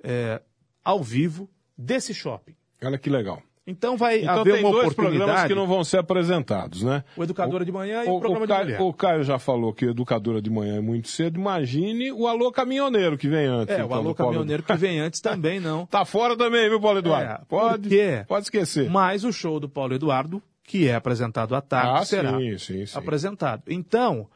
eh, 0.04 0.40
ao 0.84 1.02
vivo 1.02 1.50
desse 1.76 2.14
shopping. 2.14 2.56
Olha 2.84 3.00
que 3.00 3.10
legal. 3.10 3.42
Então 3.66 3.96
vai 3.96 4.20
Então 4.22 4.42
haver 4.42 4.56
tem 4.56 4.64
uma 4.66 4.72
dois 4.72 4.94
programas 4.94 5.20
oportunidade. 5.22 5.48
que 5.48 5.56
não 5.56 5.66
vão 5.68 5.84
ser 5.86 5.98
apresentados, 6.00 6.84
né? 6.84 7.04
O 7.16 7.24
Educadora 7.24 7.64
de 7.64 7.72
Manhã 7.72 8.04
e 8.04 8.08
o, 8.10 8.16
O, 8.16 8.20
Programa 8.20 8.44
o, 8.44 8.48
de 8.48 8.54
Caio, 8.54 8.66
Mulher. 8.66 8.82
o 8.82 8.94
Caio 8.94 9.24
já 9.24 9.40
falou 9.40 9.74
que 9.74 9.86
Educadora 9.86 10.42
de 10.42 10.50
Manhã 10.50 10.78
é 10.78 10.82
muito 10.82 11.08
cedo. 11.08 11.40
Imagine 11.40 12.12
o 12.12 12.28
Alô 12.28 12.52
Caminhoneiro 12.52 13.18
que 13.18 13.28
vem 13.30 13.46
antes. 13.46 13.70
É, 13.74 13.78
então, 13.78 13.90
o 13.90 13.94
Alô 13.94 14.10
do 14.10 14.16
Paulo 14.16 14.32
Caminhoneiro 14.34 14.64
que 14.64 14.74
vem 14.76 15.00
antes 15.00 15.22
também 15.22 15.60
não. 15.62 15.86
Tá 15.94 16.04
fora 16.04 16.36
também, 16.36 16.68
viu, 16.70 16.82
Paulo 16.82 17.00
Eduardo? 17.00 17.26
É, 17.32 17.46
pode, 17.48 17.84
por 17.84 17.90
quê? 17.90 18.26
pode 18.28 18.46
esquecer. 18.46 18.90
Mas 18.90 19.24
o 19.24 19.32
show 19.32 19.60
do 19.62 19.70
Paulo 19.70 19.94
Eduardo, 19.94 20.42
que 20.64 20.88
é 20.90 20.96
apresentado 20.96 21.56
à 21.56 21.62
tarde, 21.62 22.02
Ah, 22.02 22.06
será 22.06 22.38
sim, 22.38 22.58
sim, 22.58 22.86
sim. 22.86 22.98
apresentado. 22.98 23.64
Então, 23.70 24.28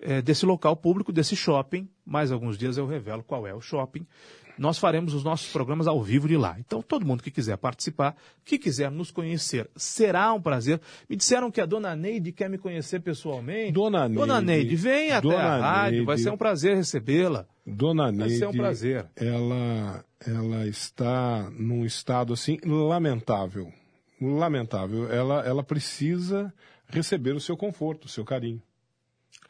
é, 0.00 0.22
desse 0.22 0.46
local 0.46 0.76
público, 0.76 1.12
desse 1.12 1.34
shopping, 1.34 1.88
mais 2.04 2.30
alguns 2.30 2.56
dias 2.56 2.76
eu 2.78 2.86
revelo 2.86 3.24
qual 3.24 3.46
é 3.48 3.52
o 3.54 3.60
shopping, 3.60 4.06
nós 4.58 4.78
faremos 4.78 5.14
os 5.14 5.22
nossos 5.24 5.50
programas 5.52 5.86
ao 5.86 6.02
vivo 6.02 6.26
de 6.28 6.36
lá. 6.36 6.56
Então, 6.58 6.80
todo 6.82 7.04
mundo 7.06 7.22
que 7.22 7.30
quiser 7.30 7.56
participar, 7.56 8.16
que 8.44 8.58
quiser 8.58 8.90
nos 8.90 9.10
conhecer, 9.10 9.68
será 9.76 10.32
um 10.32 10.40
prazer. 10.40 10.80
Me 11.08 11.16
disseram 11.16 11.50
que 11.50 11.60
a 11.60 11.66
dona 11.66 11.94
Neide 11.94 12.32
quer 12.32 12.48
me 12.48 12.58
conhecer 12.58 13.00
pessoalmente. 13.00 13.72
Dona 13.72 14.08
Dona 14.08 14.40
Neide, 14.40 14.68
Neide, 14.70 14.76
vem 14.76 15.10
até 15.10 15.20
Dona 15.28 15.38
a 15.38 15.58
rádio, 15.58 16.04
vai 16.04 16.16
Neide. 16.16 16.22
ser 16.22 16.30
um 16.30 16.36
prazer 16.36 16.76
recebê-la. 16.76 17.46
Dona 17.66 18.04
Vai 18.04 18.12
Neide, 18.12 18.38
ser 18.38 18.46
um 18.46 18.52
prazer. 18.52 19.06
ela, 19.16 20.04
ela 20.24 20.66
está 20.66 21.50
num 21.50 21.84
estado 21.84 22.32
assim 22.32 22.58
lamentável, 22.64 23.72
lamentável. 24.20 25.10
Ela, 25.10 25.44
ela 25.44 25.62
precisa 25.64 26.52
receber 26.88 27.34
o 27.34 27.40
seu 27.40 27.56
conforto, 27.56 28.04
o 28.04 28.08
seu 28.08 28.24
carinho. 28.24 28.62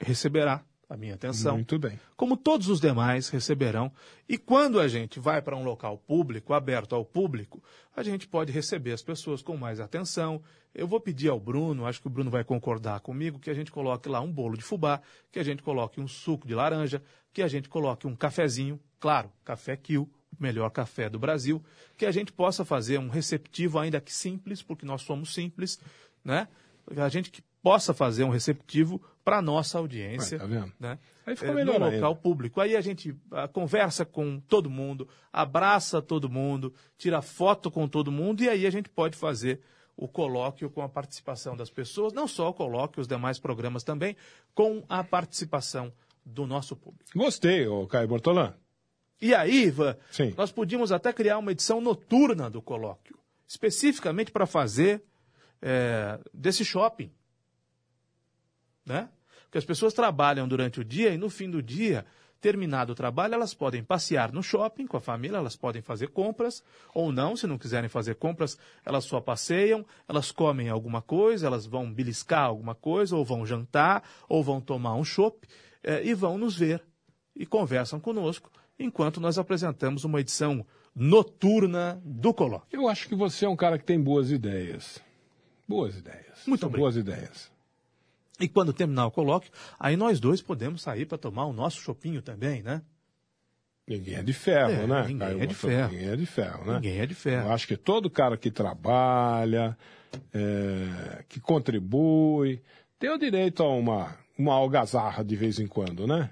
Receberá 0.00 0.62
a 0.88 0.96
minha 0.96 1.14
atenção. 1.14 1.54
Muito 1.54 1.78
bem. 1.78 1.98
como 2.16 2.36
todos 2.36 2.68
os 2.68 2.80
demais 2.80 3.28
receberão. 3.28 3.92
E 4.28 4.38
quando 4.38 4.78
a 4.78 4.88
gente 4.88 5.18
vai 5.18 5.42
para 5.42 5.56
um 5.56 5.64
local 5.64 5.98
público, 5.98 6.54
aberto 6.54 6.94
ao 6.94 7.04
público, 7.04 7.62
a 7.94 8.02
gente 8.02 8.26
pode 8.26 8.52
receber 8.52 8.92
as 8.92 9.02
pessoas 9.02 9.42
com 9.42 9.56
mais 9.56 9.80
atenção. 9.80 10.42
Eu 10.74 10.86
vou 10.86 11.00
pedir 11.00 11.28
ao 11.28 11.40
Bruno, 11.40 11.86
acho 11.86 12.00
que 12.00 12.06
o 12.06 12.10
Bruno 12.10 12.30
vai 12.30 12.44
concordar 12.44 13.00
comigo, 13.00 13.38
que 13.38 13.50
a 13.50 13.54
gente 13.54 13.72
coloque 13.72 14.08
lá 14.08 14.20
um 14.20 14.30
bolo 14.30 14.56
de 14.56 14.62
fubá, 14.62 15.00
que 15.32 15.38
a 15.38 15.42
gente 15.42 15.62
coloque 15.62 16.00
um 16.00 16.06
suco 16.06 16.46
de 16.46 16.54
laranja, 16.54 17.02
que 17.32 17.42
a 17.42 17.48
gente 17.48 17.68
coloque 17.68 18.06
um 18.06 18.14
cafezinho, 18.14 18.78
claro, 19.00 19.30
café 19.44 19.76
Kill, 19.76 20.08
o 20.38 20.42
melhor 20.42 20.70
café 20.70 21.08
do 21.08 21.18
Brasil, 21.18 21.62
que 21.96 22.06
a 22.06 22.10
gente 22.10 22.32
possa 22.32 22.64
fazer 22.64 22.98
um 22.98 23.08
receptivo 23.08 23.78
ainda 23.78 24.00
que 24.00 24.12
simples, 24.12 24.62
porque 24.62 24.84
nós 24.84 25.02
somos 25.02 25.34
simples, 25.34 25.80
né? 26.24 26.46
A 26.96 27.08
gente 27.08 27.30
que 27.30 27.42
possa 27.66 27.92
fazer 27.92 28.22
um 28.22 28.28
receptivo 28.28 29.02
para 29.24 29.38
a 29.38 29.42
nossa 29.42 29.76
audiência. 29.78 30.36
Ué, 30.36 30.40
tá 30.40 30.46
vendo? 30.46 30.72
Né? 30.78 31.00
Aí 31.26 31.34
ficou 31.34 31.50
É, 31.50 31.54
melhor 31.56 31.80
no 31.80 31.86
ainda. 31.86 31.96
local 31.96 32.14
público. 32.14 32.60
Aí 32.60 32.76
a 32.76 32.80
gente 32.80 33.12
ah, 33.32 33.48
conversa 33.48 34.04
com 34.04 34.38
todo 34.38 34.70
mundo, 34.70 35.08
abraça 35.32 36.00
todo 36.00 36.28
mundo, 36.30 36.72
tira 36.96 37.20
foto 37.20 37.68
com 37.68 37.88
todo 37.88 38.12
mundo 38.12 38.44
e 38.44 38.48
aí 38.48 38.68
a 38.68 38.70
gente 38.70 38.88
pode 38.88 39.16
fazer 39.16 39.60
o 39.96 40.06
colóquio 40.06 40.70
com 40.70 40.80
a 40.80 40.88
participação 40.88 41.56
das 41.56 41.68
pessoas, 41.68 42.12
não 42.12 42.28
só 42.28 42.50
o 42.50 42.54
colóquio, 42.54 43.00
os 43.00 43.08
demais 43.08 43.36
programas 43.40 43.82
também, 43.82 44.16
com 44.54 44.84
a 44.88 45.02
participação 45.02 45.92
do 46.24 46.46
nosso 46.46 46.76
público. 46.76 47.10
Gostei, 47.16 47.66
ô 47.66 47.84
Caio 47.88 48.06
Bortolã. 48.06 48.54
E 49.20 49.34
aí, 49.34 49.64
Ivan, 49.64 49.96
Sim. 50.12 50.32
nós 50.36 50.52
podíamos 50.52 50.92
até 50.92 51.12
criar 51.12 51.38
uma 51.38 51.50
edição 51.50 51.80
noturna 51.80 52.48
do 52.48 52.62
colóquio, 52.62 53.18
especificamente 53.44 54.30
para 54.30 54.46
fazer 54.46 55.02
é, 55.60 56.20
desse 56.32 56.64
shopping. 56.64 57.10
Né? 58.86 59.08
Porque 59.44 59.58
as 59.58 59.64
pessoas 59.64 59.92
trabalham 59.92 60.46
durante 60.46 60.80
o 60.80 60.84
dia 60.84 61.10
e 61.10 61.18
no 61.18 61.28
fim 61.28 61.50
do 61.50 61.62
dia, 61.62 62.06
terminado 62.40 62.92
o 62.92 62.94
trabalho, 62.94 63.34
elas 63.34 63.54
podem 63.54 63.82
passear 63.82 64.32
no 64.32 64.42
shopping 64.42 64.86
com 64.86 64.96
a 64.96 65.00
família, 65.00 65.38
elas 65.38 65.56
podem 65.56 65.82
fazer 65.82 66.08
compras, 66.08 66.62
ou 66.94 67.10
não, 67.10 67.36
se 67.36 67.46
não 67.46 67.58
quiserem 67.58 67.88
fazer 67.88 68.14
compras, 68.14 68.56
elas 68.84 69.04
só 69.04 69.20
passeiam, 69.20 69.84
elas 70.08 70.30
comem 70.30 70.68
alguma 70.68 71.02
coisa, 71.02 71.46
elas 71.46 71.66
vão 71.66 71.92
beliscar 71.92 72.44
alguma 72.44 72.74
coisa, 72.74 73.16
ou 73.16 73.24
vão 73.24 73.44
jantar, 73.44 74.02
ou 74.28 74.44
vão 74.44 74.60
tomar 74.60 74.94
um 74.94 75.04
chopp, 75.04 75.46
eh, 75.82 76.04
e 76.04 76.14
vão 76.14 76.38
nos 76.38 76.56
ver 76.56 76.82
e 77.34 77.44
conversam 77.44 77.98
conosco, 77.98 78.50
enquanto 78.78 79.20
nós 79.20 79.38
apresentamos 79.38 80.04
uma 80.04 80.20
edição 80.20 80.64
noturna 80.94 82.00
do 82.04 82.32
Colóquio. 82.32 82.68
Eu 82.80 82.88
acho 82.88 83.08
que 83.08 83.14
você 83.14 83.44
é 83.44 83.48
um 83.48 83.56
cara 83.56 83.78
que 83.78 83.84
tem 83.84 84.00
boas 84.00 84.30
ideias. 84.30 85.00
Boas 85.68 85.98
ideias. 85.98 86.46
Muito 86.46 86.60
São 86.60 86.68
obrigado. 86.68 86.82
boas 86.84 86.96
ideias. 86.96 87.55
E 88.38 88.48
quando 88.48 88.72
terminar 88.72 89.06
o 89.06 89.10
colóquio, 89.10 89.50
aí 89.78 89.96
nós 89.96 90.20
dois 90.20 90.42
podemos 90.42 90.82
sair 90.82 91.06
para 91.06 91.16
tomar 91.18 91.46
o 91.46 91.52
nosso 91.52 91.80
chopinho 91.80 92.20
também, 92.20 92.62
né? 92.62 92.82
Ninguém 93.88 94.16
é 94.16 94.22
de 94.22 94.32
ferro, 94.32 94.72
É, 94.72 94.86
né? 94.86 95.04
ninguém 95.06 95.40
é 95.42 95.46
de 95.46 95.54
ferro. 95.54 95.92
Ninguém 95.92 96.08
é 96.08 96.16
de 96.16 96.26
ferro, 96.26 96.64
né? 96.66 96.74
Ninguém 96.74 97.00
é 97.00 97.06
de 97.06 97.14
ferro. 97.14 97.46
Eu 97.48 97.52
acho 97.52 97.66
que 97.68 97.76
todo 97.76 98.10
cara 98.10 98.36
que 98.36 98.50
trabalha, 98.50 99.76
é, 100.34 101.24
que 101.28 101.38
contribui, 101.40 102.60
tem 102.98 103.10
o 103.10 103.18
direito 103.18 103.62
a 103.62 103.68
uma, 103.68 104.16
uma 104.36 104.54
algazarra 104.54 105.24
de 105.24 105.36
vez 105.36 105.58
em 105.60 105.66
quando, 105.68 106.06
né? 106.06 106.30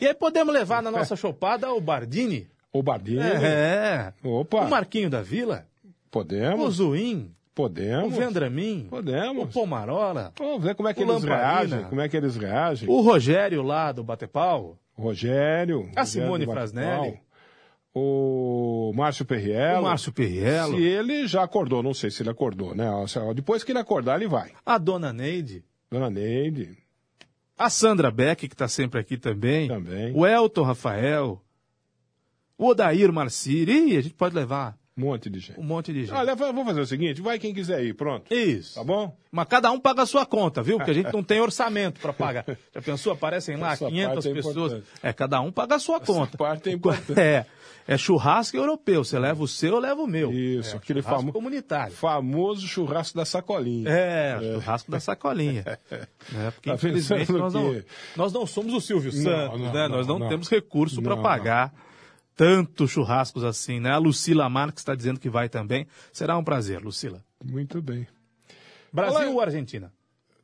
E 0.00 0.06
aí 0.06 0.14
podemos 0.14 0.52
levar 0.52 0.82
na 0.82 0.90
nossa 0.90 1.16
chopada 1.16 1.72
o 1.72 1.80
Bardini. 1.80 2.48
O 2.72 2.82
Bardini. 2.82 3.20
É. 3.20 4.12
Opa, 4.22 4.62
O 4.66 4.68
Marquinho 4.70 5.08
da 5.08 5.22
Vila. 5.22 5.66
O 6.12 6.70
podemos. 7.54 8.04
O 8.04 8.10
podemos, 8.10 8.18
Vendramin. 8.18 8.86
O 8.86 8.90
podemos. 8.90 9.54
Pomarola. 9.54 10.32
Vamos 10.38 10.62
ver 10.62 10.74
como 10.74 10.88
é 10.88 10.94
que 10.94 11.00
o 11.00 11.04
eles 11.04 11.22
Lamparina. 11.22 11.36
reagem, 11.36 11.84
como 11.88 12.00
é 12.00 12.08
que 12.08 12.16
eles 12.16 12.36
reagem. 12.36 12.88
O 12.88 13.00
Rogério 13.00 13.62
lá 13.62 13.92
do 13.92 14.02
Batepau. 14.02 14.78
Rogério. 14.92 15.90
A 15.96 16.00
Rogério 16.00 16.06
Simone 16.06 16.46
Frasnelli. 16.46 17.20
O 17.94 18.92
Márcio 18.94 19.24
Perriello. 19.24 19.80
O 19.80 19.84
Márcio 19.84 20.12
Perriello. 20.12 20.76
Se 20.76 20.82
ele 20.82 21.28
já 21.28 21.44
acordou, 21.44 21.80
não 21.82 21.94
sei 21.94 22.10
se 22.10 22.22
ele 22.22 22.30
acordou, 22.30 22.74
né? 22.74 22.86
Depois 23.34 23.62
que 23.62 23.70
ele 23.70 23.78
acordar, 23.78 24.16
ele 24.16 24.26
vai. 24.28 24.50
A 24.66 24.78
Dona 24.78 25.12
Neide. 25.12 25.64
Dona 25.90 26.10
Neide, 26.10 26.76
A 27.56 27.70
Sandra 27.70 28.10
Beck, 28.10 28.48
que 28.48 28.54
está 28.54 28.66
sempre 28.66 28.98
aqui 28.98 29.16
também. 29.16 29.68
Também. 29.68 30.12
O 30.12 30.26
Elton 30.26 30.62
Rafael. 30.62 31.40
O 32.58 32.66
Odair 32.66 33.12
Marciri. 33.12 33.92
Ih, 33.92 33.96
a 33.96 34.00
gente 34.00 34.14
pode 34.14 34.34
levar 34.34 34.76
um 34.96 35.00
monte 35.02 35.28
de 35.28 35.40
gente. 35.40 35.58
um 35.58 35.64
monte 35.64 35.92
de 35.92 36.00
gente. 36.06 36.12
Olha, 36.14 36.34
vamos 36.36 36.64
fazer 36.64 36.80
o 36.80 36.86
seguinte, 36.86 37.20
vai 37.20 37.38
quem 37.38 37.52
quiser 37.52 37.82
ir, 37.84 37.94
pronto. 37.94 38.32
Isso. 38.32 38.74
Tá 38.76 38.84
bom? 38.84 39.16
Mas 39.30 39.46
cada 39.48 39.70
um 39.72 39.80
paga 39.80 40.02
a 40.02 40.06
sua 40.06 40.24
conta, 40.24 40.62
viu? 40.62 40.76
Porque 40.76 40.90
a 40.92 40.94
gente 40.94 41.10
não 41.12 41.22
tem 41.22 41.40
orçamento 41.40 42.00
para 42.00 42.12
pagar. 42.12 42.44
Já 42.74 42.80
pensou? 42.80 43.12
Aparecem 43.12 43.56
lá 43.56 43.72
Essa 43.72 43.86
500 43.88 44.14
parte 44.14 44.28
é 44.28 44.32
pessoas. 44.34 44.56
importante. 44.72 44.86
É, 45.02 45.12
cada 45.12 45.40
um 45.40 45.50
paga 45.50 45.74
a 45.74 45.78
sua 45.80 45.98
conta. 46.00 46.38
parte 46.38 46.68
é 46.68 46.72
importante. 46.74 47.18
É. 47.18 47.44
É 47.86 47.98
churrasco 47.98 48.56
europeu. 48.56 49.04
Você 49.04 49.18
leva 49.18 49.42
o 49.42 49.46
seu, 49.48 49.74
eu 49.74 49.78
levo 49.78 50.04
o 50.04 50.06
meu. 50.06 50.32
Isso, 50.32 50.74
é, 50.74 50.78
aquele 50.78 51.02
churrasco 51.02 51.20
famo- 51.20 51.32
comunitário. 51.34 51.92
Famoso 51.92 52.66
churrasco 52.66 53.14
da 53.18 53.26
sacolinha. 53.26 53.90
É, 53.90 54.38
churrasco 54.54 54.90
da 54.90 55.00
sacolinha. 55.00 55.64
É, 55.90 56.50
porque 56.52 56.70
Tá 56.70 56.76
infelizmente 56.76 57.30
nós 57.32 57.52
que- 57.52 57.58
não, 57.58 57.82
nós 58.16 58.32
não 58.32 58.46
somos 58.46 58.72
o 58.72 58.80
Silvio 58.80 59.12
Não, 59.12 59.22
Santos, 59.22 59.60
não, 59.60 59.72
né? 59.72 59.88
não, 59.88 59.96
nós 59.96 60.06
não, 60.06 60.18
não. 60.18 60.28
temos 60.30 60.48
recurso 60.48 61.02
para 61.02 61.14
Não, 61.14 61.22
pagar 61.22 61.74
tantos 62.36 62.90
churrascos 62.90 63.44
assim, 63.44 63.80
né? 63.80 63.90
A 63.90 63.98
Lucila 63.98 64.48
Marques 64.48 64.80
está 64.80 64.94
dizendo 64.94 65.20
que 65.20 65.28
vai 65.30 65.48
também. 65.48 65.86
Será 66.12 66.36
um 66.36 66.44
prazer, 66.44 66.80
Lucila. 66.82 67.24
Muito 67.44 67.80
bem. 67.82 68.06
Brasil 68.92 69.32
ou 69.32 69.40
Argentina? 69.40 69.92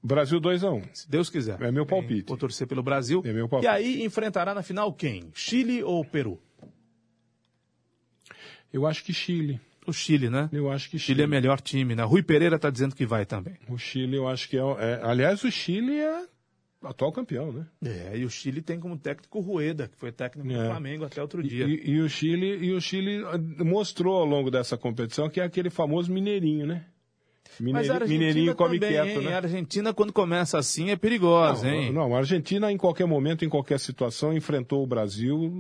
Brasil 0.03 0.41
2x1. 0.41 0.85
Se 0.95 1.11
Deus 1.11 1.29
quiser. 1.29 1.61
É 1.61 1.71
meu 1.71 1.85
palpite. 1.85 2.29
Vou 2.29 2.37
torcer 2.37 2.67
pelo 2.67 2.83
Brasil. 2.83 3.23
É 3.25 3.33
meu 3.33 3.49
palpite. 3.49 3.71
E 3.71 3.75
aí 3.75 4.03
enfrentará 4.05 4.55
na 4.55 4.63
final 4.63 4.93
quem? 4.93 5.31
Chile 5.35 5.83
ou 5.83 6.05
Peru? 6.05 6.41
Eu 8.73 8.87
acho 8.87 9.05
que 9.05 9.13
Chile. 9.13 9.61
O 9.87 9.93
Chile, 9.93 10.31
né? 10.31 10.49
Eu 10.53 10.71
acho 10.71 10.89
que 10.91 10.99
Chile 10.99 11.17
Chile. 11.17 11.23
é 11.23 11.27
melhor 11.27 11.61
time, 11.61 11.95
né? 11.95 12.03
Rui 12.05 12.23
Pereira 12.23 12.57
está 12.57 12.71
dizendo 12.71 12.95
que 12.95 13.05
vai 13.07 13.25
também. 13.27 13.57
O 13.69 13.77
Chile, 13.79 14.17
eu 14.17 14.29
acho 14.29 14.49
que 14.49 14.57
é, 14.57 14.61
é- 14.61 15.01
Aliás, 15.03 15.43
o 15.43 15.51
Chile 15.51 15.99
é 15.99 16.25
atual 16.83 17.13
campeão, 17.13 17.53
né? 17.53 17.67
É, 17.85 18.17
e 18.17 18.25
o 18.25 18.31
Chile 18.31 18.63
tem 18.63 18.79
como 18.81 18.97
técnico 18.99 19.39
o 19.39 19.43
Rueda, 19.43 19.89
que 19.89 19.97
foi 19.97 20.11
técnico 20.13 20.49
do 20.49 20.55
É. 20.55 20.67
Flamengo 20.67 21.05
até 21.05 21.21
outro 21.21 21.43
dia. 21.43 21.67
E, 21.67 21.91
e 21.91 22.01
o 22.01 22.09
Chile, 22.09 22.57
e 22.65 22.73
o 22.73 22.81
Chile 22.81 23.23
ah, 23.27 23.39
mostrou 23.65 24.17
ao 24.17 24.25
longo 24.25 24.51
dessa 24.51 24.77
competição 24.77 25.29
que 25.29 25.41
é 25.41 25.45
aquele 25.45 25.71
famoso 25.71 26.13
mineirinho, 26.13 26.67
né? 26.67 26.87
Mas 27.59 27.91
a 27.91 27.99
Mineirinho, 28.01 28.55
come 28.55 28.79
também, 28.79 28.95
quieto, 28.95 29.19
hein? 29.19 29.25
né? 29.27 29.35
A 29.35 29.39
Argentina, 29.39 29.93
quando 29.93 30.13
começa 30.13 30.57
assim, 30.57 30.91
é 30.91 30.97
perigosa, 30.97 31.69
hein? 31.69 31.93
Não, 31.93 32.15
a 32.15 32.19
Argentina, 32.19 32.71
em 32.73 32.77
qualquer 32.77 33.07
momento, 33.07 33.45
em 33.45 33.49
qualquer 33.49 33.79
situação, 33.81 34.33
enfrentou 34.33 34.83
o 34.83 34.87
Brasil, 34.87 35.51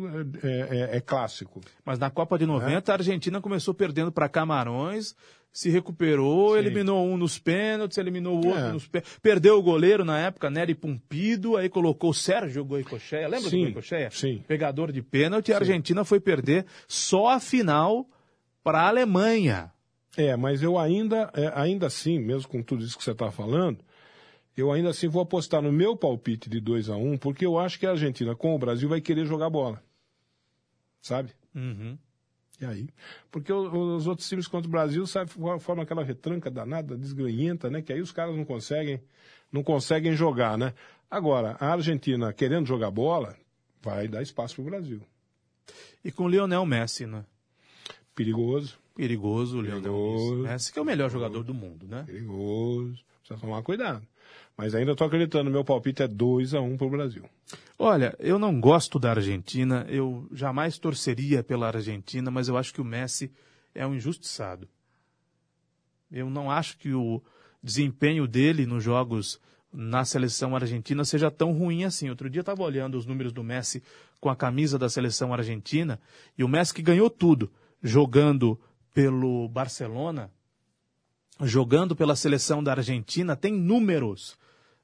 é, 0.42 0.92
é- 0.92 0.96
é 0.96 1.00
clássico. 1.00 1.60
Mas 1.84 1.98
na 1.98 2.08
Copa 2.08 2.38
de 2.38 2.44
É. 2.44 2.46
90, 2.46 2.92
a 2.92 2.94
Argentina 2.94 3.40
começou 3.40 3.74
perdendo 3.74 4.12
para 4.12 4.28
Camarões, 4.28 5.14
se 5.52 5.68
recuperou, 5.70 6.52
Sim. 6.52 6.58
eliminou 6.58 7.04
um 7.06 7.16
nos 7.16 7.38
pênaltis, 7.38 7.98
eliminou 7.98 8.34
o 8.34 8.46
outro 8.46 8.60
É. 8.68 8.72
nos 8.72 8.86
pênaltis. 8.86 9.18
Perdeu 9.20 9.58
o 9.58 9.62
goleiro 9.62 10.04
na 10.04 10.18
época, 10.18 10.48
Nery 10.48 10.74
Pumpido, 10.74 11.56
aí 11.56 11.68
colocou 11.68 12.10
o 12.10 12.14
Sérgio 12.14 12.64
Goicoechea. 12.64 13.26
Lembra 13.28 13.50
Sim, 13.50 13.58
do 13.58 13.64
Goicoechea? 13.72 14.10
sim. 14.10 14.44
Pegador 14.46 14.92
de 14.92 15.02
pênalti. 15.02 15.48
E 15.48 15.52
a 15.52 15.58
Argentina 15.58 16.04
foi 16.04 16.20
perder 16.20 16.66
só 16.86 17.28
a 17.30 17.40
final 17.40 18.08
para 18.62 18.82
a 18.82 18.88
Alemanha. 18.88 19.72
É, 20.16 20.36
mas 20.36 20.62
eu 20.62 20.78
ainda, 20.78 21.30
é, 21.34 21.50
ainda 21.54 21.86
assim, 21.86 22.18
mesmo 22.18 22.48
com 22.48 22.62
tudo 22.62 22.84
isso 22.84 22.96
que 22.98 23.02
você 23.04 23.12
está 23.12 23.30
falando, 23.30 23.78
eu 24.56 24.70
ainda 24.70 24.90
assim 24.90 25.08
vou 25.08 25.22
apostar 25.22 25.62
no 25.62 25.72
meu 25.72 25.96
palpite 25.96 26.50
de 26.50 26.60
2 26.60 26.90
a 26.90 26.96
1 26.96 27.16
porque 27.18 27.46
eu 27.46 27.58
acho 27.58 27.78
que 27.78 27.86
a 27.86 27.90
Argentina, 27.90 28.34
com 28.36 28.54
o 28.54 28.58
Brasil, 28.58 28.88
vai 28.88 29.00
querer 29.00 29.24
jogar 29.24 29.48
bola. 29.50 29.82
Sabe? 31.00 31.30
Uhum. 31.54 31.96
E 32.60 32.64
aí? 32.66 32.88
Porque 33.30 33.50
os 33.52 34.06
outros 34.06 34.28
times 34.28 34.46
contra 34.46 34.68
o 34.68 34.70
Brasil 34.70 35.06
sabe, 35.06 35.30
for- 35.30 35.58
formam 35.58 35.82
aquela 35.82 36.04
retranca 36.04 36.50
danada, 36.50 36.96
desgranhenta, 36.96 37.70
né? 37.70 37.80
Que 37.80 37.92
aí 37.92 38.00
os 38.00 38.12
caras 38.12 38.36
não 38.36 38.44
conseguem, 38.44 39.00
não 39.50 39.62
conseguem 39.62 40.14
jogar, 40.14 40.58
né? 40.58 40.74
Agora, 41.10 41.56
a 41.58 41.72
Argentina 41.72 42.32
querendo 42.32 42.66
jogar 42.66 42.90
bola, 42.90 43.34
vai 43.82 44.06
dar 44.06 44.22
espaço 44.22 44.54
para 44.56 44.62
o 44.62 44.66
Brasil. 44.66 45.00
E 46.04 46.12
com 46.12 46.24
o 46.24 46.28
Lionel 46.28 46.66
Messi, 46.66 47.06
né? 47.06 47.24
Perigoso, 48.14 48.78
Perigoso 48.94 49.58
o 49.58 49.62
Lionel 49.62 49.80
Perigoso. 49.82 50.42
Messi, 50.42 50.72
que 50.72 50.78
é 50.78 50.82
o 50.82 50.84
melhor 50.84 51.10
jogador 51.10 51.42
do 51.42 51.54
mundo, 51.54 51.86
né? 51.86 52.02
perigoso. 52.06 52.98
Precisa 53.20 53.40
tomar 53.40 53.62
cuidado. 53.62 54.06
Mas 54.56 54.74
ainda 54.74 54.92
estou 54.92 55.06
acreditando, 55.06 55.50
meu 55.50 55.64
palpite 55.64 56.02
é 56.02 56.08
2 56.08 56.52
a 56.54 56.60
1 56.60 56.76
para 56.76 56.86
o 56.86 56.90
Brasil. 56.90 57.24
Olha, 57.82 58.14
eu 58.18 58.38
não 58.38 58.60
gosto 58.60 58.98
da 58.98 59.08
Argentina, 59.08 59.86
eu 59.88 60.28
jamais 60.30 60.78
torceria 60.78 61.42
pela 61.42 61.68
Argentina, 61.68 62.30
mas 62.30 62.46
eu 62.46 62.58
acho 62.58 62.74
que 62.74 62.80
o 62.82 62.84
Messi 62.84 63.32
é 63.74 63.86
um 63.86 63.94
injustiçado. 63.94 64.68
Eu 66.12 66.28
não 66.28 66.50
acho 66.50 66.76
que 66.76 66.92
o 66.92 67.22
desempenho 67.62 68.28
dele 68.28 68.66
nos 68.66 68.84
jogos 68.84 69.40
na 69.72 70.04
seleção 70.04 70.54
argentina 70.54 71.06
seja 71.06 71.30
tão 71.30 71.54
ruim 71.54 71.84
assim. 71.84 72.10
Outro 72.10 72.28
dia 72.28 72.40
eu 72.40 72.42
estava 72.42 72.62
olhando 72.62 72.98
os 72.98 73.06
números 73.06 73.32
do 73.32 73.42
Messi 73.42 73.82
com 74.20 74.28
a 74.28 74.36
camisa 74.36 74.78
da 74.78 74.90
seleção 74.90 75.32
argentina 75.32 75.98
e 76.36 76.44
o 76.44 76.48
Messi 76.48 76.74
que 76.74 76.82
ganhou 76.82 77.08
tudo 77.08 77.50
jogando 77.82 78.60
pelo 78.92 79.48
Barcelona, 79.48 80.30
jogando 81.40 81.96
pela 81.96 82.14
seleção 82.14 82.62
da 82.62 82.72
Argentina, 82.72 83.34
tem 83.34 83.54
números 83.54 84.36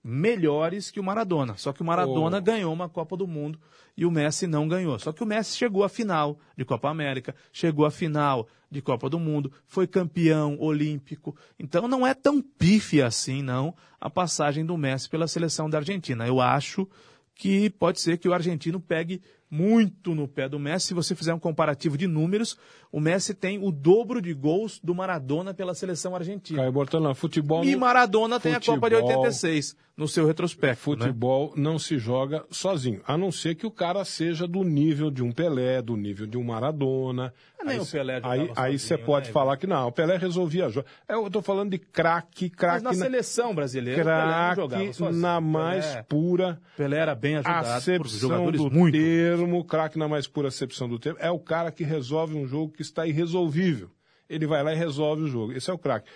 melhores 0.08 0.88
que 0.88 1.00
o 1.00 1.02
Maradona. 1.02 1.56
Só 1.56 1.72
que 1.72 1.82
o 1.82 1.84
Maradona 1.84 2.38
Oh. 2.38 2.42
ganhou 2.42 2.72
uma 2.72 2.88
Copa 2.88 3.16
do 3.16 3.26
Mundo 3.26 3.58
e 3.96 4.06
o 4.06 4.10
Messi 4.10 4.46
não 4.46 4.68
ganhou. 4.68 4.96
Só 5.00 5.12
que 5.12 5.22
o 5.22 5.26
Messi 5.26 5.56
chegou 5.56 5.82
à 5.82 5.88
final 5.88 6.38
de 6.56 6.64
Copa 6.64 6.88
América, 6.88 7.34
chegou 7.52 7.84
à 7.84 7.90
final 7.90 8.46
de 8.70 8.80
Copa 8.80 9.10
do 9.10 9.18
Mundo, 9.18 9.52
foi 9.66 9.86
campeão 9.86 10.56
olímpico. 10.60 11.36
Então 11.58 11.88
não 11.88 12.06
é 12.06 12.14
tão 12.14 12.40
pífia 12.40 13.06
assim, 13.06 13.42
não, 13.42 13.74
a 14.00 14.08
passagem 14.08 14.64
do 14.64 14.76
Messi 14.76 15.08
pela 15.10 15.26
seleção 15.26 15.68
da 15.68 15.78
Argentina. 15.78 16.24
Eu 16.24 16.40
acho 16.40 16.88
que 17.34 17.68
pode 17.70 18.00
ser 18.00 18.16
que 18.16 18.28
o 18.28 18.32
argentino 18.32 18.80
pegue 18.80 19.20
muito 19.50 20.14
no 20.14 20.26
pé 20.26 20.48
do 20.48 20.58
Messi. 20.58 20.88
Se 20.88 20.94
você 20.94 21.14
fizer 21.14 21.32
um 21.34 21.38
comparativo 21.38 21.96
de 21.96 22.06
números, 22.06 22.56
o 22.90 23.00
Messi 23.00 23.34
tem 23.34 23.58
o 23.64 23.70
dobro 23.70 24.20
de 24.20 24.34
gols 24.34 24.80
do 24.82 24.94
Maradona 24.94 25.54
pela 25.54 25.74
seleção 25.74 26.14
argentina. 26.14 26.58
Caio 26.60 26.72
Bortolã, 26.72 27.14
futebol... 27.14 27.64
E 27.64 27.74
Maradona 27.76 28.40
tem 28.40 28.54
a 28.54 28.60
Copa 28.60 28.88
de 28.90 28.96
futebol- 28.96 29.20
86 29.22 29.76
no 29.96 30.06
seu 30.06 30.26
retrospecto. 30.26 30.90
né? 30.90 31.06
Futebol 31.06 31.52
não 31.56 31.78
se 31.78 31.98
joga 31.98 32.44
sozinho, 32.50 33.00
a 33.06 33.16
não 33.16 33.32
ser 33.32 33.54
que 33.54 33.66
o 33.66 33.70
cara 33.70 34.04
seja 34.04 34.46
do 34.46 34.62
nível 34.62 35.10
de 35.10 35.22
um 35.22 35.32
Pelé, 35.32 35.80
do 35.80 35.96
nível 35.96 36.26
de 36.26 36.36
um 36.36 36.44
Maradona. 36.44 37.32
Ah, 37.58 37.64
nem 37.64 37.74
aí, 37.74 37.80
o 37.80 37.86
Pelé 37.86 38.20
Aí, 38.22 38.50
aí 38.56 38.78
você 38.78 38.88
sozinho, 38.88 39.06
pode 39.06 39.26
né, 39.28 39.32
falar 39.32 39.56
que 39.56 39.66
não, 39.66 39.88
o 39.88 39.92
Pelé 39.92 40.16
resolvia 40.16 40.68
jogo. 40.68 40.86
É, 41.08 41.14
Eu 41.14 41.30
tô 41.30 41.40
falando 41.42 41.70
de 41.70 41.78
craque, 41.78 42.50
craque 42.50 42.84
na 42.84 42.90
na, 42.90 42.96
seleção 42.96 43.54
brasileira, 43.54 44.02
o 44.02 44.04
Pelé 44.04 44.16
não 44.48 44.54
jogava 44.54 44.82
craque 44.84 45.02
na 45.12 45.40
Pelé- 45.40 45.40
mais 45.52 45.98
pura 46.08 46.60
Pelé 46.76 46.98
era 46.98 47.14
bem 47.14 47.36
ajudado 47.36 47.62
por 47.64 47.76
acepção 47.76 48.18
jogadores 48.18 48.60
do 48.60 48.70
muito. 48.70 48.92
termo, 48.98 49.64
craque 49.64 49.98
na 49.98 50.06
mais 50.08 50.26
pura 50.26 50.48
acepção 50.48 50.88
do 50.88 50.98
termo, 50.98 51.18
é 51.20 51.30
o 51.30 51.38
cara 51.38 51.70
que 51.72 51.82
resolve 51.84 52.36
um 52.36 52.46
jogo 52.46 52.72
que 52.72 52.82
está 52.82 53.06
irresolvível. 53.06 53.90
Ele 54.28 54.44
vai 54.44 54.60
lá 54.60 54.72
e 54.72 54.76
resolve 54.76 55.22
o 55.22 55.28
jogo. 55.28 55.52
Esse 55.52 55.70
é 55.70 55.72
o 55.72 55.78
craque. 55.78 56.08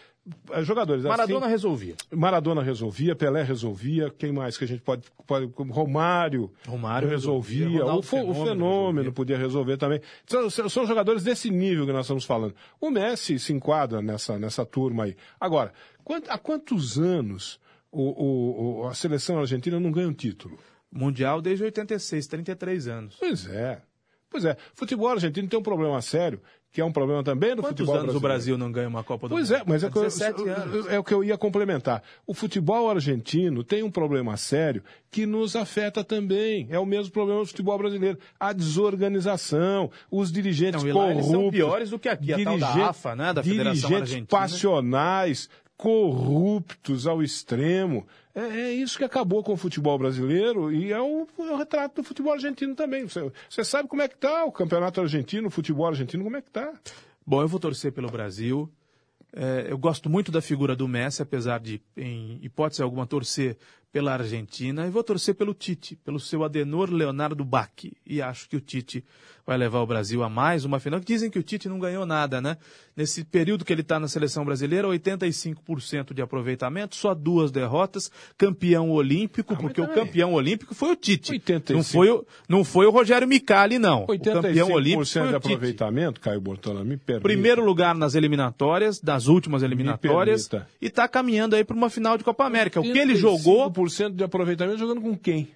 Eh, 0.51 0.63
Jogadores 0.63 1.03
Maradona 1.03 1.41
assim, 1.47 1.51
resolvia. 1.51 1.95
Maradona 2.13 2.63
resolvia, 2.63 3.17
Pelé 3.17 3.43
resolvia, 3.43 4.11
quem 4.17 4.33
mais 4.33 4.57
que 4.59 4.65
a 4.65 4.69
gente 4.69 4.83
pode. 4.83 5.05
pode 5.27 5.51
Romário, 5.71 6.53
Romário 6.69 7.09
resolvia, 7.09 7.67
resolvia, 7.69 7.95
o, 7.95 8.03
fo- 8.03 8.17
o 8.17 8.21
Fenômeno 8.21 8.45
fenômeno 8.47 8.89
resolvia. 8.99 9.13
podia 9.13 9.39
resolver 9.39 9.77
também. 9.77 10.01
São, 10.27 10.51
são- 10.69 10.87
jogadores 10.87 11.25
desse 11.25 11.51
nível 11.51 11.87
que 11.87 11.93
nós 11.93 12.05
estamos 12.07 12.25
falando. 12.25 12.55
O 12.81 12.91
Messi 12.91 13.39
se 13.39 13.53
enquadra 13.53 14.03
nessa, 14.03 14.39
nessa 14.39 14.65
turma 14.67 15.05
aí. 15.05 15.17
Agora, 15.41 15.73
quant- 16.05 16.29
há 16.29 16.37
quantos 16.39 16.99
anos 16.99 17.59
o- 17.91 18.83
o- 18.83 18.87
a 18.89 18.95
seleção 18.95 19.39
argentina 19.41 19.81
não 19.81 19.91
ganha 19.91 20.09
um 20.09 20.13
título? 20.15 20.59
Mundial 20.93 21.41
desde 21.41 21.65
86, 21.65 22.27
33 22.27 22.89
anos. 22.89 23.17
Pois 23.19 23.47
é. 23.47 23.81
Pois 24.31 24.45
é. 24.45 24.57
Futebol 24.75 25.09
argentino 25.09 25.49
tem 25.49 25.59
um 25.59 25.63
problema 25.63 26.01
sério, 26.01 26.41
que 26.73 26.81
é 26.81 26.85
um 26.85 26.93
problema 26.93 27.25
também 27.25 27.51
do 27.57 27.63
Quantos 27.63 27.71
futebol 27.71 27.97
anos 27.97 28.15
o 28.15 28.21
brasileiro. 28.21 28.29
Brasil 28.29 28.59
não 28.59 28.71
ganha 28.71 28.89
uma 28.89 29.03
Copa 29.03 29.29
do 29.29 29.35
Pois 29.35 29.51
Mundo? 29.51 29.59
é, 29.61 29.65
mas 29.67 29.83
é, 29.83 29.87
eu- 29.87 29.91
17 29.91 30.49
anos. 30.49 30.87
é 30.87 30.99
o 31.01 31.03
que 31.03 31.13
eu 31.13 31.25
ia 31.25 31.37
complementar. 31.37 32.01
O 32.25 32.33
futebol 32.33 32.89
argentino 32.89 33.65
tem 33.65 33.83
um 33.83 33.91
problema 33.91 34.37
sério 34.37 34.83
que 35.11 35.27
nos 35.27 35.57
afeta 35.57 36.05
também. 36.05 36.69
É 36.71 36.79
o 36.79 36.87
mesmo 36.87 37.13
problema 37.13 37.41
do 37.41 37.47
futebol 37.47 37.77
brasileiro. 37.77 38.19
A 38.39 38.53
desorganização, 38.53 39.91
os 40.11 40.31
dirigentes 40.31 40.83
Não, 40.85 40.93
corruptos. 40.93 41.27
são 41.31 41.51
piores 41.51 41.91
do 41.91 41.99
que 41.99 42.09
aqui, 42.09 42.33
a 42.33 42.45
tal 42.45 42.59
da 42.59 42.89
AFA, 42.91 43.17
né, 43.17 43.33
da 43.33 43.43
Federação 43.43 43.73
dirigentes 43.89 44.03
Argentina. 44.13 44.27
passionais, 44.29 45.49
corruptos 45.81 47.07
ao 47.07 47.23
extremo. 47.23 48.07
É, 48.35 48.41
é 48.41 48.73
isso 48.73 48.99
que 48.99 49.05
acabou 49.05 49.43
com 49.43 49.55
o 49.55 49.57
futebol 49.57 49.99
brasileiro 49.99 50.71
e 50.71 50.93
é 50.93 51.01
o, 51.01 51.27
é 51.39 51.43
o 51.43 51.57
retrato 51.57 52.03
do 52.03 52.05
futebol 52.05 52.35
argentino 52.35 52.75
também. 52.75 53.09
Você, 53.09 53.33
você 53.49 53.65
sabe 53.65 53.89
como 53.89 54.03
é 54.03 54.09
que 54.09 54.15
está 54.15 54.45
o 54.45 54.53
campeonato 54.53 55.01
argentino, 55.01 55.49
o 55.49 55.51
futebol 55.51 55.87
argentino, 55.87 56.23
como 56.23 56.37
é 56.37 56.43
que 56.43 56.49
está? 56.49 56.71
Bom, 57.27 57.41
eu 57.41 57.49
vou 57.49 57.59
torcer 57.59 57.93
pelo 57.93 58.11
Brasil. 58.11 58.71
É, 59.33 59.69
eu 59.71 59.79
gosto 59.79 60.11
muito 60.11 60.31
da 60.31 60.43
figura 60.43 60.77
do 60.77 60.87
Messi, 60.87 61.23
apesar 61.23 61.59
de, 61.61 61.81
em 61.97 62.39
hipótese 62.43 62.83
alguma, 62.83 63.07
torcer 63.07 63.57
pela 63.93 64.13
Argentina. 64.13 64.87
E 64.87 64.91
vou 64.91 65.03
torcer 65.03 65.35
pelo 65.35 65.55
Tite, 65.55 65.97
pelo 65.97 66.21
seu 66.21 66.45
Adenor 66.45 66.91
Leonardo 66.91 67.45
Bach. 67.45 67.71
E 68.07 68.23
acho 68.23 68.49
que 68.49 68.57
o 68.57 68.61
Tite 68.61 69.05
vai 69.47 69.59
levar 69.59 69.81
o 69.81 69.87
Brasil 69.87 70.23
a 70.23 70.29
mais 70.29 70.65
uma 70.65 70.79
final. 70.79 71.01
Dizem 71.01 71.31
que 71.31 71.39
o 71.39 71.43
Tite 71.43 71.69
não 71.69 71.79
ganhou 71.79 72.07
nada, 72.07 72.41
né? 72.41 72.57
Nesse 72.97 73.25
período 73.25 73.65
que 73.65 73.73
ele 73.73 73.81
está 73.81 73.99
na 73.99 74.07
seleção 74.07 74.45
brasileira, 74.45 74.87
85% 74.87 76.13
de 76.13 76.23
aproveitamento, 76.23 76.95
só 76.95 77.15
duas 77.15 77.51
derrotas, 77.51 78.11
campeão 78.37 78.91
olímpico, 78.91 79.57
porque 79.57 79.81
o 79.81 79.89
campeão 79.89 80.35
olímpico 80.35 80.75
foi 80.75 80.93
o 80.93 80.97
Tite. 80.97 81.33
85. 81.33 81.77
Não 81.77 81.83
foi 81.83 82.11
o, 82.11 82.27
não 82.49 82.65
foi 82.65 82.87
o 82.87 82.91
Rogério 82.91 83.27
Micali, 83.27 83.79
não. 83.79 84.05
O 84.05 84.07
campeão 84.07 84.71
olímpico 84.71 85.03
85% 85.03 85.13
foi 85.13 85.23
de 85.23 85.37
o 85.37 85.41
Tite. 85.41 85.55
aproveitamento, 85.55 86.21
Caio 86.21 86.41
Bortola, 86.41 86.85
me 86.85 86.97
permita. 86.97 87.23
Primeiro 87.23 87.65
lugar 87.65 87.95
nas 87.95 88.15
eliminatórias, 88.15 89.01
das 89.01 89.27
últimas 89.27 89.63
eliminatórias, 89.63 90.49
e 90.81 90.87
está 90.87 91.09
caminhando 91.09 91.57
aí 91.57 91.65
para 91.65 91.75
uma 91.77 91.91
final 91.91 92.17
de 92.17 92.23
Copa 92.23 92.45
América. 92.45 92.79
O 92.79 92.83
que 92.83 92.99
ele 92.99 93.15
jogou. 93.17 93.71
5% 93.89 94.15
de 94.17 94.25
aproveitamento 94.25 94.79
jogando 94.79 95.01
com 95.01 95.17
quem? 95.17 95.49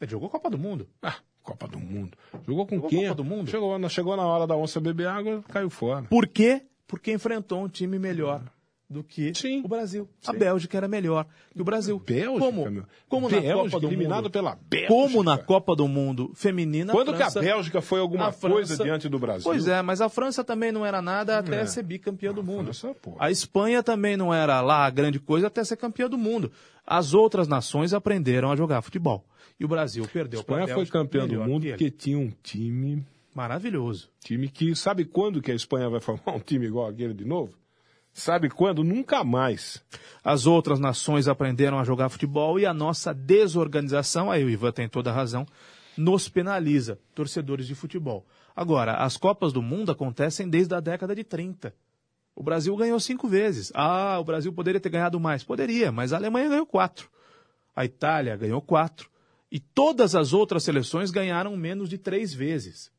Ele 0.00 0.10
jogou 0.10 0.28
Copa 0.28 0.50
do 0.50 0.58
Mundo. 0.58 0.88
Ah, 1.02 1.16
Copa 1.42 1.66
do 1.68 1.78
Mundo. 1.78 2.16
Jogou 2.46 2.66
com 2.66 2.76
Jogou 2.76 2.90
quem? 2.90 3.02
Copa 3.04 3.14
do 3.14 3.24
Mundo? 3.24 3.50
Chegou, 3.50 3.78
na- 3.78 3.88
chegou 3.88 4.16
na 4.16 4.24
hora 4.26 4.46
da 4.46 4.56
onça 4.56 4.80
beber 4.80 5.06
água, 5.08 5.42
caiu 5.48 5.70
fora. 5.70 6.02
Por 6.04 6.26
quê? 6.26 6.62
Porque 6.86 7.12
enfrentou 7.12 7.62
um 7.64 7.68
time 7.68 7.98
melhor 7.98 8.42
do 8.88 9.02
que 9.02 9.34
Sim. 9.34 9.62
o 9.64 9.68
Brasil. 9.68 10.08
A 10.26 10.32
Sim. 10.32 10.38
Bélgica 10.38 10.76
era 10.76 10.86
melhor 10.86 11.26
que 11.52 11.60
o 11.60 11.64
Brasil. 11.64 11.98
Bélgica, 11.98 12.38
como, 12.38 12.70
meu. 12.70 12.84
como 13.08 13.28
na 13.28 13.40
Bélgica, 13.40 13.62
Copa 13.70 13.80
do 13.80 13.90
Mundo. 13.96 14.30
pela 14.30 14.58
Bélgica. 14.70 14.88
Como 14.92 15.22
na 15.24 15.38
Copa 15.38 15.74
do 15.74 15.88
Mundo 15.88 16.30
feminina. 16.34 16.92
Quando 16.92 17.08
que 17.08 17.22
a 17.22 17.30
França- 17.30 17.40
Bélgica 17.40 17.80
foi 17.82 17.98
alguma 17.98 18.28
a 18.28 18.32
coisa 18.32 18.68
França- 18.76 18.84
diante 18.84 19.08
do 19.08 19.18
Brasil? 19.18 19.42
Pois 19.44 19.66
é, 19.66 19.82
mas 19.82 20.00
a 20.00 20.08
França 20.08 20.44
também 20.44 20.70
não 20.70 20.86
era 20.86 21.02
nada 21.02 21.38
até 21.38 21.62
É. 21.62 21.66
ser 21.66 21.82
bicampeã 21.82 22.32
do 22.32 22.44
mundo. 22.44 22.72
França. 22.72 22.94
A 23.18 23.30
Espanha 23.30 23.82
também 23.82 24.16
não 24.16 24.32
era 24.32 24.60
lá 24.60 24.86
a 24.86 24.90
grande 24.90 25.18
coisa 25.18 25.48
até 25.48 25.64
ser 25.64 25.76
campeã 25.76 26.08
do 26.08 26.16
mundo. 26.16 26.52
As 26.86 27.12
outras 27.12 27.48
nações 27.48 27.92
aprenderam 27.92 28.52
a 28.52 28.56
jogar 28.56 28.82
futebol. 28.82 29.24
E 29.58 29.64
o 29.64 29.68
Brasil 29.68 30.06
perdeu 30.12 30.38
A 30.38 30.42
Espanha 30.42 30.68
foi 30.68 30.86
campeã 30.86 31.26
do 31.26 31.40
mundo 31.42 31.66
porque 31.66 31.90
tinha 31.90 32.18
um 32.18 32.30
time, 32.42 33.04
Maravilhoso. 33.34 34.08
time 34.20 34.48
que 34.48 34.74
sabe 34.76 35.04
quando 35.04 35.42
que 35.42 35.50
a 35.50 35.54
Espanha 35.54 35.88
vai 35.90 36.00
formar 36.00 36.34
um 36.36 36.38
time 36.40 36.66
igual 36.66 36.88
aquele 36.88 37.12
de 37.14 37.24
novo? 37.24 37.52
Sabe 38.16 38.48
quando? 38.48 38.82
Nunca 38.82 39.22
mais. 39.22 39.84
As 40.24 40.46
outras 40.46 40.80
nações 40.80 41.28
aprenderam 41.28 41.78
a 41.78 41.84
jogar 41.84 42.08
futebol 42.08 42.58
e 42.58 42.64
a 42.64 42.72
nossa 42.72 43.12
desorganização, 43.12 44.30
aí 44.30 44.42
o 44.42 44.48
Ivan 44.48 44.72
tem 44.72 44.88
toda 44.88 45.10
a 45.10 45.12
razão, 45.12 45.46
nos 45.98 46.26
penaliza, 46.26 46.98
torcedores 47.14 47.66
de 47.66 47.74
futebol. 47.74 48.26
Agora, 48.56 48.94
as 48.94 49.18
Copas 49.18 49.52
do 49.52 49.60
Mundo 49.60 49.92
acontecem 49.92 50.48
desde 50.48 50.74
a 50.74 50.80
década 50.80 51.14
de 51.14 51.22
30. 51.22 51.74
O 52.34 52.42
Brasil 52.42 52.74
ganhou 52.74 52.98
cinco 52.98 53.28
vezes. 53.28 53.70
Ah, 53.74 54.18
o 54.18 54.24
Brasil 54.24 54.50
poderia 54.50 54.80
ter 54.80 54.88
ganhado 54.88 55.20
mais. 55.20 55.44
Poderia, 55.44 55.92
mas 55.92 56.14
a 56.14 56.16
Alemanha 56.16 56.48
ganhou 56.48 56.66
quatro. 56.66 57.10
A 57.76 57.84
Itália 57.84 58.34
ganhou 58.34 58.62
quatro. 58.62 59.10
E 59.52 59.60
todas 59.60 60.14
as 60.14 60.32
outras 60.32 60.64
seleções 60.64 61.10
ganharam 61.10 61.54
menos 61.54 61.90
de 61.90 61.98
três 61.98 62.32
vezes. 62.32 62.90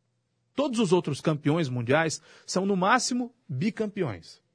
Todos 0.53 0.79
os 0.79 0.93
outros 0.93 1.19
campeões 1.21 1.69
mundiais 1.69 2.21
são, 2.45 2.67
no 2.67 2.77
máximo, 2.77 3.33
bicampeões. 3.49 4.45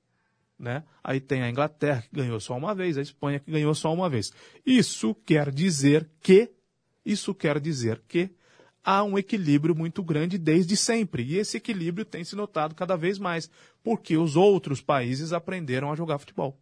Né? 0.63 0.85
Aí 1.03 1.21
tem 1.21 1.43
a 1.43 1.51
Inglaterra, 1.51 2.03
que 2.03 2.15
ganhou 2.15 2.39
só 2.39 2.57
uma 2.57 2.73
vez, 2.73 2.97
a 2.97 3.03
Espanha, 3.03 3.41
que 3.41 3.51
ganhou 3.51 3.75
só 3.75 3.93
uma 3.93 4.09
vez. 4.09 4.33
Isso 4.65 5.13
quer 5.13 5.51
dizer 5.51 6.09
que, 6.21 6.53
isso 7.05 7.35
quer 7.35 7.59
dizer 7.59 8.01
que 8.07 8.31
há 8.85 9.03
um 9.03 9.19
equilíbrio 9.19 9.75
muito 9.75 10.05
grande 10.05 10.39
desde 10.39 10.77
sempre. 10.77 11.25
E 11.25 11.37
esse 11.37 11.57
equilíbrio 11.57 12.05
tem 12.05 12.23
se 12.23 12.37
notado 12.37 12.77
cada 12.77 12.95
vez 12.95 13.19
mais, 13.19 13.51
porque 13.83 14.17
os 14.17 14.37
outros 14.37 14.81
países 14.81 15.33
aprenderam 15.33 15.91
a 15.91 15.97
jogar 15.97 16.21
futebol. 16.21 16.57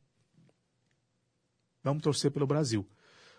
Vamos 1.84 2.02
torcer 2.02 2.30
pelo 2.30 2.46
Brasil. 2.46 2.88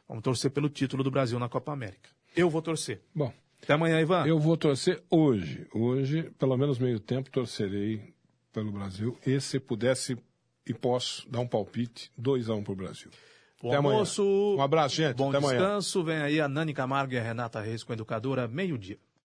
Vamos 0.08 0.24
torcer 0.24 0.52
pelo 0.52 0.70
título 0.70 1.04
do 1.04 1.10
Brasil 1.10 1.40
na 1.40 1.50
Copa 1.50 1.74
América. 1.74 2.12
Eu 2.36 2.52
vou 2.52 2.62
torcer. 2.62 3.02
Bom, 3.16 3.34
Até 3.64 3.74
amanhã, 3.74 4.00
Ivan. 4.00 4.28
eu 4.28 4.38
vou 4.38 4.56
torcer 4.56 5.02
hoje. 5.10 5.66
Hoje, 5.74 6.30
pelo 6.38 6.56
menos 6.56 6.78
meio 6.78 7.00
tempo, 7.00 7.32
torcerei 7.32 8.14
pelo 8.54 8.72
Brasil. 8.72 9.18
E 9.26 9.42
se 9.42 9.60
pudesse 9.60 10.16
e 10.66 10.74
posso 10.74 11.30
dar 11.30 11.40
um 11.40 11.48
palpite, 11.48 12.12
2 12.18 12.50
a 12.50 12.54
1 12.54 12.58
um 12.58 12.64
para 12.64 12.74
o 12.74 12.76
Brasil. 12.76 13.10
Bom 13.62 13.70
Até 13.70 13.78
amanhã. 13.78 13.94
almoço. 13.94 14.56
Um 14.58 14.62
abraço, 14.62 14.96
gente. 14.96 15.16
Bom 15.16 15.30
Até 15.30 15.38
amanhã. 15.38 15.60
descanso. 15.60 16.04
Vem 16.04 16.18
aí 16.18 16.42
a 16.42 16.48
Nani 16.48 16.74
Camargo 16.74 17.14
e 17.14 17.20
a 17.20 17.24
Renata 17.24 17.62
Reis 17.62 17.84
com 17.84 17.92
a 17.92 17.96
Educadora, 17.96 18.48
meio-dia. 18.48 18.98